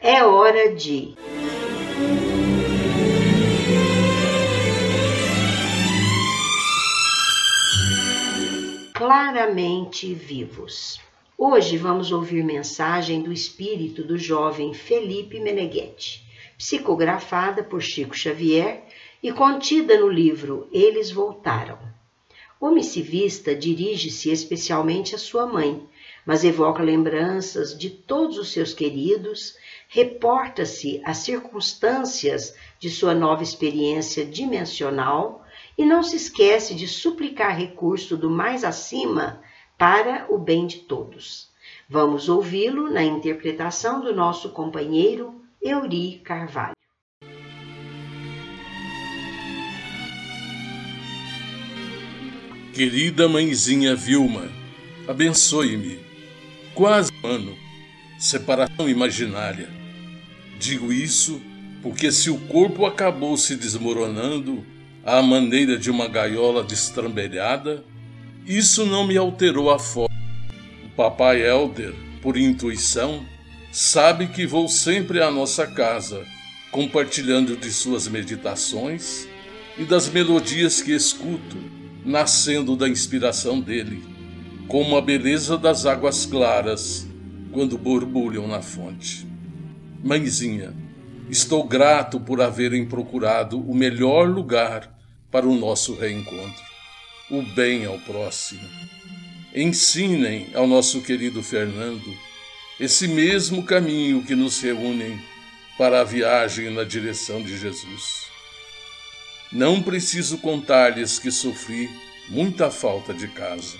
É 0.00 0.24
hora 0.24 0.74
de 0.76 1.16
claramente 8.94 10.14
vivos. 10.14 11.00
Hoje 11.36 11.78
vamos 11.78 12.12
ouvir 12.12 12.44
mensagem 12.44 13.22
do 13.22 13.32
espírito 13.32 14.04
do 14.04 14.18
jovem 14.18 14.74
Felipe 14.74 15.40
Meneghetti, 15.40 16.22
psicografada 16.58 17.64
por 17.64 17.80
Chico 17.80 18.14
Xavier 18.14 18.84
e 19.22 19.32
contida 19.32 19.98
no 19.98 20.08
livro 20.08 20.68
Eles 20.70 21.10
Voltaram. 21.10 21.78
O 22.60 22.70
missivista 22.70 23.56
dirige-se 23.56 24.30
especialmente 24.30 25.14
à 25.14 25.18
sua 25.18 25.46
mãe, 25.46 25.88
mas 26.24 26.44
evoca 26.44 26.82
lembranças 26.82 27.76
de 27.76 27.88
todos 27.88 28.36
os 28.36 28.52
seus 28.52 28.74
queridos, 28.74 29.56
reporta-se 29.88 31.00
às 31.02 31.16
circunstâncias 31.18 32.54
de 32.78 32.90
sua 32.90 33.14
nova 33.14 33.42
experiência 33.42 34.24
dimensional 34.24 35.44
e 35.78 35.84
não 35.84 36.02
se 36.02 36.14
esquece 36.14 36.74
de 36.74 36.86
suplicar 36.86 37.56
recurso 37.56 38.18
do 38.18 38.30
mais 38.30 38.64
acima 38.64 39.42
para 39.82 40.26
o 40.32 40.38
bem 40.38 40.64
de 40.64 40.76
todos. 40.76 41.48
Vamos 41.88 42.28
ouvi-lo 42.28 42.88
na 42.88 43.02
interpretação 43.02 44.00
do 44.00 44.14
nosso 44.14 44.50
companheiro 44.50 45.42
Euri 45.60 46.20
Carvalho. 46.22 46.76
Querida 52.72 53.28
mãezinha 53.28 53.96
Vilma, 53.96 54.48
abençoe-me. 55.08 55.98
Quase 56.76 57.10
um 57.12 57.26
ano, 57.26 57.56
separação 58.20 58.88
imaginária. 58.88 59.68
Digo 60.60 60.92
isso 60.92 61.42
porque 61.82 62.12
se 62.12 62.30
o 62.30 62.38
corpo 62.38 62.86
acabou 62.86 63.36
se 63.36 63.56
desmoronando 63.56 64.64
à 65.02 65.20
maneira 65.20 65.76
de 65.76 65.90
uma 65.90 66.06
gaiola 66.06 66.62
destrambelhada, 66.62 67.84
isso 68.46 68.84
não 68.84 69.06
me 69.06 69.16
alterou 69.16 69.70
a 69.70 69.78
forma. 69.78 70.14
O 70.84 70.88
papai 70.96 71.42
Elder, 71.42 71.94
por 72.20 72.36
intuição, 72.36 73.24
sabe 73.70 74.26
que 74.26 74.46
vou 74.46 74.68
sempre 74.68 75.22
à 75.22 75.30
nossa 75.30 75.66
casa, 75.66 76.24
compartilhando 76.70 77.56
de 77.56 77.70
suas 77.72 78.08
meditações 78.08 79.28
e 79.78 79.84
das 79.84 80.08
melodias 80.08 80.82
que 80.82 80.92
escuto, 80.92 81.56
nascendo 82.04 82.76
da 82.76 82.88
inspiração 82.88 83.60
dele, 83.60 84.02
como 84.66 84.96
a 84.96 85.00
beleza 85.00 85.56
das 85.56 85.86
águas 85.86 86.26
claras 86.26 87.06
quando 87.52 87.78
borbulham 87.78 88.48
na 88.48 88.60
fonte. 88.60 89.26
Mãezinha, 90.02 90.74
estou 91.30 91.62
grato 91.62 92.18
por 92.18 92.40
haverem 92.40 92.86
procurado 92.86 93.60
o 93.60 93.74
melhor 93.74 94.28
lugar 94.28 94.92
para 95.30 95.46
o 95.46 95.54
nosso 95.54 95.94
reencontro 95.94 96.71
o 97.32 97.40
bem 97.40 97.86
ao 97.86 97.98
próximo. 97.98 98.60
ensinem 99.54 100.48
ao 100.52 100.66
nosso 100.66 101.00
querido 101.00 101.42
Fernando 101.42 102.14
esse 102.78 103.08
mesmo 103.08 103.62
caminho 103.62 104.22
que 104.22 104.34
nos 104.34 104.60
reúnem 104.60 105.18
para 105.78 106.02
a 106.02 106.04
viagem 106.04 106.68
na 106.70 106.84
direção 106.84 107.42
de 107.42 107.56
Jesus. 107.58 108.26
Não 109.50 109.82
preciso 109.82 110.36
contar-lhes 110.38 111.18
que 111.18 111.30
sofri 111.30 111.88
muita 112.28 112.70
falta 112.70 113.14
de 113.14 113.28
casa. 113.28 113.78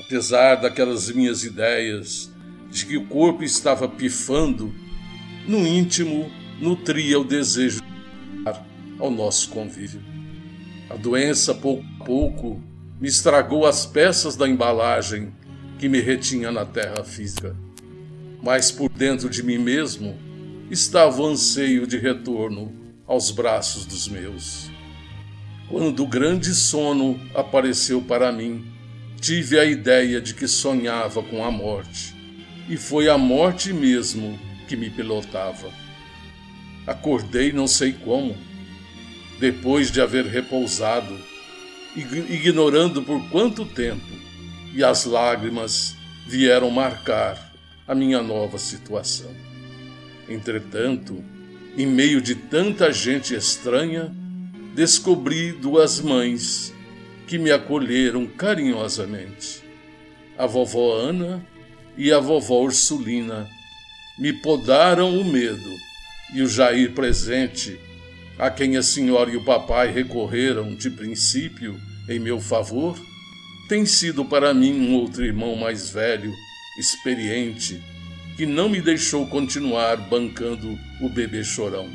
Apesar 0.00 0.56
daquelas 0.56 1.08
minhas 1.10 1.44
ideias 1.44 2.32
de 2.68 2.84
que 2.84 2.96
o 2.96 3.06
corpo 3.06 3.44
estava 3.44 3.88
pifando, 3.88 4.74
no 5.46 5.64
íntimo 5.64 6.30
nutria 6.60 7.20
o 7.20 7.24
desejo 7.24 7.80
de 7.80 8.62
ao 8.98 9.10
nosso 9.10 9.50
convívio. 9.50 10.02
A 10.90 10.96
doença, 10.96 11.54
pouco 11.54 11.84
a 12.00 12.04
pouco, 12.04 12.71
me 13.02 13.08
estragou 13.08 13.66
as 13.66 13.84
peças 13.84 14.36
da 14.36 14.48
embalagem 14.48 15.32
que 15.76 15.88
me 15.88 15.98
retinha 15.98 16.52
na 16.52 16.64
terra 16.64 17.02
física. 17.02 17.56
Mas 18.40 18.70
por 18.70 18.88
dentro 18.88 19.28
de 19.28 19.42
mim 19.42 19.58
mesmo 19.58 20.16
estava 20.70 21.20
o 21.20 21.26
anseio 21.26 21.84
de 21.84 21.98
retorno 21.98 22.72
aos 23.04 23.32
braços 23.32 23.84
dos 23.86 24.06
meus. 24.06 24.70
Quando 25.68 26.04
o 26.04 26.06
grande 26.06 26.54
sono 26.54 27.20
apareceu 27.34 28.00
para 28.00 28.30
mim, 28.30 28.64
tive 29.20 29.58
a 29.58 29.64
ideia 29.64 30.20
de 30.20 30.32
que 30.32 30.46
sonhava 30.46 31.24
com 31.24 31.44
a 31.44 31.50
morte, 31.50 32.14
e 32.68 32.76
foi 32.76 33.08
a 33.08 33.18
morte 33.18 33.72
mesmo 33.72 34.38
que 34.68 34.76
me 34.76 34.88
pilotava. 34.88 35.72
Acordei 36.86 37.50
não 37.50 37.66
sei 37.66 37.92
como, 37.92 38.36
depois 39.40 39.90
de 39.90 40.00
haver 40.00 40.24
repousado, 40.24 41.31
ignorando 41.96 43.02
por 43.02 43.28
quanto 43.28 43.64
tempo, 43.64 44.12
e 44.74 44.82
as 44.82 45.04
lágrimas 45.04 45.96
vieram 46.26 46.70
marcar 46.70 47.52
a 47.86 47.94
minha 47.94 48.22
nova 48.22 48.58
situação. 48.58 49.30
Entretanto, 50.28 51.22
em 51.76 51.86
meio 51.86 52.20
de 52.20 52.34
tanta 52.34 52.92
gente 52.92 53.34
estranha, 53.34 54.14
descobri 54.74 55.52
duas 55.52 56.00
mães 56.00 56.72
que 57.26 57.38
me 57.38 57.50
acolheram 57.50 58.26
carinhosamente. 58.26 59.62
A 60.38 60.46
vovó 60.46 60.96
Ana 60.96 61.44
e 61.96 62.12
a 62.12 62.18
vovó 62.18 62.62
Ursulina 62.62 63.48
me 64.18 64.32
podaram 64.32 65.18
o 65.18 65.24
medo 65.24 65.70
e 66.34 66.42
o 66.42 66.46
Jair 66.46 66.92
presente 66.92 67.78
a 68.42 68.50
quem 68.50 68.76
a 68.76 68.82
senhora 68.82 69.30
e 69.30 69.36
o 69.36 69.44
papai 69.44 69.92
recorreram 69.92 70.74
de 70.74 70.90
princípio 70.90 71.80
em 72.08 72.18
meu 72.18 72.40
favor, 72.40 72.98
tem 73.68 73.86
sido 73.86 74.24
para 74.24 74.52
mim 74.52 74.72
um 74.80 74.94
outro 74.96 75.24
irmão 75.24 75.54
mais 75.54 75.90
velho, 75.90 76.34
experiente, 76.76 77.80
que 78.36 78.44
não 78.44 78.68
me 78.68 78.80
deixou 78.80 79.28
continuar 79.28 79.96
bancando 79.96 80.76
o 81.00 81.08
bebê 81.08 81.44
chorão. 81.44 81.88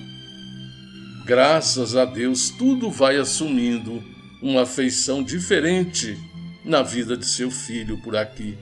Graças 1.25 1.97
a 1.97 2.05
Deus, 2.05 2.49
tudo 2.49 2.89
vai 2.89 3.17
assumindo 3.17 4.01
uma 4.41 4.65
feição 4.65 5.21
diferente 5.21 6.17
na 6.63 6.81
vida 6.81 7.17
de 7.17 7.25
seu 7.25 7.51
filho 7.51 7.97
por 7.97 8.15
aqui. 8.15 8.57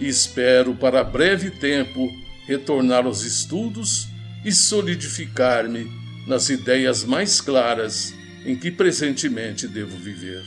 E 0.00 0.08
espero 0.08 0.74
para 0.74 1.04
breve 1.04 1.50
tempo 1.50 2.08
retornar 2.46 3.04
aos 3.04 3.20
estudos 3.20 4.08
e 4.42 4.50
solidificar-me 4.50 6.00
nas 6.26 6.48
ideias 6.48 7.04
mais 7.04 7.40
claras 7.40 8.14
em 8.44 8.56
que 8.56 8.70
presentemente 8.70 9.66
devo 9.68 9.96
viver. 9.96 10.42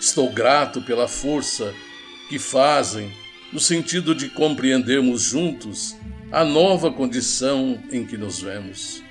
Estou 0.00 0.32
grato 0.32 0.82
pela 0.82 1.06
força 1.06 1.72
que 2.28 2.38
fazem 2.38 3.12
no 3.52 3.60
sentido 3.60 4.14
de 4.14 4.28
compreendermos 4.28 5.22
juntos 5.22 5.96
a 6.30 6.44
nova 6.44 6.90
condição 6.90 7.80
em 7.90 8.04
que 8.04 8.16
nos 8.16 8.40
vemos. 8.40 9.02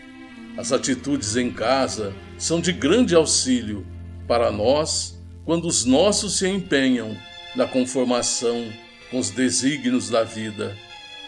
As 0.58 0.72
atitudes 0.72 1.36
em 1.36 1.52
casa 1.52 2.14
são 2.38 2.60
de 2.60 2.74
grande 2.74 3.16
auxílio 3.16 3.86
para 4.28 4.52
nós 4.52 5.20
quando 5.45 5.68
os 5.68 5.86
nossos 5.86 6.38
se 6.38 6.47
empenham 6.47 7.16
na 7.56 7.68
conformação 7.68 8.72
com 9.10 9.20
os 9.20 9.30
desígnios 9.30 10.10
da 10.10 10.24
vida, 10.24 10.76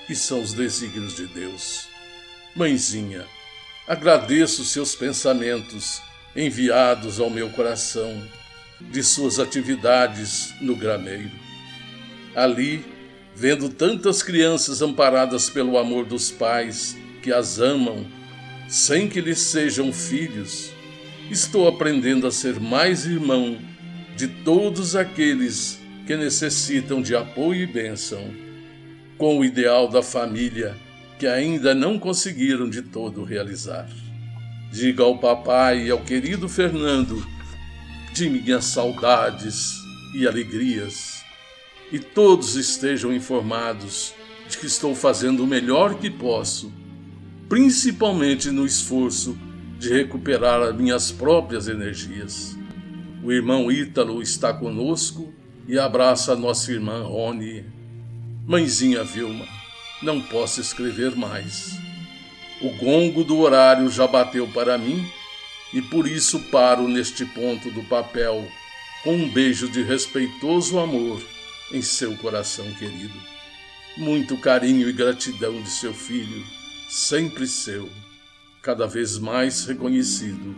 que 0.08 0.16
são 0.16 0.42
os 0.42 0.54
desígnios 0.54 1.16
de 1.16 1.28
Deus. 1.28 1.88
Mãezinha, 2.56 3.26
Agradeço 3.86 4.64
seus 4.64 4.96
pensamentos 4.96 6.02
enviados 6.34 7.20
ao 7.20 7.30
meu 7.30 7.50
coração 7.50 8.24
de 8.80 9.04
suas 9.04 9.40
atividades 9.40 10.54
no 10.62 10.74
grameiro. 10.74 11.32
Ali, 12.34 12.86
vendo 13.36 13.68
tantas 13.68 14.24
crianças 14.24 14.82
amparadas 14.82 15.50
pelo 15.50 15.78
amor 15.78 16.06
dos 16.06 16.32
pais 16.32 16.96
que 17.22 17.34
as 17.34 17.60
amam, 17.60 18.08
sem 18.70 19.10
que 19.10 19.20
lhes 19.20 19.40
sejam 19.40 19.92
filhos, 19.92 20.72
estou 21.30 21.68
aprendendo 21.68 22.26
a 22.26 22.32
ser 22.32 22.62
mais 22.62 23.06
irmão 23.06 23.60
de 24.16 24.30
todos 24.30 24.96
aqueles 24.96 25.78
que 26.08 26.16
necessitam 26.16 27.02
de 27.02 27.18
apoio 27.18 27.64
e 27.64 27.68
bênção, 27.68 28.34
com 29.18 29.40
o 29.40 29.44
ideal 29.44 29.90
da 29.90 30.02
família 30.02 30.74
que 31.18 31.28
ainda 31.28 31.74
não 31.74 32.00
conseguiram 32.00 32.70
de 32.70 32.82
todo 32.82 33.24
realizar. 33.24 33.90
Diga 34.72 35.04
ao 35.04 35.18
papai 35.18 35.86
e 35.86 35.92
ao 35.92 36.02
querido 36.02 36.50
Fernando 36.50 37.26
de 38.14 38.30
minhas 38.30 38.66
saudades 38.66 39.74
e 40.16 40.28
alegrias, 40.28 41.24
e 41.92 42.00
todos 42.00 42.56
estejam 42.56 43.14
informados 43.14 44.14
de 44.48 44.58
que 44.58 44.68
estou 44.68 44.94
fazendo 44.94 45.44
o 45.44 45.48
melhor 45.48 45.96
que 45.96 46.10
posso, 46.10 46.72
principalmente 47.50 48.52
no 48.52 48.66
esforço 48.66 49.38
de 49.80 49.90
recuperar 49.90 50.62
as 50.62 50.76
minhas 50.76 51.12
próprias 51.12 51.68
energias. 51.68 52.58
O 53.24 53.32
irmão 53.32 53.72
Ítalo 53.72 54.22
está 54.22 54.54
conosco 54.54 55.34
e 55.68 55.80
abraça 55.80 56.34
a 56.34 56.36
nossa 56.36 56.72
irmã 56.72 57.04
Rony. 57.04 57.66
Mãezinha 58.46 59.04
Vilma, 59.04 59.46
não 60.04 60.22
posso 60.22 60.62
escrever 60.62 61.16
mais. 61.16 61.78
O 62.62 62.70
gongo 62.72 63.24
do 63.24 63.40
horário 63.40 63.90
já 63.90 64.06
bateu 64.06 64.48
para 64.48 64.78
mim 64.78 65.06
e 65.74 65.82
por 65.82 66.08
isso 66.08 66.40
paro 66.52 66.88
neste 66.88 67.26
ponto 67.26 67.72
do 67.72 67.84
papel 67.84 68.48
com 69.04 69.16
um 69.16 69.30
beijo 69.30 69.68
de 69.68 69.82
respeitoso 69.82 70.80
amor 70.80 71.22
em 71.72 71.82
seu 71.82 72.16
coração 72.18 72.72
querido. 72.74 73.20
Muito 73.98 74.38
carinho 74.38 74.90
e 74.90 74.94
gratidão 74.94 75.62
de 75.62 75.70
seu 75.70 75.94
filho, 75.94 76.44
sempre 76.90 77.48
seu, 77.48 77.90
cada 78.62 78.88
vez 78.88 79.18
mais 79.18 79.66
reconhecido, 79.66 80.56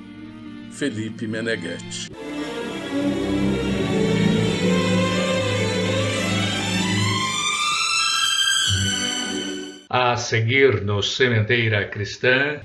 Felipe 0.72 1.28
Meneghetti. 1.28 2.10
A 9.90 10.18
seguir 10.18 10.82
no 10.82 11.04
Sementeira 11.04 11.88
Cristã. 11.88 12.60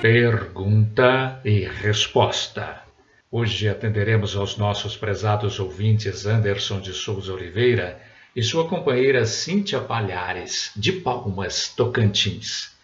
Pergunta 0.00 1.42
e 1.44 1.66
resposta. 1.66 2.82
Hoje 3.30 3.68
atenderemos 3.68 4.34
aos 4.34 4.56
nossos 4.56 4.96
prezados 4.96 5.60
ouvintes 5.60 6.26
Anderson 6.26 6.80
de 6.80 6.94
Souza 6.94 7.34
Oliveira 7.34 8.00
e 8.34 8.42
sua 8.42 8.66
companheira 8.66 9.26
Cíntia 9.26 9.80
Palhares, 9.80 10.72
de 10.74 10.92
Palmas, 10.92 11.68
Tocantins. 11.68 12.74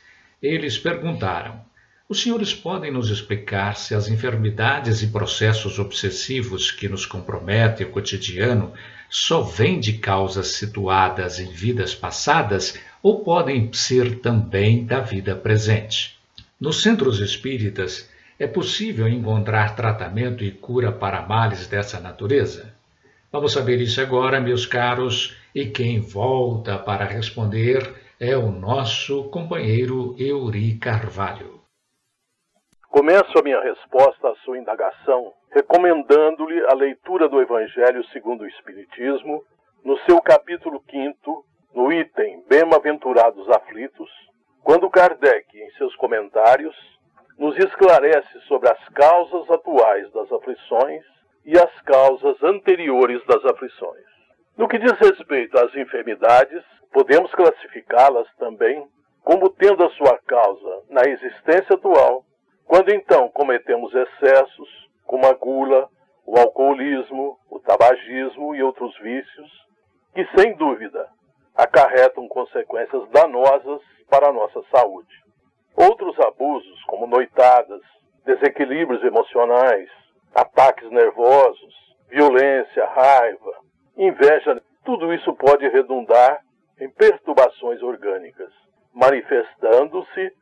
Eles 0.43 0.79
perguntaram: 0.79 1.66
os 2.09 2.23
senhores 2.23 2.55
podem 2.55 2.93
nos 2.93 3.11
explicar 3.11 3.77
se 3.77 3.93
as 3.93 4.09
enfermidades 4.09 5.03
e 5.03 5.09
processos 5.09 5.79
obsessivos 5.81 6.71
que 6.71 6.89
nos 6.89 7.05
comprometem 7.05 7.85
o 7.85 7.91
cotidiano 7.91 8.73
só 9.11 9.41
vêm 9.41 9.81
de 9.81 9.95
causas 9.95 10.49
situadas 10.49 11.41
em 11.41 11.51
vidas 11.53 11.95
passadas 11.95 12.79
ou 13.03 13.25
podem 13.25 13.73
ser 13.73 14.21
também 14.21 14.85
da 14.85 15.01
vida 15.01 15.35
presente? 15.35 16.17
Nos 16.61 16.81
centros 16.81 17.21
espíritas, 17.21 18.09
é 18.39 18.47
possível 18.47 19.09
encontrar 19.09 19.75
tratamento 19.75 20.45
e 20.45 20.53
cura 20.53 20.93
para 20.93 21.23
males 21.23 21.67
dessa 21.67 21.99
natureza? 21.99 22.73
Vamos 23.33 23.53
saber 23.53 23.81
isso 23.81 24.01
agora, 24.01 24.41
meus 24.41 24.65
caros, 24.65 25.35
e 25.55 25.67
quem 25.67 25.99
volta 26.01 26.79
para 26.79 27.05
responder 27.05 27.95
é 28.21 28.37
o 28.37 28.51
nosso 28.51 29.25
companheiro 29.25 30.15
Euri 30.19 30.75
Carvalho. 30.75 31.56
Começo 32.97 33.39
a 33.39 33.43
minha 33.43 33.61
resposta 33.61 34.31
à 34.31 34.35
sua 34.37 34.57
indagação 34.57 35.35
recomendando-lhe 35.51 36.65
a 36.65 36.73
leitura 36.73 37.29
do 37.29 37.43
Evangelho 37.43 38.03
segundo 38.07 38.41
o 38.41 38.47
Espiritismo, 38.49 39.45
no 39.85 39.99
seu 40.07 40.19
capítulo 40.23 40.83
5, 40.91 41.45
no 41.75 41.93
item 41.93 42.43
Bem-aventurados 42.49 43.51
aflitos, 43.51 44.11
quando 44.65 44.89
Kardec, 44.89 45.47
em 45.61 45.71
seus 45.73 45.95
comentários, 45.97 46.75
nos 47.39 47.55
esclarece 47.59 48.41
sobre 48.49 48.71
as 48.71 48.89
causas 48.89 49.51
atuais 49.51 50.11
das 50.13 50.33
aflições 50.33 51.05
e 51.45 51.53
as 51.59 51.81
causas 51.83 52.43
anteriores 52.43 53.23
das 53.27 53.45
aflições. 53.45 54.07
No 54.57 54.67
que 54.67 54.79
diz 54.79 54.93
respeito 54.93 55.59
às 55.59 55.77
enfermidades, 55.77 56.65
podemos 56.91 57.31
classificá-las 57.33 58.27
também 58.37 58.89
como 59.23 59.51
tendo 59.51 59.85
a 59.85 59.91
sua 59.91 60.19
causa 60.27 60.83
na 60.89 61.03
existência 61.03 61.75
atual, 61.75 62.25
quando 62.67 62.93
então 62.93 63.29
cometemos 63.29 63.95
excessos, 63.95 64.69
como 65.05 65.27
a 65.27 65.33
gula, 65.33 65.89
o 66.27 66.37
alcoolismo, 66.39 67.39
o 67.49 67.61
tabagismo 67.61 68.55
e 68.55 68.63
outros 68.63 68.97
vícios, 68.99 69.51
que 70.15 70.27
sem 70.37 70.55
dúvida 70.57 71.09
acarretam 71.55 72.27
consequências 72.29 73.09
danosas 73.11 73.81
para 74.11 74.29
a 74.29 74.33
nossa 74.33 74.61
saúde. 74.71 75.15
Outros 75.77 76.19
abusos, 76.21 76.83
como 76.85 77.07
noitadas, 77.07 77.81
desequilíbrios 78.25 79.03
emocionais, 79.05 79.89
ataques 80.35 80.91
nervosos, 80.91 81.75
violência, 82.09 82.85
raiva, 82.87 83.53
inveja, 83.97 84.61
tudo 84.85 85.13
isso 85.13 85.33
pode 85.35 85.69
redundar 85.69 86.41
em 86.81 86.91
perturbações 86.91 87.83
orgânicas, 87.83 88.53
manifestando-se 88.93 90.33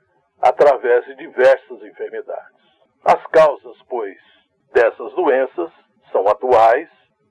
através 0.45 1.07
de 1.07 1.14
diversas 1.14 1.82
enfermidades. 1.82 2.61
As 3.03 3.26
causas, 3.28 3.76
pois, 3.88 4.18
dessas 4.74 5.14
doenças 5.14 5.72
são 6.12 6.28
atuais 6.28 6.88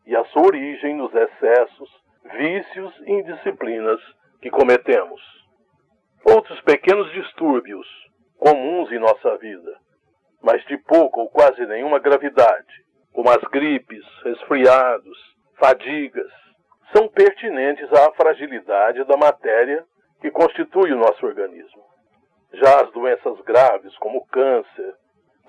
e 0.08 0.16
a 0.16 0.26
sua 0.26 0.48
origem 0.48 0.96
nos 0.96 1.14
excessos, 1.14 1.90
vícios 2.36 2.94
e 3.06 3.12
indisciplinas 3.12 4.02
que 4.42 4.50
cometemos. 4.50 5.22
Outros 6.26 6.60
pequenos 6.62 7.12
distúrbios, 7.12 7.88
comuns 8.40 8.92
em 8.92 8.98
nossa 9.00 9.38
vida, 9.38 9.78
mas 10.42 10.66
de 10.66 10.78
pouca 10.80 11.20
ou 11.20 11.30
quase 11.30 11.64
nenhuma 11.68 12.00
gravidade, 12.00 12.84
como 13.14 13.30
as 13.30 13.42
gripes, 13.52 14.04
resfriados, 14.24 15.18
fadigas, 15.60 16.32
são 16.92 17.08
pertinentes 17.08 17.92
à 17.94 18.12
fragilidade 18.14 19.04
da 19.04 19.18
matéria 19.18 19.86
que 20.20 20.32
constitui 20.32 20.92
o 20.92 20.98
nosso 20.98 21.24
organismo. 21.26 21.83
Já 22.54 22.82
as 22.82 22.92
doenças 22.92 23.40
graves, 23.42 23.98
como 23.98 24.20
o 24.20 24.26
câncer, 24.28 24.96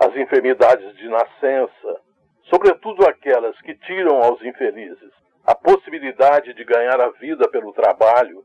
as 0.00 0.16
enfermidades 0.16 0.96
de 0.96 1.08
nascença, 1.08 2.00
sobretudo 2.44 3.06
aquelas 3.06 3.58
que 3.60 3.74
tiram 3.74 4.22
aos 4.22 4.42
infelizes 4.42 5.12
a 5.46 5.54
possibilidade 5.54 6.54
de 6.54 6.64
ganhar 6.64 7.00
a 7.00 7.10
vida 7.10 7.48
pelo 7.50 7.72
trabalho, 7.72 8.42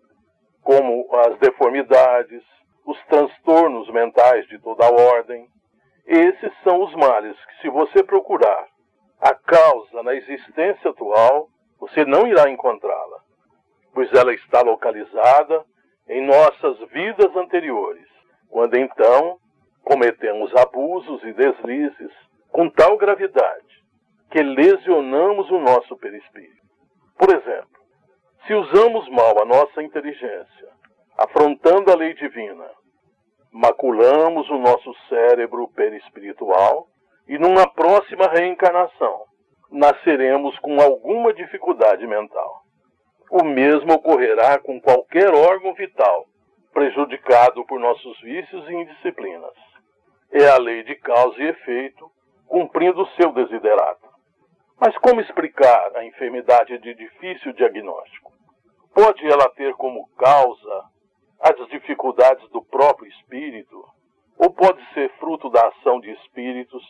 como 0.62 1.08
as 1.26 1.38
deformidades, 1.40 2.44
os 2.86 3.02
transtornos 3.06 3.90
mentais 3.90 4.46
de 4.48 4.60
toda 4.60 4.86
a 4.86 4.92
ordem, 4.92 5.48
esses 6.06 6.52
são 6.64 6.82
os 6.84 6.94
males 6.96 7.38
que, 7.46 7.62
se 7.62 7.70
você 7.70 8.04
procurar 8.04 8.68
a 9.22 9.34
causa 9.34 10.04
na 10.04 10.14
existência 10.14 10.90
atual, 10.90 11.48
você 11.80 12.04
não 12.04 12.28
irá 12.28 12.50
encontrá-la, 12.50 13.20
pois 13.94 14.12
ela 14.14 14.34
está 14.34 14.62
localizada 14.62 15.64
em 16.10 16.26
nossas 16.26 16.80
vidas 16.90 17.34
anteriores, 17.36 18.08
quando 18.50 18.76
então 18.76 19.38
cometemos 19.84 20.56
abusos 20.56 21.24
e 21.24 21.34
deslizes 21.34 22.12
com 22.52 22.70
tal 22.70 22.98
gravidade 22.98 23.84
que 24.32 24.42
lesionamos 24.42 25.50
o 25.50 25.60
nosso 25.60 25.98
perispírito. 25.98 26.60
Por 27.18 27.30
exemplo, 27.30 27.80
se 28.46 28.54
usamos 28.54 29.10
mal 29.10 29.42
a 29.42 29.46
nossa 29.46 29.82
inteligência, 29.82 30.70
afrontando 31.18 31.92
a 31.92 31.96
lei 31.96 32.14
divina, 32.14 32.70
maculamos 33.52 34.50
o 34.50 34.58
nosso 34.58 34.94
cérebro 35.08 35.68
perispiritual 35.70 36.88
e 37.28 37.38
numa 37.38 37.68
próxima 37.68 38.28
reencarnação 38.28 39.26
nasceremos 39.72 40.58
com 40.60 40.80
alguma 40.80 41.34
dificuldade 41.34 42.06
mental. 42.08 42.64
O 43.32 43.44
mesmo 43.44 43.94
ocorrerá 43.94 44.58
com 44.60 44.82
qualquer 44.82 45.34
órgão 45.34 45.74
vital 45.74 46.26
prejudicado 46.74 47.66
por 47.66 47.80
nossos 47.80 48.20
vícios 48.22 48.68
e 48.70 48.74
indisciplinas. 48.74 49.54
É 50.32 50.48
a 50.48 50.58
lei 50.58 50.84
de 50.84 50.96
causa 50.96 51.42
e 51.42 51.48
efeito 51.48 52.10
cumprindo 52.48 53.02
o 53.02 53.08
seu 53.12 53.32
desiderato. 53.32 54.08
Mas 54.80 54.98
como 55.00 55.22
explicar 55.22 55.96
a 55.96 56.06
enfermidade 56.06 56.78
de 56.80 56.94
difícil 56.94 57.54
diagnóstico? 57.54 58.32
Pode 58.94 59.26
ela 59.26 59.50
ter 59.50 59.74
como 59.76 60.08
causa 60.18 60.84
as 61.42 61.68
dificuldades 61.70 62.48
do 62.50 62.62
próprio 62.62 63.10
espírito? 63.10 63.84
Ou 64.38 64.54
pode 64.54 64.82
ser 64.94 65.10
fruto 65.20 65.50
da 65.50 65.68
ação 65.68 66.00
de 66.00 66.12
espíritos 66.12 66.84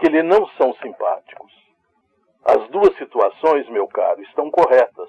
que 0.00 0.08
lhe 0.08 0.22
não 0.22 0.46
são 0.56 0.74
simpáticos? 0.74 1.52
As 2.44 2.68
duas 2.70 2.96
situações, 2.96 3.68
meu 3.68 3.86
caro, 3.86 4.20
estão 4.22 4.50
corretas. 4.50 5.08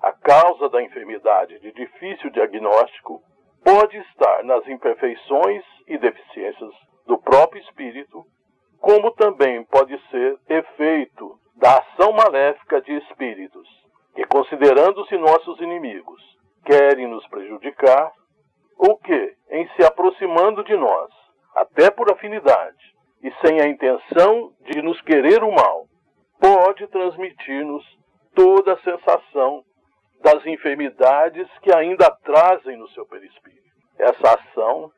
A 0.00 0.12
causa 0.12 0.68
da 0.68 0.82
enfermidade 0.82 1.58
de 1.58 1.72
difícil 1.72 2.30
diagnóstico 2.30 3.22
pode 3.64 3.96
estar 3.98 4.44
nas 4.44 4.66
imperfeições 4.68 5.64
e 5.86 5.98
deficiências 5.98 6.72
do 7.06 7.18
próprio 7.18 7.60
espírito, 7.62 8.24
como 8.80 9.10
também 9.12 9.64
pode 9.64 9.98
ser 10.10 10.38
efeito 10.48 11.38
da 11.56 11.78
ação 11.78 12.12
maléfica 12.12 12.80
de 12.80 12.92
espíritos 12.98 13.68
que, 14.14 14.24
considerando-se 14.26 15.16
nossos 15.16 15.60
inimigos, 15.60 16.20
querem 16.64 17.06
nos 17.06 17.26
prejudicar, 17.28 18.12
ou 18.76 18.96
que, 18.98 19.34
em 19.50 19.68
se 19.70 19.84
aproximando 19.84 20.62
de 20.64 20.76
nós, 20.76 21.10
até 21.54 21.90
por 21.90 22.12
afinidade, 22.12 22.94
e 23.22 23.32
sem 23.44 23.60
a 23.60 23.66
intenção 23.66 24.52
de 24.62 24.80
nos 24.82 25.00
querer 25.02 25.42
o 25.42 25.50
mal, 25.50 25.86
pode 26.40 26.86
transmitir-nos 26.88 27.84
toda 28.34 28.72
a 28.74 28.80
sensação 28.82 29.64
das 30.22 30.44
enfermidades 30.46 31.48
que 31.62 31.74
ainda 31.74 32.10
trazem 32.24 32.76
no 32.76 32.88
seu 32.90 33.06
perispírito. 33.06 33.58
Essa 33.98 34.34
ação 34.34 34.90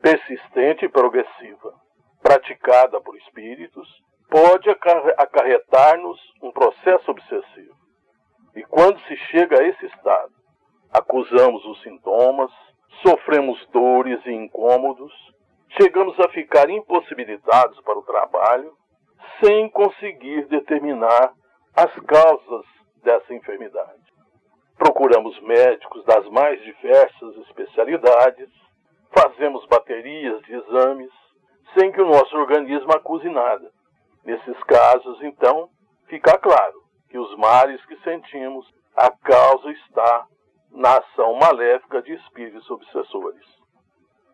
persistente 0.00 0.84
e 0.84 0.88
progressiva, 0.88 1.74
praticada 2.22 3.00
por 3.00 3.16
espíritos, 3.16 3.88
pode 4.30 4.68
acarretar-nos 5.16 6.20
um 6.42 6.50
processo 6.52 7.10
obsessivo. 7.10 7.74
E 8.54 8.62
quando 8.64 8.98
se 9.00 9.16
chega 9.30 9.60
a 9.60 9.66
esse 9.66 9.86
estado, 9.86 10.32
acusamos 10.92 11.64
os 11.64 11.82
sintomas, 11.82 12.50
sofremos 13.02 13.64
dores 13.72 14.24
e 14.24 14.32
incômodos, 14.32 15.12
chegamos 15.80 16.18
a 16.20 16.28
ficar 16.30 16.70
impossibilitados 16.70 17.80
para 17.82 17.98
o 17.98 18.02
trabalho, 18.02 18.72
sem 19.42 19.68
conseguir 19.70 20.46
determinar 20.46 21.32
as 21.74 21.92
causas 22.00 22.64
dessa 23.02 23.34
enfermidade. 23.34 24.05
Procuramos 24.76 25.40
médicos 25.40 26.04
das 26.04 26.28
mais 26.28 26.60
diversas 26.62 27.36
especialidades, 27.48 28.50
fazemos 29.10 29.64
baterias 29.66 30.40
de 30.42 30.54
exames, 30.54 31.10
sem 31.76 31.90
que 31.92 32.00
o 32.00 32.06
nosso 32.06 32.36
organismo 32.36 32.92
acuse 32.92 33.28
nada. 33.28 33.70
Nesses 34.24 34.62
casos, 34.64 35.22
então, 35.22 35.68
fica 36.08 36.38
claro 36.38 36.82
que 37.08 37.18
os 37.18 37.36
males 37.36 37.84
que 37.86 37.96
sentimos, 38.00 38.66
a 38.96 39.10
causa 39.10 39.70
está 39.70 40.26
na 40.70 40.98
ação 40.98 41.34
maléfica 41.36 42.02
de 42.02 42.12
espíritos 42.14 42.70
obsessores. 42.70 43.46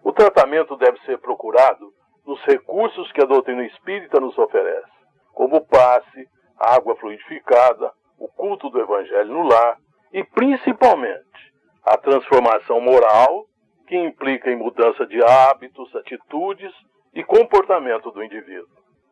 O 0.03 0.13
tratamento 0.13 0.77
deve 0.77 0.99
ser 1.01 1.19
procurado 1.19 1.93
nos 2.27 2.41
recursos 2.45 3.11
que 3.13 3.23
a 3.23 3.27
doutrina 3.27 3.65
espírita 3.67 4.21
nos 4.21 4.37
oferece, 4.39 4.91
como 5.33 5.57
o 5.57 5.67
passe, 5.67 6.29
a 6.59 6.75
água 6.75 6.97
fluidificada, 6.97 7.93
o 8.19 8.29
culto 8.29 8.71
do 8.71 8.81
evangelho 8.81 9.33
no 9.33 9.43
lar 9.43 9.77
e, 10.13 10.23
principalmente, 10.25 11.53
a 11.85 11.97
transformação 11.97 12.81
moral 12.81 13.47
que 13.87 13.97
implica 13.97 14.51
em 14.51 14.57
mudança 14.57 15.07
de 15.07 15.23
hábitos, 15.23 15.95
atitudes 15.97 16.73
e 17.15 17.23
comportamento 17.25 18.11
do 18.11 18.23
indivíduo. 18.23 18.69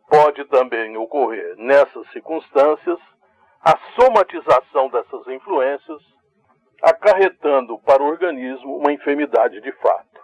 Pode 0.09 0.45
também 0.47 0.97
ocorrer, 0.97 1.55
nessas 1.57 2.11
circunstâncias, 2.11 2.99
a 3.63 3.77
somatização 3.95 4.89
dessas 4.89 5.27
influências, 5.29 6.03
acarretando 6.83 7.79
para 7.79 8.03
o 8.03 8.07
organismo 8.07 8.77
uma 8.77 8.93
enfermidade 8.93 9.61
de 9.61 9.73
fato. 9.73 10.21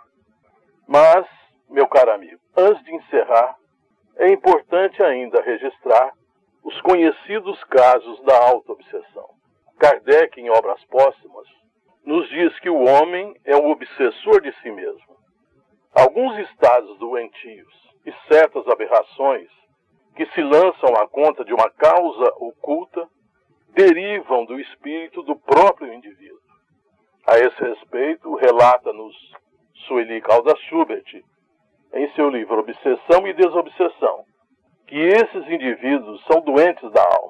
Mas, 0.88 1.26
meu 1.68 1.86
caro 1.86 2.12
amigo, 2.12 2.40
antes 2.56 2.82
de 2.84 2.94
encerrar, 2.94 3.56
é 4.16 4.30
importante 4.30 5.02
ainda 5.02 5.42
registrar 5.42 6.12
os 6.64 6.80
conhecidos 6.80 7.62
casos 7.64 8.22
da 8.22 8.38
autoobsessão. 8.38 9.28
Kardec, 9.78 10.40
em 10.40 10.50
Obras 10.50 10.82
Póstumas, 10.84 11.46
nos 12.04 12.28
diz 12.28 12.58
que 12.60 12.70
o 12.70 12.84
homem 12.84 13.34
é 13.44 13.56
um 13.56 13.70
obsessor 13.70 14.40
de 14.40 14.52
si 14.60 14.70
mesmo. 14.70 15.16
Alguns 15.94 16.38
estados 16.50 16.98
doentios 16.98 17.72
e 18.04 18.12
certas 18.28 18.66
aberrações 18.68 19.48
que 20.14 20.26
se 20.26 20.42
lançam 20.42 20.94
à 20.96 21.08
conta 21.08 21.44
de 21.44 21.52
uma 21.52 21.68
causa 21.70 22.32
oculta 22.36 23.08
derivam 23.74 24.46
do 24.46 24.58
espírito 24.58 25.22
do 25.22 25.36
próprio 25.36 25.92
indivíduo. 25.92 26.40
A 27.26 27.38
esse 27.38 27.60
respeito, 27.60 28.34
relata-nos 28.36 29.14
Sueli 29.86 30.20
Caldas 30.22 30.58
Schubert, 30.60 31.22
em 31.92 32.10
seu 32.14 32.30
livro 32.30 32.60
Obsessão 32.60 33.26
e 33.26 33.34
Desobsessão, 33.34 34.24
que 34.86 34.96
esses 34.96 35.46
indivíduos 35.48 36.24
são 36.24 36.40
doentes 36.40 36.90
da 36.92 37.02
alma. 37.02 37.25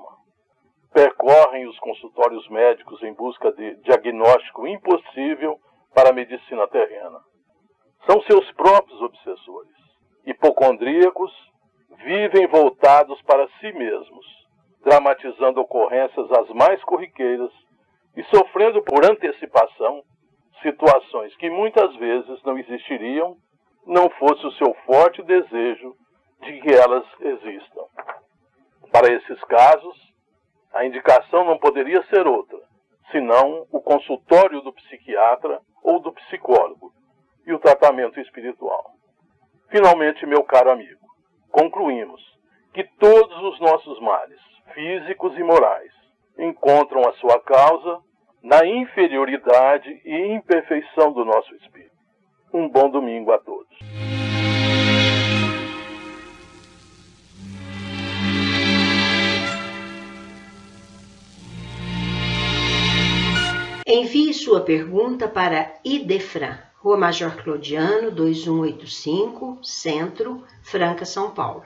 Percorrem 0.97 1.69
os 1.69 1.79
consultórios 1.79 2.49
médicos 2.49 3.03
em 3.03 3.13
busca 3.13 3.53
de 3.53 3.75
diagnóstico 3.83 4.67
impossível 4.67 5.61
para 5.95 6.09
a 6.09 6.13
medicina 6.15 6.67
terrena. 6.69 7.21
São 8.09 8.23
seus 8.23 8.51
próprios 8.53 8.99
obsessores. 9.03 9.77
Hipocondríacos, 10.25 11.31
vivem 12.03 12.47
voltados 12.47 13.21
para 13.25 13.47
si 13.61 13.71
mesmos, 13.75 14.27
dramatizando 14.87 15.61
ocorrências 15.61 16.33
as 16.33 16.49
mais 16.55 16.83
corriqueiras 16.85 17.53
e 18.17 18.25
sofrendo 18.35 18.83
por 18.83 19.05
antecipação 19.05 20.03
situações 20.63 21.37
que 21.37 21.51
muitas 21.51 21.95
vezes 21.97 22.43
não 22.43 22.57
existiriam 22.57 23.37
não 23.87 24.09
fosse 24.09 24.47
o 24.47 24.53
seu 24.53 24.73
forte 24.87 25.23
desejo 25.25 25.95
de 26.41 26.59
que 26.59 26.73
elas 26.73 27.05
existam. 27.21 27.85
Para 28.91 29.13
esses 29.13 29.39
casos, 29.45 30.06
a 30.77 30.85
indicação 30.85 31.45
não 31.45 31.59
poderia 31.59 32.03
ser 32.05 32.27
outra, 32.27 32.59
senão 33.11 33.67
o 33.73 33.81
consultório 33.81 34.61
do 34.61 34.73
psiquiatra 34.75 35.59
ou 35.83 35.99
do 36.01 36.13
psicólogo 36.13 36.93
e 37.47 37.53
o 37.53 37.59
tratamento 37.59 38.21
espiritual. 38.21 38.93
Finalmente, 39.71 40.27
meu 40.27 40.45
caro 40.45 40.71
amigo, 40.71 41.01
concluímos 41.51 42.21
que 42.75 42.85
todos 42.99 43.43
os 43.43 43.59
nossos 43.59 43.99
males, 44.01 44.41
físicos 44.75 45.35
e 45.39 45.43
morais, 45.43 45.93
encontram 46.39 47.09
a 47.09 47.13
sua 47.15 47.41
causa 47.41 47.99
na 48.43 48.67
inferioridade 48.67 49.89
e 50.05 50.35
imperfeição 50.35 51.11
do 51.11 51.25
nosso 51.25 51.55
espírito. 51.55 51.97
Um 52.53 52.69
bom 52.69 52.91
domingo 52.91 53.33
a 53.33 53.39
todos. 53.39 53.79
Envie 63.89 64.35
sua 64.35 64.63
pergunta 64.63 65.29
para 65.29 65.79
Idefran, 65.85 66.59
Rua 66.79 66.97
Major 66.97 67.41
Claudiano, 67.41 68.11
2185, 68.11 69.61
Centro, 69.63 70.43
Franca, 70.61 71.05
São 71.05 71.31
Paulo. 71.31 71.63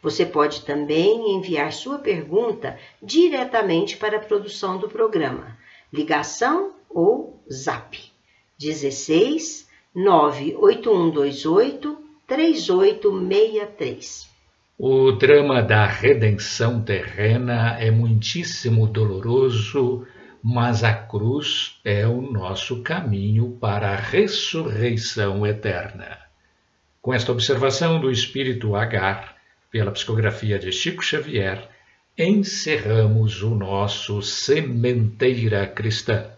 Você 0.00 0.24
pode 0.24 0.64
também 0.64 1.34
enviar 1.34 1.72
sua 1.72 1.98
pergunta 1.98 2.78
diretamente 3.02 3.96
para 3.96 4.18
a 4.18 4.20
produção 4.20 4.78
do 4.78 4.88
programa. 4.88 5.58
Ligação 5.92 6.74
ou 6.88 7.42
Zap 7.52 7.98
16 8.56 9.66
98128 9.98 11.98
3863. 12.24 14.28
O 14.78 15.10
drama 15.10 15.60
da 15.60 15.84
redenção 15.86 16.80
terrena 16.80 17.76
é 17.80 17.90
muitíssimo 17.90 18.86
doloroso, 18.86 20.06
mas 20.40 20.84
a 20.84 20.94
cruz 20.94 21.80
é 21.84 22.06
o 22.06 22.22
nosso 22.22 22.80
caminho 22.84 23.58
para 23.60 23.90
a 23.90 23.96
ressurreição 23.96 25.44
eterna. 25.44 26.16
Com 27.02 27.12
esta 27.12 27.32
observação 27.32 28.00
do 28.00 28.08
espírito 28.08 28.76
Agar, 28.76 29.34
pela 29.68 29.90
psicografia 29.90 30.60
de 30.60 30.70
Chico 30.70 31.02
Xavier, 31.02 31.68
encerramos 32.16 33.42
o 33.42 33.50
nosso 33.50 34.22
Sementeira 34.22 35.66
Cristã. 35.66 36.37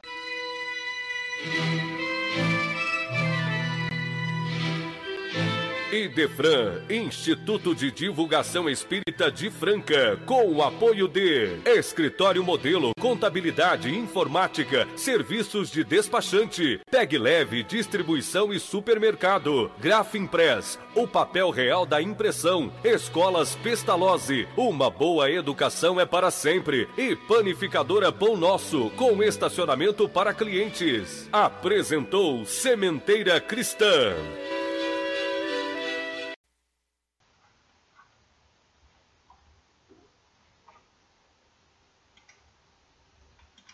Idefran, 5.92 6.82
Instituto 6.90 7.76
de 7.76 7.92
Divulgação 7.92 8.70
Espírita 8.70 9.30
de 9.30 9.50
Franca, 9.52 10.18
com 10.26 10.50
o 10.50 10.64
apoio 10.64 11.06
de 11.06 11.60
Escritório 11.66 12.42
Modelo, 12.42 12.92
Contabilidade, 12.98 13.94
Informática, 13.94 14.88
Serviços 14.96 15.70
de 15.70 15.84
Despachante, 15.84 16.80
Peg 16.90 17.18
Leve, 17.18 17.62
Distribuição 17.64 18.54
e 18.54 18.60
Supermercado, 18.60 19.70
Grafimpress, 19.82 20.80
o 20.96 21.06
papel 21.06 21.50
real 21.50 21.86
da 21.86 22.02
impressão, 22.02 22.72
Escolas 22.86 23.56
Pestalozzi, 23.58 24.48
uma 24.56 24.90
boa 24.90 25.30
educação 25.30 26.00
é 26.00 26.06
para 26.06 26.32
sempre 26.32 26.88
e 26.98 27.18
Panificadora 27.18 28.14
Pão 28.14 28.38
Nosso, 28.38 28.90
com 28.92 29.22
estacionamento 29.22 30.08
para 30.08 30.34
clientes. 30.34 31.28
Apresentou 31.34 32.46
Sementeira 32.46 33.42
Cristã. 33.42 34.16